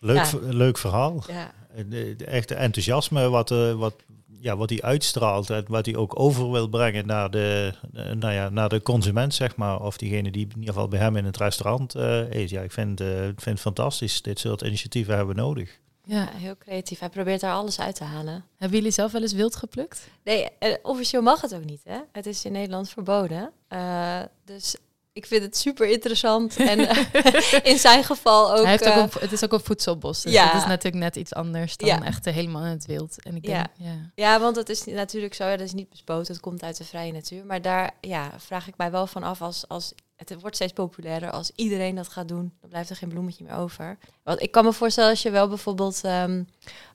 Leuk, 0.00 0.16
ja. 0.16 0.38
leuk 0.40 0.78
verhaal. 0.78 1.24
Ja. 1.28 1.52
De, 1.86 2.14
de 2.16 2.24
echte 2.24 2.54
enthousiasme 2.54 3.28
wat, 3.28 3.50
uh, 3.50 3.72
wat, 3.72 3.94
ja, 4.40 4.56
wat 4.56 4.70
hij 4.70 4.82
uitstraalt 4.82 5.50
en 5.50 5.64
wat 5.68 5.86
hij 5.86 5.96
ook 5.96 6.20
over 6.20 6.50
wil 6.50 6.68
brengen 6.68 7.06
naar 7.06 7.30
de, 7.30 7.72
uh, 7.94 8.12
nou 8.12 8.34
ja, 8.34 8.48
naar 8.48 8.68
de 8.68 8.82
consument, 8.82 9.34
zeg 9.34 9.56
maar. 9.56 9.80
Of 9.80 9.96
diegene 9.96 10.30
die 10.30 10.46
in 10.46 10.58
ieder 10.58 10.74
geval 10.74 10.88
bij 10.88 10.98
hem 10.98 11.16
in 11.16 11.24
het 11.24 11.36
restaurant 11.36 11.94
eet. 11.94 12.50
Ja, 12.50 12.60
ik 12.60 12.72
vind, 12.72 13.00
vind 13.00 13.44
het 13.44 13.60
fantastisch. 13.60 14.22
Dit 14.22 14.38
soort 14.38 14.62
initiatieven 14.62 15.16
hebben 15.16 15.34
we 15.34 15.40
nodig. 15.40 15.78
Ja. 16.04 16.28
Heel 16.32 16.56
creatief. 16.58 16.98
Hij 16.98 17.08
probeert 17.08 17.40
daar 17.40 17.54
alles 17.54 17.80
uit 17.80 17.94
te 17.94 18.04
halen. 18.04 18.44
Hebben 18.56 18.78
jullie 18.78 18.92
zelf 18.92 19.12
wel 19.12 19.22
eens 19.22 19.32
wild 19.32 19.56
geplukt? 19.56 20.00
Nee, 20.24 20.48
eh, 20.58 20.74
officieel 20.82 21.22
mag 21.22 21.40
het 21.40 21.54
ook 21.54 21.64
niet, 21.64 21.80
hè? 21.84 21.98
Het 22.12 22.26
is 22.26 22.44
in 22.44 22.52
Nederland 22.52 22.88
verboden. 22.88 23.50
Eh, 23.68 24.20
dus 24.44 24.76
ik 25.12 25.26
vind 25.26 25.42
het 25.42 25.56
super 25.56 25.86
interessant. 25.86 26.56
en 26.56 26.78
eh, 26.88 27.60
in 27.62 27.78
zijn 27.78 28.04
geval 28.04 28.50
ook... 28.56 28.62
Hij 28.62 28.70
heeft 28.70 28.88
ook 28.88 28.94
een, 29.14 29.20
het 29.20 29.32
is 29.32 29.44
ook 29.44 29.52
een 29.52 29.60
voedselbos, 29.60 30.22
dus 30.22 30.32
ja. 30.32 30.52
dat 30.52 30.60
is 30.62 30.66
natuurlijk 30.68 31.02
net 31.04 31.16
iets 31.16 31.34
anders 31.34 31.76
dan 31.76 31.88
Ja. 31.88 32.02
echt 32.04 32.24
helemaal 32.24 32.64
in 32.64 32.70
het 32.70 32.86
wild. 32.86 33.22
En 33.22 33.36
ik 33.36 33.46
Ja. 33.46 33.52
denk, 33.54 33.68
ja. 33.76 34.10
Ja, 34.14 34.40
want 34.40 34.56
het 34.56 34.68
is 34.68 34.84
natuurlijk 34.84 35.34
zo, 35.34 35.50
dat 35.50 35.60
is 35.60 35.72
niet 35.72 35.88
bespoten, 35.90 36.32
het 36.32 36.42
komt 36.42 36.62
uit 36.62 36.76
de 36.76 36.84
vrije 36.84 37.12
natuur. 37.12 37.44
Maar 37.46 37.62
daar 37.62 37.90
ja, 38.00 38.30
vraag 38.36 38.68
ik 38.68 38.76
mij 38.76 38.90
wel 38.90 39.06
van 39.06 39.22
af, 39.22 39.42
als, 39.42 39.68
als 39.68 39.92
het 40.28 40.40
wordt 40.40 40.56
steeds 40.56 40.72
populairder, 40.72 41.30
als 41.30 41.52
iedereen 41.54 41.94
dat 41.94 42.08
gaat 42.08 42.28
doen, 42.28 42.52
dan 42.60 42.70
blijft 42.70 42.90
er 42.90 42.96
geen 42.96 43.08
bloemetje 43.08 43.44
meer 43.44 43.54
over. 43.54 43.98
Want 44.22 44.42
ik 44.42 44.50
kan 44.50 44.64
me 44.64 44.72
voorstellen 44.72 45.10
als 45.10 45.22
je 45.22 45.30
wel 45.30 45.48
bijvoorbeeld 45.48 46.00
ehm, 46.04 46.42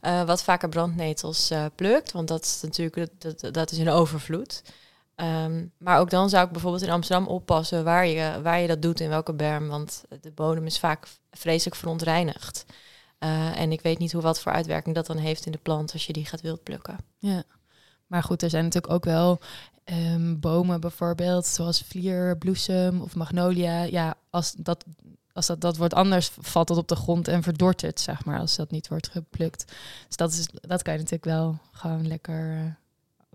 eh, 0.01 0.23
wat 0.23 0.43
vaker 0.43 0.69
brandnetels 0.69 1.49
eh, 1.49 1.65
plukt, 1.75 2.11
want 2.11 2.27
dat 2.27 2.43
is 2.43 2.61
natuurlijk 2.61 3.21
dat, 3.21 3.53
dat, 3.53 3.71
is 3.71 3.77
in 3.77 3.89
overvloed. 3.89 4.63
Ehm, 5.15 5.65
maar 5.77 5.99
ook 5.99 6.09
dan 6.09 6.29
zou 6.29 6.45
ik 6.45 6.51
bijvoorbeeld 6.51 6.83
in 6.83 6.89
Amsterdam 6.89 7.27
oppassen 7.27 7.83
waar 7.83 8.07
je, 8.07 8.41
waar 8.41 8.59
je 8.59 8.67
dat 8.67 8.81
doet, 8.81 8.99
in 8.99 9.09
welke 9.09 9.33
berm, 9.33 9.67
want 9.67 10.03
de 10.21 10.31
bodem 10.31 10.65
is 10.65 10.79
vaak 10.79 11.07
vreselijk 11.31 11.75
verontreinigd. 11.75 12.65
Eh, 13.17 13.59
en 13.59 13.71
ik 13.71 13.81
weet 13.81 13.99
niet 13.99 14.11
hoe 14.11 14.21
wat 14.21 14.39
voor 14.39 14.51
uitwerking 14.51 14.95
dat 14.95 15.05
dan 15.05 15.17
heeft 15.17 15.45
in 15.45 15.51
de 15.51 15.57
plant 15.57 15.93
als 15.93 16.05
je 16.05 16.13
die 16.13 16.25
gaat 16.25 16.41
wild 16.41 16.63
plukken. 16.63 16.97
Ja, 17.17 17.43
maar 18.07 18.23
goed, 18.23 18.41
er 18.41 18.49
zijn 18.49 18.63
natuurlijk 18.63 18.93
ook 18.93 19.05
wel 19.05 19.39
ehm, 19.85 20.39
bomen 20.39 20.81
bijvoorbeeld, 20.81 21.45
zoals 21.45 21.81
vlier, 21.81 22.37
bloesem 22.37 23.01
of 23.01 23.15
magnolia. 23.15 23.83
Ja, 23.83 24.15
als 24.29 24.53
dat, 24.57 24.85
als 25.33 25.45
dat, 25.45 25.61
dat 25.61 25.77
wordt 25.77 25.93
anders, 25.93 26.31
valt 26.39 26.67
dat 26.67 26.77
op 26.77 26.87
de 26.87 26.95
grond 26.95 27.27
en 27.27 27.43
verdort 27.43 27.81
het, 27.81 27.99
zeg 27.99 28.25
maar, 28.25 28.39
als 28.39 28.55
dat 28.55 28.71
niet 28.71 28.87
wordt 28.87 29.07
geplukt. 29.07 29.65
Dus 30.07 30.17
dat, 30.17 30.31
is, 30.31 30.47
dat 30.51 30.81
kan 30.81 30.93
je 30.93 30.99
natuurlijk 30.99 31.25
wel 31.25 31.59
gewoon 31.71 32.07
lekker 32.07 32.51
eh, 32.51 32.63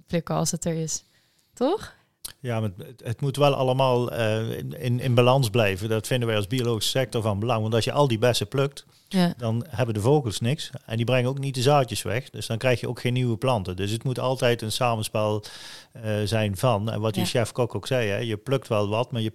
plukken 0.06 0.34
als 0.34 0.50
het 0.50 0.64
er 0.64 0.74
is. 0.74 1.04
Toch? 1.52 1.94
Ja, 2.40 2.60
maar 2.60 2.70
het, 3.02 3.20
moet 3.20 3.36
wel 3.36 3.54
allemaal 3.54 4.12
eh, 4.12 4.58
in, 4.58 5.00
in, 5.00 5.14
balans 5.14 5.50
blijven. 5.50 5.88
Dat 5.88 6.06
vinden 6.06 6.28
wij 6.28 6.36
als 6.36 6.46
biologische 6.46 6.90
sector 6.90 7.22
van 7.22 7.38
belang. 7.38 7.62
Want 7.62 7.74
als 7.74 7.84
je 7.84 7.92
al 7.92 8.08
die 8.08 8.18
bessen 8.18 8.48
plukt, 8.48 8.86
Ja. 9.08 9.34
dan 9.36 9.64
hebben 9.68 9.94
de 9.94 10.00
vogels 10.00 10.40
niks. 10.40 10.70
En 10.86 10.96
die 10.96 11.04
brengen 11.06 11.30
ook 11.30 11.38
niet 11.38 11.54
de 11.54 11.62
zaadjes 11.62 12.02
weg. 12.02 12.30
Dus 12.30 12.46
dan 12.46 12.58
krijg 12.58 12.80
je 12.80 12.88
ook 12.88 13.00
geen 13.00 13.12
nieuwe 13.12 13.36
planten. 13.36 13.76
Dus 13.76 13.90
het 13.90 14.04
moet 14.04 14.18
altijd 14.18 14.62
een 14.62 14.72
samenspel 14.72 15.44
eh, 15.92 16.14
zijn 16.24 16.56
van. 16.56 16.90
En 16.90 17.00
wat 17.00 17.14
die 17.14 17.22
Ja. 17.22 17.28
chef-kok 17.28 17.74
ook 17.74 17.86
zei, 17.86 18.08
hè, 18.08 18.16
je 18.18 18.36
plukt 18.36 18.68
wel 18.68 18.88
wat, 18.88 19.12
maar 19.12 19.20
je 19.22 19.32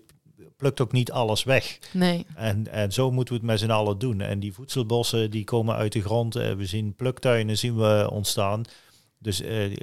plukt 0.57 0.81
ook 0.81 0.91
niet 0.91 1.11
alles 1.11 1.43
weg. 1.43 1.79
Nee. 1.93 2.25
En, 2.35 2.71
en 2.71 2.91
zo 2.91 3.11
moeten 3.11 3.33
we 3.33 3.39
het 3.39 3.49
met 3.49 3.59
z'n 3.59 3.69
allen 3.69 3.97
doen. 3.97 4.21
En 4.21 4.39
die 4.39 4.53
voedselbossen 4.53 5.31
die 5.31 5.43
komen 5.43 5.75
uit 5.75 5.91
de 5.91 6.01
grond. 6.01 6.35
Eh, 6.35 6.51
we 6.53 6.65
zien 6.65 6.95
pluktuinen 6.95 7.57
zien 7.57 7.77
we 7.77 8.07
ontstaan. 8.11 8.63
Dus 9.19 9.41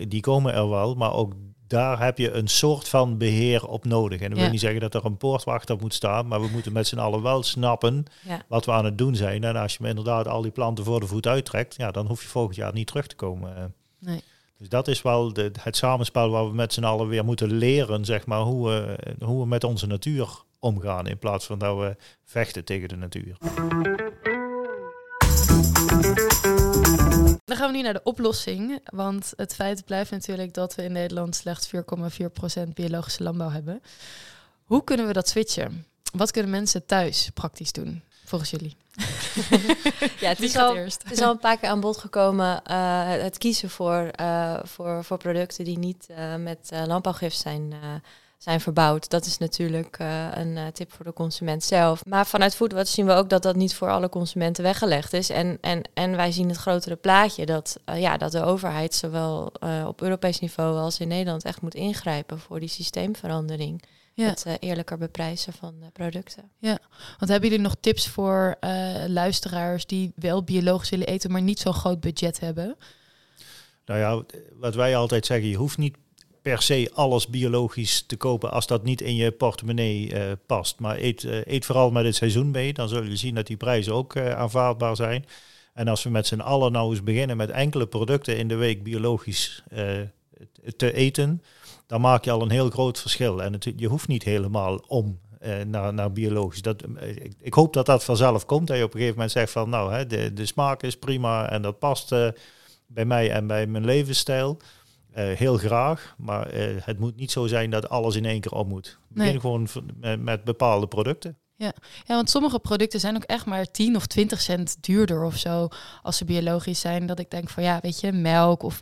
die 0.09 0.21
komen 0.21 0.55
er 0.55 0.69
wel, 0.69 0.95
maar 0.95 1.13
ook 1.13 1.33
daar 1.73 2.01
heb 2.05 2.19
je 2.19 2.31
een 2.31 2.49
soort 2.49 2.89
van 2.89 3.19
beheer 3.19 3.67
op 3.67 3.85
nodig. 3.85 4.21
En 4.21 4.29
dat 4.29 4.37
Ja. 4.37 4.43
wil 4.43 4.53
niet 4.53 4.61
zeggen 4.61 4.81
dat 4.81 4.95
er 4.95 5.05
een 5.05 5.17
poortwachter 5.17 5.77
moet 5.81 5.95
staan, 5.95 6.27
maar 6.27 6.41
we 6.41 6.49
moeten 6.53 6.73
met 6.73 6.87
z'n 6.87 6.99
allen 6.99 7.23
wel 7.23 7.43
snappen 7.43 8.05
Ja. 8.23 8.43
wat 8.49 8.65
we 8.65 8.73
aan 8.73 8.85
het 8.85 8.99
doen 8.99 9.17
zijn. 9.17 9.45
En 9.45 9.57
als 9.57 9.73
je 9.73 9.79
me 9.83 9.89
inderdaad 9.89 10.29
al 10.29 10.43
die 10.43 10.51
planten 10.51 10.85
voor 10.85 11.01
de 11.01 11.07
voet 11.07 11.27
uittrekt, 11.27 11.75
ja, 11.77 11.91
dan 11.91 12.07
hoef 12.07 12.23
je 12.23 12.29
volgend 12.29 12.57
jaar 12.57 12.73
niet 12.73 12.87
terug 12.87 13.07
te 13.07 13.17
komen. 13.17 13.75
Nee. 13.99 14.21
Dus 14.59 14.69
dat 14.69 14.89
is 14.89 15.03
wel 15.03 15.33
de, 15.33 15.51
het 15.61 15.77
samenspel 15.77 16.31
waar 16.31 16.47
we 16.49 16.55
met 16.55 16.73
z'n 16.73 16.85
allen 16.85 17.09
weer 17.09 17.25
moeten 17.25 17.53
leren, 17.53 18.05
zeg 18.05 18.27
maar, 18.27 18.41
hoe 18.41 18.69
we, 18.69 18.99
hoe 19.25 19.41
we 19.41 19.47
met 19.47 19.65
onze 19.65 19.87
natuur 19.87 20.29
omgaan 20.59 21.07
in 21.07 21.19
plaats 21.19 21.47
van 21.47 21.59
dat 21.59 21.79
we 21.79 21.97
vechten 22.25 22.65
tegen 22.65 22.89
de 22.89 22.97
natuur. 22.97 23.37
Gaan 27.63 27.71
we 27.71 27.77
nu 27.77 27.83
naar 27.83 27.93
de 27.93 28.11
oplossing. 28.11 28.81
Want 28.85 29.33
het 29.37 29.55
feit 29.55 29.85
blijft 29.85 30.11
natuurlijk 30.11 30.55
dat 30.55 30.75
we 30.75 30.83
in 30.83 30.93
Nederland 30.93 31.37
slechts 31.37 31.71
4,4% 32.67 32.69
biologische 32.75 33.23
landbouw 33.23 33.51
hebben. 33.51 33.83
Hoe 34.65 34.85
kunnen 34.85 35.07
we 35.07 35.13
dat 35.13 35.29
switchen? 35.29 35.87
Wat 36.13 36.31
kunnen 36.31 36.51
mensen 36.51 36.87
thuis 36.87 37.31
praktisch 37.35 37.73
doen, 37.73 38.03
volgens 38.25 38.51
jullie? 38.51 38.77
Ja, 40.21 40.29
het 40.29 40.41
is, 40.41 40.57
al, 40.57 40.77
eerst? 40.77 41.03
het 41.03 41.13
is 41.13 41.21
al 41.21 41.31
een 41.31 41.39
paar 41.39 41.59
keer 41.59 41.69
aan 41.69 41.81
bod 41.81 41.97
gekomen 41.97 42.65
eh, 42.65 43.09
het, 43.09 43.39
kiezen 43.39 43.71
voor, 43.71 44.09
eh, 44.13 44.59
voor, 44.63 45.05
voor 45.05 45.19
producten 45.19 45.65
die 45.65 45.79
niet 45.79 46.07
eh, 46.09 46.35
met 46.37 46.71
landbouwgif 46.87 47.35
zijn, 47.35 47.75
zijn 48.43 48.61
verbouwd. 48.61 49.11
Dat 49.11 49.27
is 49.27 49.39
natuurlijk 49.39 49.97
eh, 49.99 50.29
een 50.35 50.57
eh, 50.57 50.67
tip 50.67 50.93
voor 50.93 51.05
de 51.05 51.13
consument 51.13 51.65
zelf. 51.65 52.05
Maar 52.05 52.27
vanuit 52.27 52.55
Foodwatch 52.55 52.91
zien 52.91 53.07
we 53.07 53.13
ook 53.13 53.29
dat 53.29 53.43
dat 53.43 53.57
niet 53.57 53.75
voor 53.75 53.91
alle 53.91 54.09
consumenten 54.09 54.65
weggelegd 54.65 55.13
is. 55.13 55.31
En, 55.31 55.59
en, 55.61 55.83
en 55.95 56.17
wij 56.17 56.33
zien 56.33 56.49
het 56.49 56.59
grotere 56.59 56.97
plaatje 56.97 57.47
dat, 57.47 57.79
eh, 57.85 58.01
ja, 58.01 58.17
dat 58.17 58.33
de 58.33 58.43
overheid 58.43 58.95
zowel 58.95 59.53
eh, 59.53 59.85
op 59.87 60.03
Europees 60.03 60.41
niveau 60.41 60.79
als 60.79 61.01
in 61.01 61.09
Nederland 61.09 61.45
echt 61.45 61.61
moet 61.61 61.75
ingrijpen 61.75 62.39
voor 62.39 62.61
die 62.61 62.69
systeemverandering. 62.69 63.83
Ja. 64.15 64.29
Het 64.29 64.45
eh, 64.47 64.55
eerlijker 64.61 64.99
beprijzen 64.99 65.53
van 65.53 65.75
eh, 65.81 65.87
producten. 65.93 66.51
Want 67.19 67.31
hebben 67.31 67.49
jullie 67.49 67.65
nog 67.65 67.77
tips 67.81 68.09
voor 68.09 68.57
eh, 68.61 69.05
luisteraars 69.07 69.87
die 69.87 70.13
wel 70.17 70.45
biologisch 70.45 70.91
willen 70.91 71.07
eten, 71.07 71.33
maar 71.33 71.43
niet 71.43 71.59
zo'n 71.59 71.75
groot 71.75 72.01
budget 72.01 72.41
hebben? 72.41 72.77
Nou 73.85 74.01
ja, 74.01 74.39
wat 74.53 74.75
wij 74.75 74.97
altijd 74.97 75.27
zeggen, 75.27 75.49
je 75.49 75.57
hoeft 75.57 75.79
niet 75.79 75.97
per 76.43 76.63
se 76.63 76.91
alles 76.95 77.27
biologisch 77.29 78.05
te 78.07 78.17
kopen 78.17 78.51
als 78.51 78.67
dat 78.67 78.83
niet 78.83 79.01
in 79.01 79.15
je 79.15 79.31
portemonnee 79.31 80.15
eh, 80.15 80.33
past. 80.47 80.81
Maar 80.81 80.99
eet, 80.99 81.25
eh, 81.25 81.47
eet 81.47 81.65
vooral 81.65 81.91
met 81.91 82.05
het 82.05 82.15
seizoen 82.15 82.51
mee, 82.51 82.73
dan 82.73 82.89
zul 82.89 83.03
je 83.03 83.17
zien 83.17 83.35
dat 83.35 83.47
die 83.47 83.57
prijzen 83.57 83.95
ook 83.95 84.15
eh, 84.15 84.33
aanvaardbaar 84.33 84.97
zijn. 84.97 85.25
En 85.75 85.89
als 85.89 86.03
we 86.03 86.11
met 86.11 86.27
z'n 86.27 86.41
allen 86.41 86.73
nou 86.73 86.91
eens 86.91 87.03
beginnen 87.03 87.37
met 87.37 87.51
enkele 87.51 87.87
producten 87.87 88.37
in 88.39 88.49
de 88.49 88.55
week 88.55 88.83
biologisch 88.83 89.63
te 90.77 90.93
eten, 90.93 91.43
dan 91.87 92.01
maak 92.01 92.25
je 92.25 92.31
al 92.31 92.43
een 92.43 92.51
heel 92.51 92.71
groot 92.71 93.01
verschil. 93.01 93.43
En 93.43 93.53
het, 93.53 93.73
je 93.77 93.87
hoeft 93.87 94.09
niet 94.09 94.23
helemaal 94.23 94.85
om 94.87 95.19
naar, 95.67 95.95
naar 95.95 96.13
biologisch. 96.13 96.63
Dat, 96.63 96.83
ik, 97.41 97.55
hoop 97.55 97.73
dat 97.73 97.87
dat 97.87 98.05
vanzelf 98.05 98.47
komt. 98.47 98.67
Dat 98.67 98.77
je 98.77 98.83
op 98.83 98.93
een 98.93 98.99
gegeven 98.99 99.17
moment 99.17 99.33
zegt 99.33 99.53
van 99.53 99.69
nou, 99.69 99.93
hè, 99.93 100.07
de, 100.07 100.33
de 100.33 100.47
smaak 100.47 100.83
is 100.83 100.97
prima 100.97 101.51
en 101.51 101.63
dat 101.63 101.79
past 101.79 102.15
bij 102.87 103.05
mij 103.05 103.31
en 103.31 103.47
bij 103.47 103.67
mijn 103.67 103.85
levensstijl. 103.85 104.59
Eh, 105.13 105.33
heel 105.37 105.57
graag, 105.57 106.15
maar 106.19 106.47
eh, 106.47 106.77
het 106.85 106.99
moet 106.99 107.17
niet 107.17 107.31
zo 107.31 107.47
zijn 107.47 107.71
dat 107.71 107.89
alles 107.89 108.17
in 108.17 108.25
één 108.25 108.41
keer 108.41 108.53
op 108.53 108.69
moet. 108.69 108.99
Begin 109.09 109.31
Nee. 109.31 109.41
gewoon 109.41 109.69
met, 110.01 110.21
met 110.21 110.45
bepaalde 110.45 110.87
producten. 110.87 111.37
Ja, 111.57 111.73
want 112.07 112.31
sommige 112.31 112.59
producten 112.59 113.01
zijn 113.01 113.17
ook 113.17 113.23
echt 113.23 113.47
maar 113.47 113.71
10 113.71 113.97
of 113.97 114.07
20 114.07 114.41
cent 114.41 114.77
duurder 114.81 115.25
of 115.25 115.37
zo 115.37 115.69
als 116.03 116.17
ze 116.17 116.25
biologisch 116.25 116.81
zijn. 116.81 117.07
Dat 117.07 117.19
ik 117.19 117.31
denk 117.31 117.49
van 117.49 117.63
ja, 117.63 117.79
weet 117.83 118.01
je, 118.01 118.13
melk 118.13 118.63
of 118.63 118.81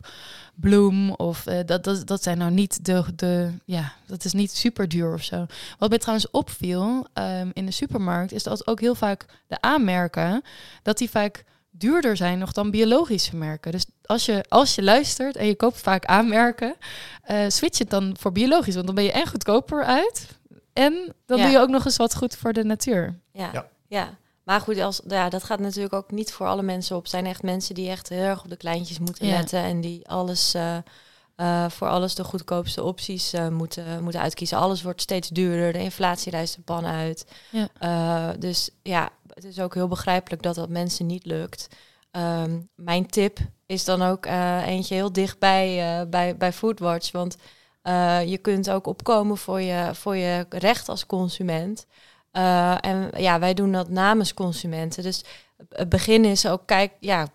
bloem 0.55 1.11
of 1.11 1.45
eh, 1.45 1.59
dat, 1.65 1.83
dat, 1.83 2.07
dat 2.07 2.23
zijn 2.23 2.37
nou 2.37 2.51
niet 2.51 2.85
de, 2.85 3.03
de, 3.15 3.51
ja, 3.65 3.93
dat 4.07 4.25
is 4.25 4.33
niet 4.33 4.51
super 4.51 4.87
duur 4.87 5.13
of 5.13 5.23
zo. 5.23 5.45
Wat 5.77 5.89
mij 5.89 5.97
trouwens 5.97 6.29
opviel 6.31 7.05
ehm, 7.13 7.49
in 7.53 7.65
de 7.65 7.71
supermarkt 7.71 8.31
is 8.31 8.43
dat 8.43 8.67
ook 8.67 8.79
heel 8.79 8.95
vaak 8.95 9.25
de 9.47 9.61
aanmerken, 9.61 10.41
dat 10.83 10.97
die 10.97 11.09
vaak 11.09 11.43
duurder 11.71 12.17
zijn 12.17 12.37
nog 12.39 12.51
dan 12.51 12.71
biologische 12.71 13.35
merken. 13.35 13.71
Dus 13.71 13.85
als 14.05 14.25
je, 14.25 14.45
als 14.49 14.75
je 14.75 14.83
luistert 14.83 15.35
en 15.35 15.45
je 15.47 15.55
koopt 15.55 15.77
vaak 15.81 16.05
aanmerken, 16.05 16.75
eh 17.23 17.43
switch 17.47 17.77
het 17.79 17.89
dan 17.89 18.15
voor 18.19 18.31
biologisch, 18.31 18.73
want 18.73 18.85
dan 18.85 18.95
ben 18.95 19.03
je 19.03 19.11
en 19.11 19.27
goedkoper 19.27 19.83
uit 19.83 20.27
en 20.73 21.13
dan 21.25 21.37
Ja. 21.37 21.43
doe 21.43 21.51
je 21.53 21.59
ook 21.59 21.69
nog 21.69 21.85
eens 21.85 21.97
wat 21.97 22.15
goed 22.15 22.35
voor 22.35 22.53
de 22.53 22.63
natuur. 22.63 23.19
Ja. 23.33 23.49
Ja. 23.53 23.65
ja. 23.87 24.17
Maar 24.43 24.61
goed, 24.61 24.79
als, 24.79 25.01
ja, 25.07 25.29
dat 25.29 25.43
gaat 25.43 25.59
natuurlijk 25.59 25.93
ook 25.93 26.11
niet 26.11 26.31
voor 26.31 26.47
alle 26.47 26.61
mensen 26.61 26.95
op. 26.95 27.07
zijn 27.07 27.25
echt 27.25 27.43
mensen 27.43 27.75
die 27.75 27.89
echt 27.89 28.09
heel 28.09 28.23
erg 28.23 28.43
op 28.43 28.49
de 28.49 28.55
kleintjes 28.57 28.99
moeten 28.99 29.27
Ja. 29.27 29.37
letten. 29.37 29.59
En 29.59 29.81
die 29.81 30.07
alles, 30.09 30.53
eh, 30.53 30.77
eh, 31.35 31.69
voor 31.69 31.87
alles 31.87 32.15
de 32.15 32.23
goedkoopste 32.23 32.83
opties 32.83 33.33
eh, 33.33 33.47
moeten, 33.47 34.03
moeten 34.03 34.21
uitkiezen. 34.21 34.57
Alles 34.57 34.81
wordt 34.81 35.01
steeds 35.01 35.29
duurder. 35.29 35.73
De 35.73 35.79
inflatie 35.79 36.31
rijst 36.31 36.55
de 36.55 36.61
pan 36.61 36.85
uit. 36.85 37.25
Ja. 37.49 37.67
Eh, 37.79 38.29
dus 38.39 38.69
ja, 38.83 39.09
het 39.33 39.43
is 39.43 39.59
ook 39.59 39.73
heel 39.73 39.87
begrijpelijk 39.87 40.41
dat 40.41 40.55
dat 40.55 40.69
mensen 40.69 41.05
niet 41.05 41.25
lukt. 41.25 41.67
Ehm, 42.11 42.59
mijn 42.75 43.07
tip 43.07 43.39
is 43.65 43.85
dan 43.85 44.01
ook 44.01 44.25
eh, 44.25 44.67
eentje 44.67 44.95
heel 44.95 45.13
dichtbij 45.13 45.99
eh, 45.99 46.07
bij, 46.09 46.37
bij 46.37 46.53
Foodwatch. 46.53 47.11
Want 47.11 47.37
eh, 47.81 48.25
je 48.25 48.37
kunt 48.37 48.69
ook 48.69 48.87
opkomen 48.87 49.37
voor 49.37 49.61
je, 49.61 49.89
voor 49.93 50.15
je 50.15 50.45
recht 50.49 50.89
als 50.89 51.05
consument. 51.05 51.85
En 52.31 53.09
ja, 53.17 53.39
wij 53.39 53.53
doen 53.53 53.71
dat 53.71 53.89
namens 53.89 54.33
consumenten. 54.33 55.03
Dus 55.03 55.23
het 55.69 55.89
begin 55.89 56.25
is 56.25 56.45
ook, 56.45 56.61
kijk, 56.65 56.91
ja, 56.99 57.27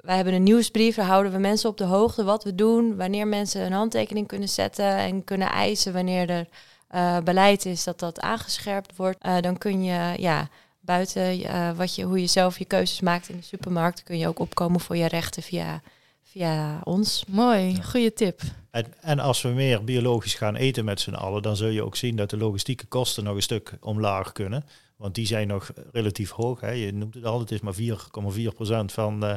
wij 0.00 0.16
hebben 0.16 0.34
een 0.34 0.42
nieuwsbrief, 0.42 0.96
daar 0.96 1.06
houden 1.06 1.32
we 1.32 1.38
mensen 1.38 1.70
op 1.70 1.76
de 1.76 1.84
hoogte 1.84 2.24
wat 2.24 2.44
we 2.44 2.54
doen, 2.54 2.96
wanneer 2.96 3.26
mensen 3.26 3.64
een 3.64 3.72
handtekening 3.72 4.26
kunnen 4.26 4.48
zetten 4.48 4.96
en 4.96 5.24
kunnen 5.24 5.48
eisen 5.48 5.92
wanneer 5.92 6.30
er 6.30 7.22
beleid 7.22 7.66
is 7.66 7.84
dat 7.84 7.98
dat 7.98 8.20
aangescherpt 8.20 8.96
wordt. 8.96 9.18
Dan 9.40 9.58
kun 9.58 9.84
je, 9.84 10.14
ja, 10.16 10.48
buiten 10.84 11.44
eh, 11.44 11.76
wat 11.76 11.94
je, 11.94 12.02
hoe 12.02 12.20
je 12.20 12.26
zelf 12.26 12.58
je 12.58 12.64
keuzes 12.64 13.00
maakt 13.00 13.28
in 13.28 13.36
de 13.36 13.42
supermarkt, 13.42 14.02
kun 14.02 14.18
je 14.18 14.28
ook 14.28 14.38
opkomen 14.38 14.80
voor 14.80 14.96
je 14.96 15.08
rechten 15.08 15.42
via, 15.42 15.82
via 16.22 16.80
ons. 16.84 17.24
Mooi, 17.28 17.82
goede 17.82 18.12
tip. 18.12 18.40
En, 18.70 18.86
en 19.00 19.18
als 19.18 19.42
we 19.42 19.48
meer 19.48 19.84
biologisch 19.84 20.34
gaan 20.34 20.56
eten 20.56 20.84
met 20.84 21.00
z'n 21.00 21.14
allen, 21.14 21.42
dan 21.42 21.56
zul 21.56 21.68
je 21.68 21.84
ook 21.84 21.96
zien 21.96 22.16
dat 22.16 22.30
de 22.30 22.36
logistieke 22.36 22.86
kosten 22.86 23.24
nog 23.24 23.34
een 23.34 23.42
stuk 23.42 23.72
omlaag 23.80 24.32
kunnen. 24.32 24.64
Want 24.96 25.14
die 25.14 25.26
zijn 25.26 25.48
nog 25.48 25.70
relatief 25.92 26.30
hoog. 26.30 26.60
Hè. 26.60 26.70
Je 26.70 26.92
noemt 26.92 27.14
het 27.14 27.24
al, 27.24 27.40
het 27.40 27.50
is 27.50 27.60
maar 27.60 27.74
4,4% 27.74 28.92
van, 28.92 29.24
eh, 29.24 29.34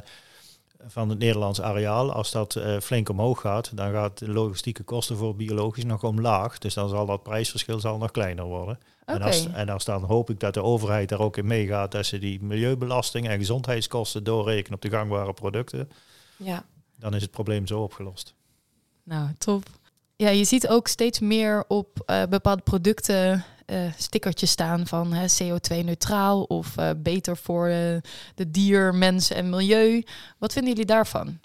van 0.85 1.09
het 1.09 1.19
Nederlands 1.19 1.61
areaal. 1.61 2.11
Als 2.11 2.31
dat 2.31 2.55
eh, 2.55 2.79
flink 2.79 3.09
omhoog 3.09 3.41
gaat, 3.41 3.77
dan 3.77 3.91
gaat 3.91 4.17
de 4.17 4.29
logistieke 4.29 4.83
kosten 4.83 5.17
voor 5.17 5.35
biologisch 5.35 5.83
nog 5.85 6.03
omlaag. 6.03 6.57
Dus 6.57 6.73
dan 6.73 6.89
zal 6.89 7.05
dat 7.05 7.23
prijsverschil 7.23 7.79
zal 7.79 7.97
nog 7.97 8.11
kleiner 8.11 8.45
worden. 8.45 8.79
En, 9.05 9.21
als, 9.21 9.47
en 9.53 9.69
als 9.69 9.85
dan 9.85 10.03
hoop 10.03 10.29
ik 10.29 10.39
dat 10.39 10.53
de 10.53 10.63
overheid 10.63 11.09
daar 11.09 11.19
ook 11.19 11.37
in 11.37 11.47
meegaat, 11.47 11.91
dat 11.91 12.05
ze 12.05 12.19
die 12.19 12.43
milieubelasting 12.43 13.27
en 13.27 13.37
gezondheidskosten 13.37 14.23
doorrekenen 14.23 14.73
op 14.75 14.81
de 14.81 14.89
gangbare 14.89 15.33
producten, 15.33 15.89
Ja. 16.37 16.65
dan 16.99 17.13
is 17.15 17.21
het 17.21 17.31
probleem 17.31 17.67
zo 17.67 17.81
opgelost. 17.81 18.33
Nou, 19.03 19.29
top. 19.37 19.63
Ja, 20.15 20.29
je 20.29 20.43
ziet 20.43 20.67
ook 20.67 20.87
steeds 20.87 21.19
meer 21.19 21.63
op 21.67 22.01
eh, 22.05 22.23
bepaalde 22.29 22.61
producten 22.61 23.43
eh 23.67 23.91
stickertjes 23.97 24.51
staan 24.51 24.87
van 24.87 25.13
hè, 25.13 25.25
CO2-neutraal 25.25 26.43
of 26.43 26.77
eh, 26.77 26.89
beter 26.97 27.37
voor 27.37 27.67
eh, 27.67 27.97
de 28.35 28.51
dier, 28.51 28.95
mensen 28.95 29.35
en 29.35 29.49
milieu. 29.49 30.03
Wat 30.37 30.53
vinden 30.53 30.71
jullie 30.71 30.85
daarvan? 30.85 31.39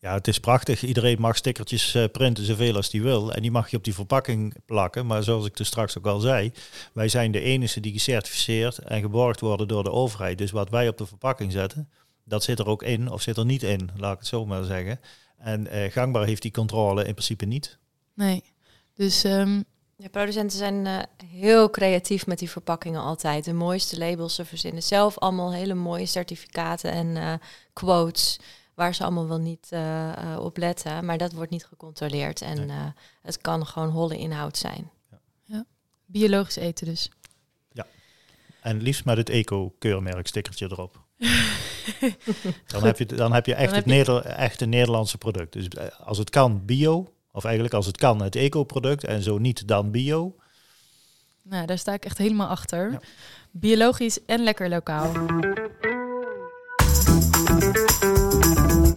Ja, 0.00 0.14
het 0.14 0.28
is 0.28 0.40
prachtig. 0.40 0.82
Iedereen 0.82 1.20
mag 1.20 1.36
stickertjes 1.36 1.96
printen 2.12 2.44
zoveel 2.44 2.76
als 2.76 2.90
die 2.90 3.02
wil. 3.02 3.32
En 3.32 3.42
die 3.42 3.50
mag 3.50 3.70
je 3.70 3.76
op 3.76 3.84
die 3.84 3.94
verpakking 3.94 4.54
plakken. 4.66 5.06
Maar 5.06 5.22
zoals 5.22 5.46
ik 5.46 5.58
er 5.58 5.66
straks 5.66 5.98
ook 5.98 6.06
al 6.06 6.20
zei, 6.20 6.52
wij 6.92 7.08
zijn 7.08 7.32
de 7.32 7.40
enige 7.40 7.80
die 7.80 7.92
gecertificeerd 7.92 8.78
en 8.78 9.00
geborgd 9.00 9.40
worden 9.40 9.68
door 9.68 9.84
de 9.84 9.90
overheid. 9.90 10.38
Dus 10.38 10.50
wat 10.50 10.70
wij 10.70 10.88
op 10.88 10.98
de 10.98 11.06
verpakking 11.06 11.52
zetten, 11.52 11.88
dat 12.24 12.42
zit 12.42 12.58
er 12.58 12.66
ook 12.66 12.82
in 12.82 13.10
of 13.10 13.22
zit 13.22 13.36
er 13.36 13.44
niet 13.44 13.62
in, 13.62 13.90
laat 13.96 14.12
ik 14.12 14.18
het 14.18 14.28
zo 14.28 14.46
maar 14.46 14.64
zeggen. 14.64 15.00
En 15.38 15.66
eh, 15.66 15.92
gangbaar 15.92 16.26
heeft 16.26 16.42
die 16.42 16.50
controle 16.50 17.04
in 17.04 17.12
principe 17.12 17.44
niet. 17.44 17.78
Nee. 18.14 18.42
Dus 18.94 19.24
ehm, 19.24 19.62
Ja, 20.00 20.08
producenten 20.08 20.58
zijn 20.58 20.86
eh, 20.86 20.98
heel 21.26 21.70
creatief 21.70 22.26
met 22.26 22.38
die 22.38 22.50
verpakkingen 22.50 23.00
altijd. 23.00 23.44
De 23.44 23.52
mooiste 23.52 23.98
labels. 23.98 24.34
Ze 24.34 24.44
verzinnen 24.44 24.82
zelf 24.82 25.18
allemaal 25.18 25.52
hele 25.52 25.74
mooie 25.74 26.06
certificaten 26.06 26.90
en 26.92 27.16
eh, 27.16 27.32
quotes. 27.72 28.38
Waar 28.74 28.94
ze 28.94 29.02
allemaal 29.02 29.28
wel 29.28 29.38
niet 29.38 29.66
eh, 29.70 30.32
eh, 30.32 30.40
op 30.44 30.56
letten. 30.56 31.04
Maar 31.04 31.18
dat 31.18 31.32
wordt 31.32 31.50
niet 31.50 31.64
gecontroleerd. 31.66 32.42
En 32.42 32.56
Nee. 32.66 32.76
eh, 32.76 32.86
het 33.22 33.38
kan 33.40 33.66
gewoon 33.66 33.88
holle 33.90 34.16
inhoud 34.18 34.56
zijn. 34.56 34.90
biologisch 36.06 36.56
eten 36.56 36.86
dus. 36.86 37.10
En 38.60 38.82
liefst 38.82 39.04
met 39.04 39.16
het 39.16 39.28
eco-keurmerk 39.28 40.26
stickertje 40.26 40.66
erop. 40.70 41.00
dan, 42.66 42.84
heb 42.84 42.98
je, 42.98 43.06
dan 43.06 43.32
heb 43.32 43.46
je 43.46 43.54
echt 43.54 43.64
Dan 43.70 43.76
het 43.82 43.84
heb 43.84 43.84
je- 43.84 43.90
Neder, 44.12 44.24
echte 44.26 44.66
Nederlandse 44.66 45.18
product. 45.18 45.52
Dus 45.52 45.66
als 45.98 46.18
het 46.18 46.30
kan 46.30 46.64
bio, 46.64 47.12
of 47.38 47.44
eigenlijk 47.44 47.74
als 47.74 47.86
het 47.86 47.96
kan 47.96 48.22
het 48.22 48.36
eco-product 48.36 49.04
en 49.04 49.22
zo 49.22 49.38
niet 49.38 49.68
dan 49.68 49.90
bio. 49.90 50.36
Nou, 51.42 51.66
daar 51.66 51.78
sta 51.78 51.92
ik 51.92 52.04
echt 52.04 52.18
helemaal 52.18 52.48
achter. 52.48 52.90
Ja. 52.90 53.00
Biologisch 53.50 54.24
en 54.24 54.42
lekker 54.42 54.68
lokaal. 54.68 55.12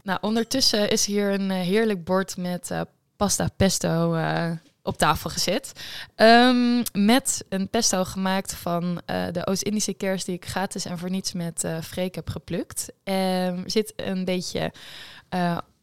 Nou, 0.04 0.20
ondertussen 0.22 0.90
is 0.90 1.06
hier 1.06 1.32
een 1.32 1.52
eh, 1.52 1.60
heerlijk 1.60 2.04
bord 2.04 2.38
met 2.38 2.72
eh, 2.72 2.82
pasta 3.16 3.50
pesto 3.58 4.14
eh, 4.14 4.52
op 4.84 4.98
tafel 4.98 5.30
gezet. 5.30 5.72
Ehm, 6.16 6.84
met 6.94 7.46
een 7.50 7.70
pesto 7.70 8.04
gemaakt 8.04 8.54
van 8.54 9.02
de 9.06 9.48
Oost-Indische 9.48 9.94
kers 9.94 10.26
die 10.26 10.36
ik 10.36 10.46
gratis 10.46 10.86
en 10.86 10.98
voor 10.98 11.10
niets 11.10 11.34
met 11.34 11.66
Freek 11.84 12.16
heb 12.16 12.30
geplukt. 12.30 12.92
Er 13.04 13.64
zit 13.66 13.94
een 13.96 14.26
beetje 14.26 14.72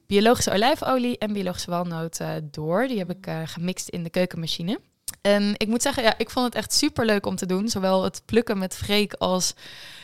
biologische 0.09 0.53
olijfolie 0.53 1.19
en 1.19 1.33
biologische 1.33 1.71
walnoten 1.71 2.49
door. 2.51 2.87
Die 2.87 2.99
heb 2.99 3.11
ik 3.11 3.27
eh, 3.27 3.41
gemixt 3.45 3.89
in 3.89 4.03
de 4.03 4.11
keukenmachine. 4.11 4.81
En 5.21 5.55
ik 5.57 5.69
moet 5.69 5.83
zeggen, 5.83 6.03
ja, 6.03 6.15
ik 6.19 6.31
vond 6.31 6.47
het 6.47 6.55
echt 6.55 6.73
super 6.73 7.05
leuk 7.05 7.27
om 7.27 7.37
te 7.37 7.47
doen. 7.47 7.69
Zowel 7.69 8.05
het 8.05 8.23
plukken 8.25 8.59
met 8.59 8.77
Freek 8.77 9.13
als 9.13 9.55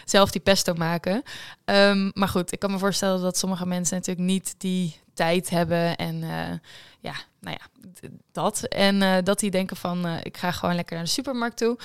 zelf 0.04 0.30
die 0.30 0.40
pesto 0.40 0.74
maken. 0.74 1.22
Ehm, 1.64 2.10
maar 2.14 2.28
goed, 2.28 2.52
ik 2.52 2.58
kan 2.58 2.70
me 2.70 2.78
voorstellen 2.78 3.20
dat 3.20 3.38
sommige 3.38 3.66
mensen 3.66 3.96
natuurlijk 3.96 4.26
niet 4.26 4.54
die 4.58 5.00
tijd 5.14 5.50
hebben. 5.50 5.96
En 5.96 6.22
eh, 6.22 6.58
ja, 7.00 7.14
nou 7.40 7.56
ja, 7.60 7.90
dat. 8.32 8.62
En 8.62 9.02
eh, 9.02 9.16
dat 9.22 9.38
die 9.38 9.50
denken 9.50 9.76
van, 9.76 10.06
ik 10.22 10.36
ga 10.36 10.50
gewoon 10.50 10.74
lekker 10.74 10.96
naar 10.96 11.04
de 11.04 11.10
supermarkt 11.10 11.56
toe. 11.56 11.78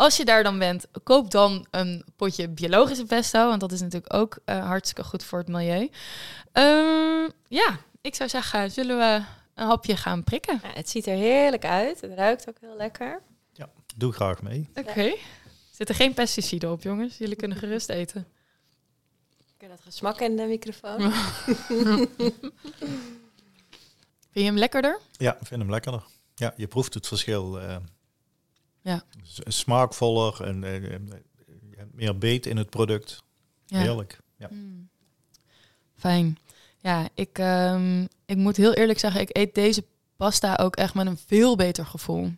Als 0.00 0.16
je 0.16 0.24
daar 0.24 0.42
dan 0.42 0.58
bent, 0.58 0.86
koop 1.02 1.30
dan 1.30 1.66
een 1.70 2.04
potje 2.16 2.48
biologische 2.48 3.04
pesto. 3.04 3.48
Want 3.48 3.60
dat 3.60 3.72
is 3.72 3.80
natuurlijk 3.80 4.14
ook 4.14 4.38
eh, 4.44 4.66
hartstikke 4.66 5.04
goed 5.04 5.24
voor 5.24 5.38
het 5.38 5.48
milieu. 5.48 5.90
Ehm, 6.52 7.28
ja, 7.48 7.78
ik 8.00 8.14
zou 8.14 8.28
zeggen, 8.28 8.70
zullen 8.70 8.98
we 8.98 9.24
een 9.54 9.66
hapje 9.66 9.96
gaan 9.96 10.24
prikken? 10.24 10.60
Ja, 10.62 10.70
het 10.72 10.88
ziet 10.88 11.06
er 11.06 11.16
heerlijk 11.16 11.64
uit. 11.64 12.00
Het 12.00 12.14
ruikt 12.14 12.48
ook 12.48 12.56
heel 12.60 12.76
lekker. 12.76 13.22
Doe 13.96 14.12
graag 14.12 14.42
mee. 14.42 14.70
Oké. 14.74 15.14
Zitten 15.70 15.94
geen 15.94 16.14
pesticiden 16.14 16.70
op, 16.70 16.82
jongens. 16.82 17.18
Jullie 17.18 17.36
kunnen 17.36 17.56
gerust 17.56 17.88
eten. 17.88 18.26
Ik 19.38 19.60
heb 19.60 19.70
dat 19.70 19.80
gesmak 19.80 20.20
in 20.20 20.36
de 20.36 20.44
microfoon. 20.44 21.12
Vind 24.30 24.32
je 24.32 24.42
hem 24.42 24.58
lekkerder? 24.58 25.00
Ja, 25.12 25.32
ik 25.40 25.46
vind 25.46 25.60
hem 25.60 25.70
lekkerder. 25.70 26.02
Ja, 26.34 26.52
je 26.56 26.66
proeft 26.66 26.94
het 26.94 27.06
verschil. 27.06 27.60
eh, 27.60 27.76
Ja. 28.82 29.02
Smaakvoller 29.46 30.44
en 30.44 30.60
je 30.60 31.76
hebt 31.76 31.94
meer 31.94 32.18
beet 32.18 32.46
in 32.46 32.56
het 32.56 32.70
product. 32.70 33.22
Heerlijk. 33.66 34.20
Ja. 34.36 34.48
Mm. 34.50 34.88
Fijn. 35.96 36.38
Ja, 36.78 37.08
ik, 37.14 37.38
ehm, 37.38 38.06
ik 38.24 38.36
moet 38.36 38.56
heel 38.56 38.72
eerlijk 38.72 38.98
zeggen, 38.98 39.20
ik 39.20 39.36
eet 39.36 39.54
deze 39.54 39.84
pasta 40.16 40.54
ook 40.54 40.76
echt 40.76 40.94
met 40.94 41.06
een 41.06 41.18
veel 41.26 41.56
beter 41.56 41.86
gevoel. 41.86 42.32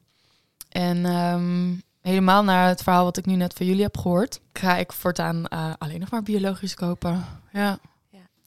En 0.68 1.04
ehm, 1.06 1.74
helemaal 2.00 2.44
naar 2.44 2.68
het 2.68 2.82
verhaal 2.82 3.04
wat 3.04 3.16
ik 3.16 3.26
nu 3.26 3.34
net 3.34 3.54
van 3.54 3.66
jullie 3.66 3.82
heb 3.82 3.96
gehoord, 3.96 4.40
ga 4.52 4.76
ik 4.76 4.92
voortaan 4.92 5.46
eh, 5.46 5.72
alleen 5.78 6.00
nog 6.00 6.10
maar 6.10 6.22
biologisch 6.22 6.74
kopen. 6.74 7.24
Ja. 7.52 7.78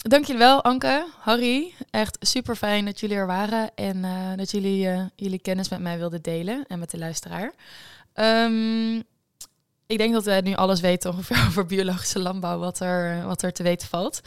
Ja. 0.05 0.11
Dank 0.11 0.25
jullie 0.25 0.41
wel, 0.41 0.63
Anke, 0.63 1.07
Harry. 1.19 1.73
Echt 1.91 2.17
super 2.19 2.55
fijn 2.55 2.85
dat 2.85 2.99
jullie 2.99 3.15
er 3.15 3.27
waren 3.27 3.75
en 3.75 4.03
eh, 4.03 4.31
dat 4.35 4.51
jullie 4.51 4.87
eh, 4.87 5.01
jullie 5.15 5.39
kennis 5.39 5.69
met 5.69 5.79
mij 5.79 5.97
wilden 5.97 6.21
delen 6.21 6.65
en 6.67 6.79
met 6.79 6.91
de 6.91 6.97
luisteraar. 6.97 7.53
Ehm, 8.13 8.95
ik 9.87 9.97
denk 9.97 10.13
dat 10.13 10.23
we 10.23 10.41
nu 10.43 10.53
alles 10.53 10.79
weten 10.79 11.11
ongeveer 11.11 11.45
over 11.47 11.65
biologische 11.65 12.19
landbouw, 12.19 12.59
wat 12.59 12.79
er, 12.79 13.25
wat 13.25 13.41
er 13.41 13.53
te 13.53 13.63
weten 13.63 13.87
valt. 13.87 14.21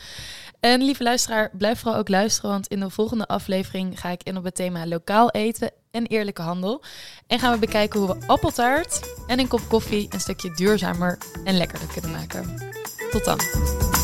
En 0.60 0.82
lieve 0.82 1.02
luisteraar, 1.02 1.50
blijf 1.52 1.78
vooral 1.78 1.98
ook 1.98 2.08
luisteren, 2.08 2.50
want 2.50 2.66
in 2.66 2.80
de 2.80 2.90
volgende 2.90 3.26
aflevering 3.26 4.00
ga 4.00 4.08
ik 4.08 4.22
in 4.22 4.36
op 4.36 4.44
het 4.44 4.54
thema 4.54 4.86
lokaal 4.86 5.30
eten 5.30 5.70
en 5.90 6.06
eerlijke 6.06 6.42
handel. 6.42 6.82
En 7.26 7.38
gaan 7.38 7.52
we 7.52 7.58
bekijken 7.58 8.00
hoe 8.00 8.18
we 8.18 8.26
appeltaart 8.26 9.14
en 9.26 9.38
een 9.38 9.48
kop 9.48 9.68
koffie 9.68 10.06
een 10.10 10.20
stukje 10.20 10.54
duurzamer 10.54 11.18
en 11.44 11.56
lekkerder 11.56 11.88
kunnen 11.88 12.10
maken. 12.10 12.72
Tot 13.10 13.24
dan. 13.24 13.97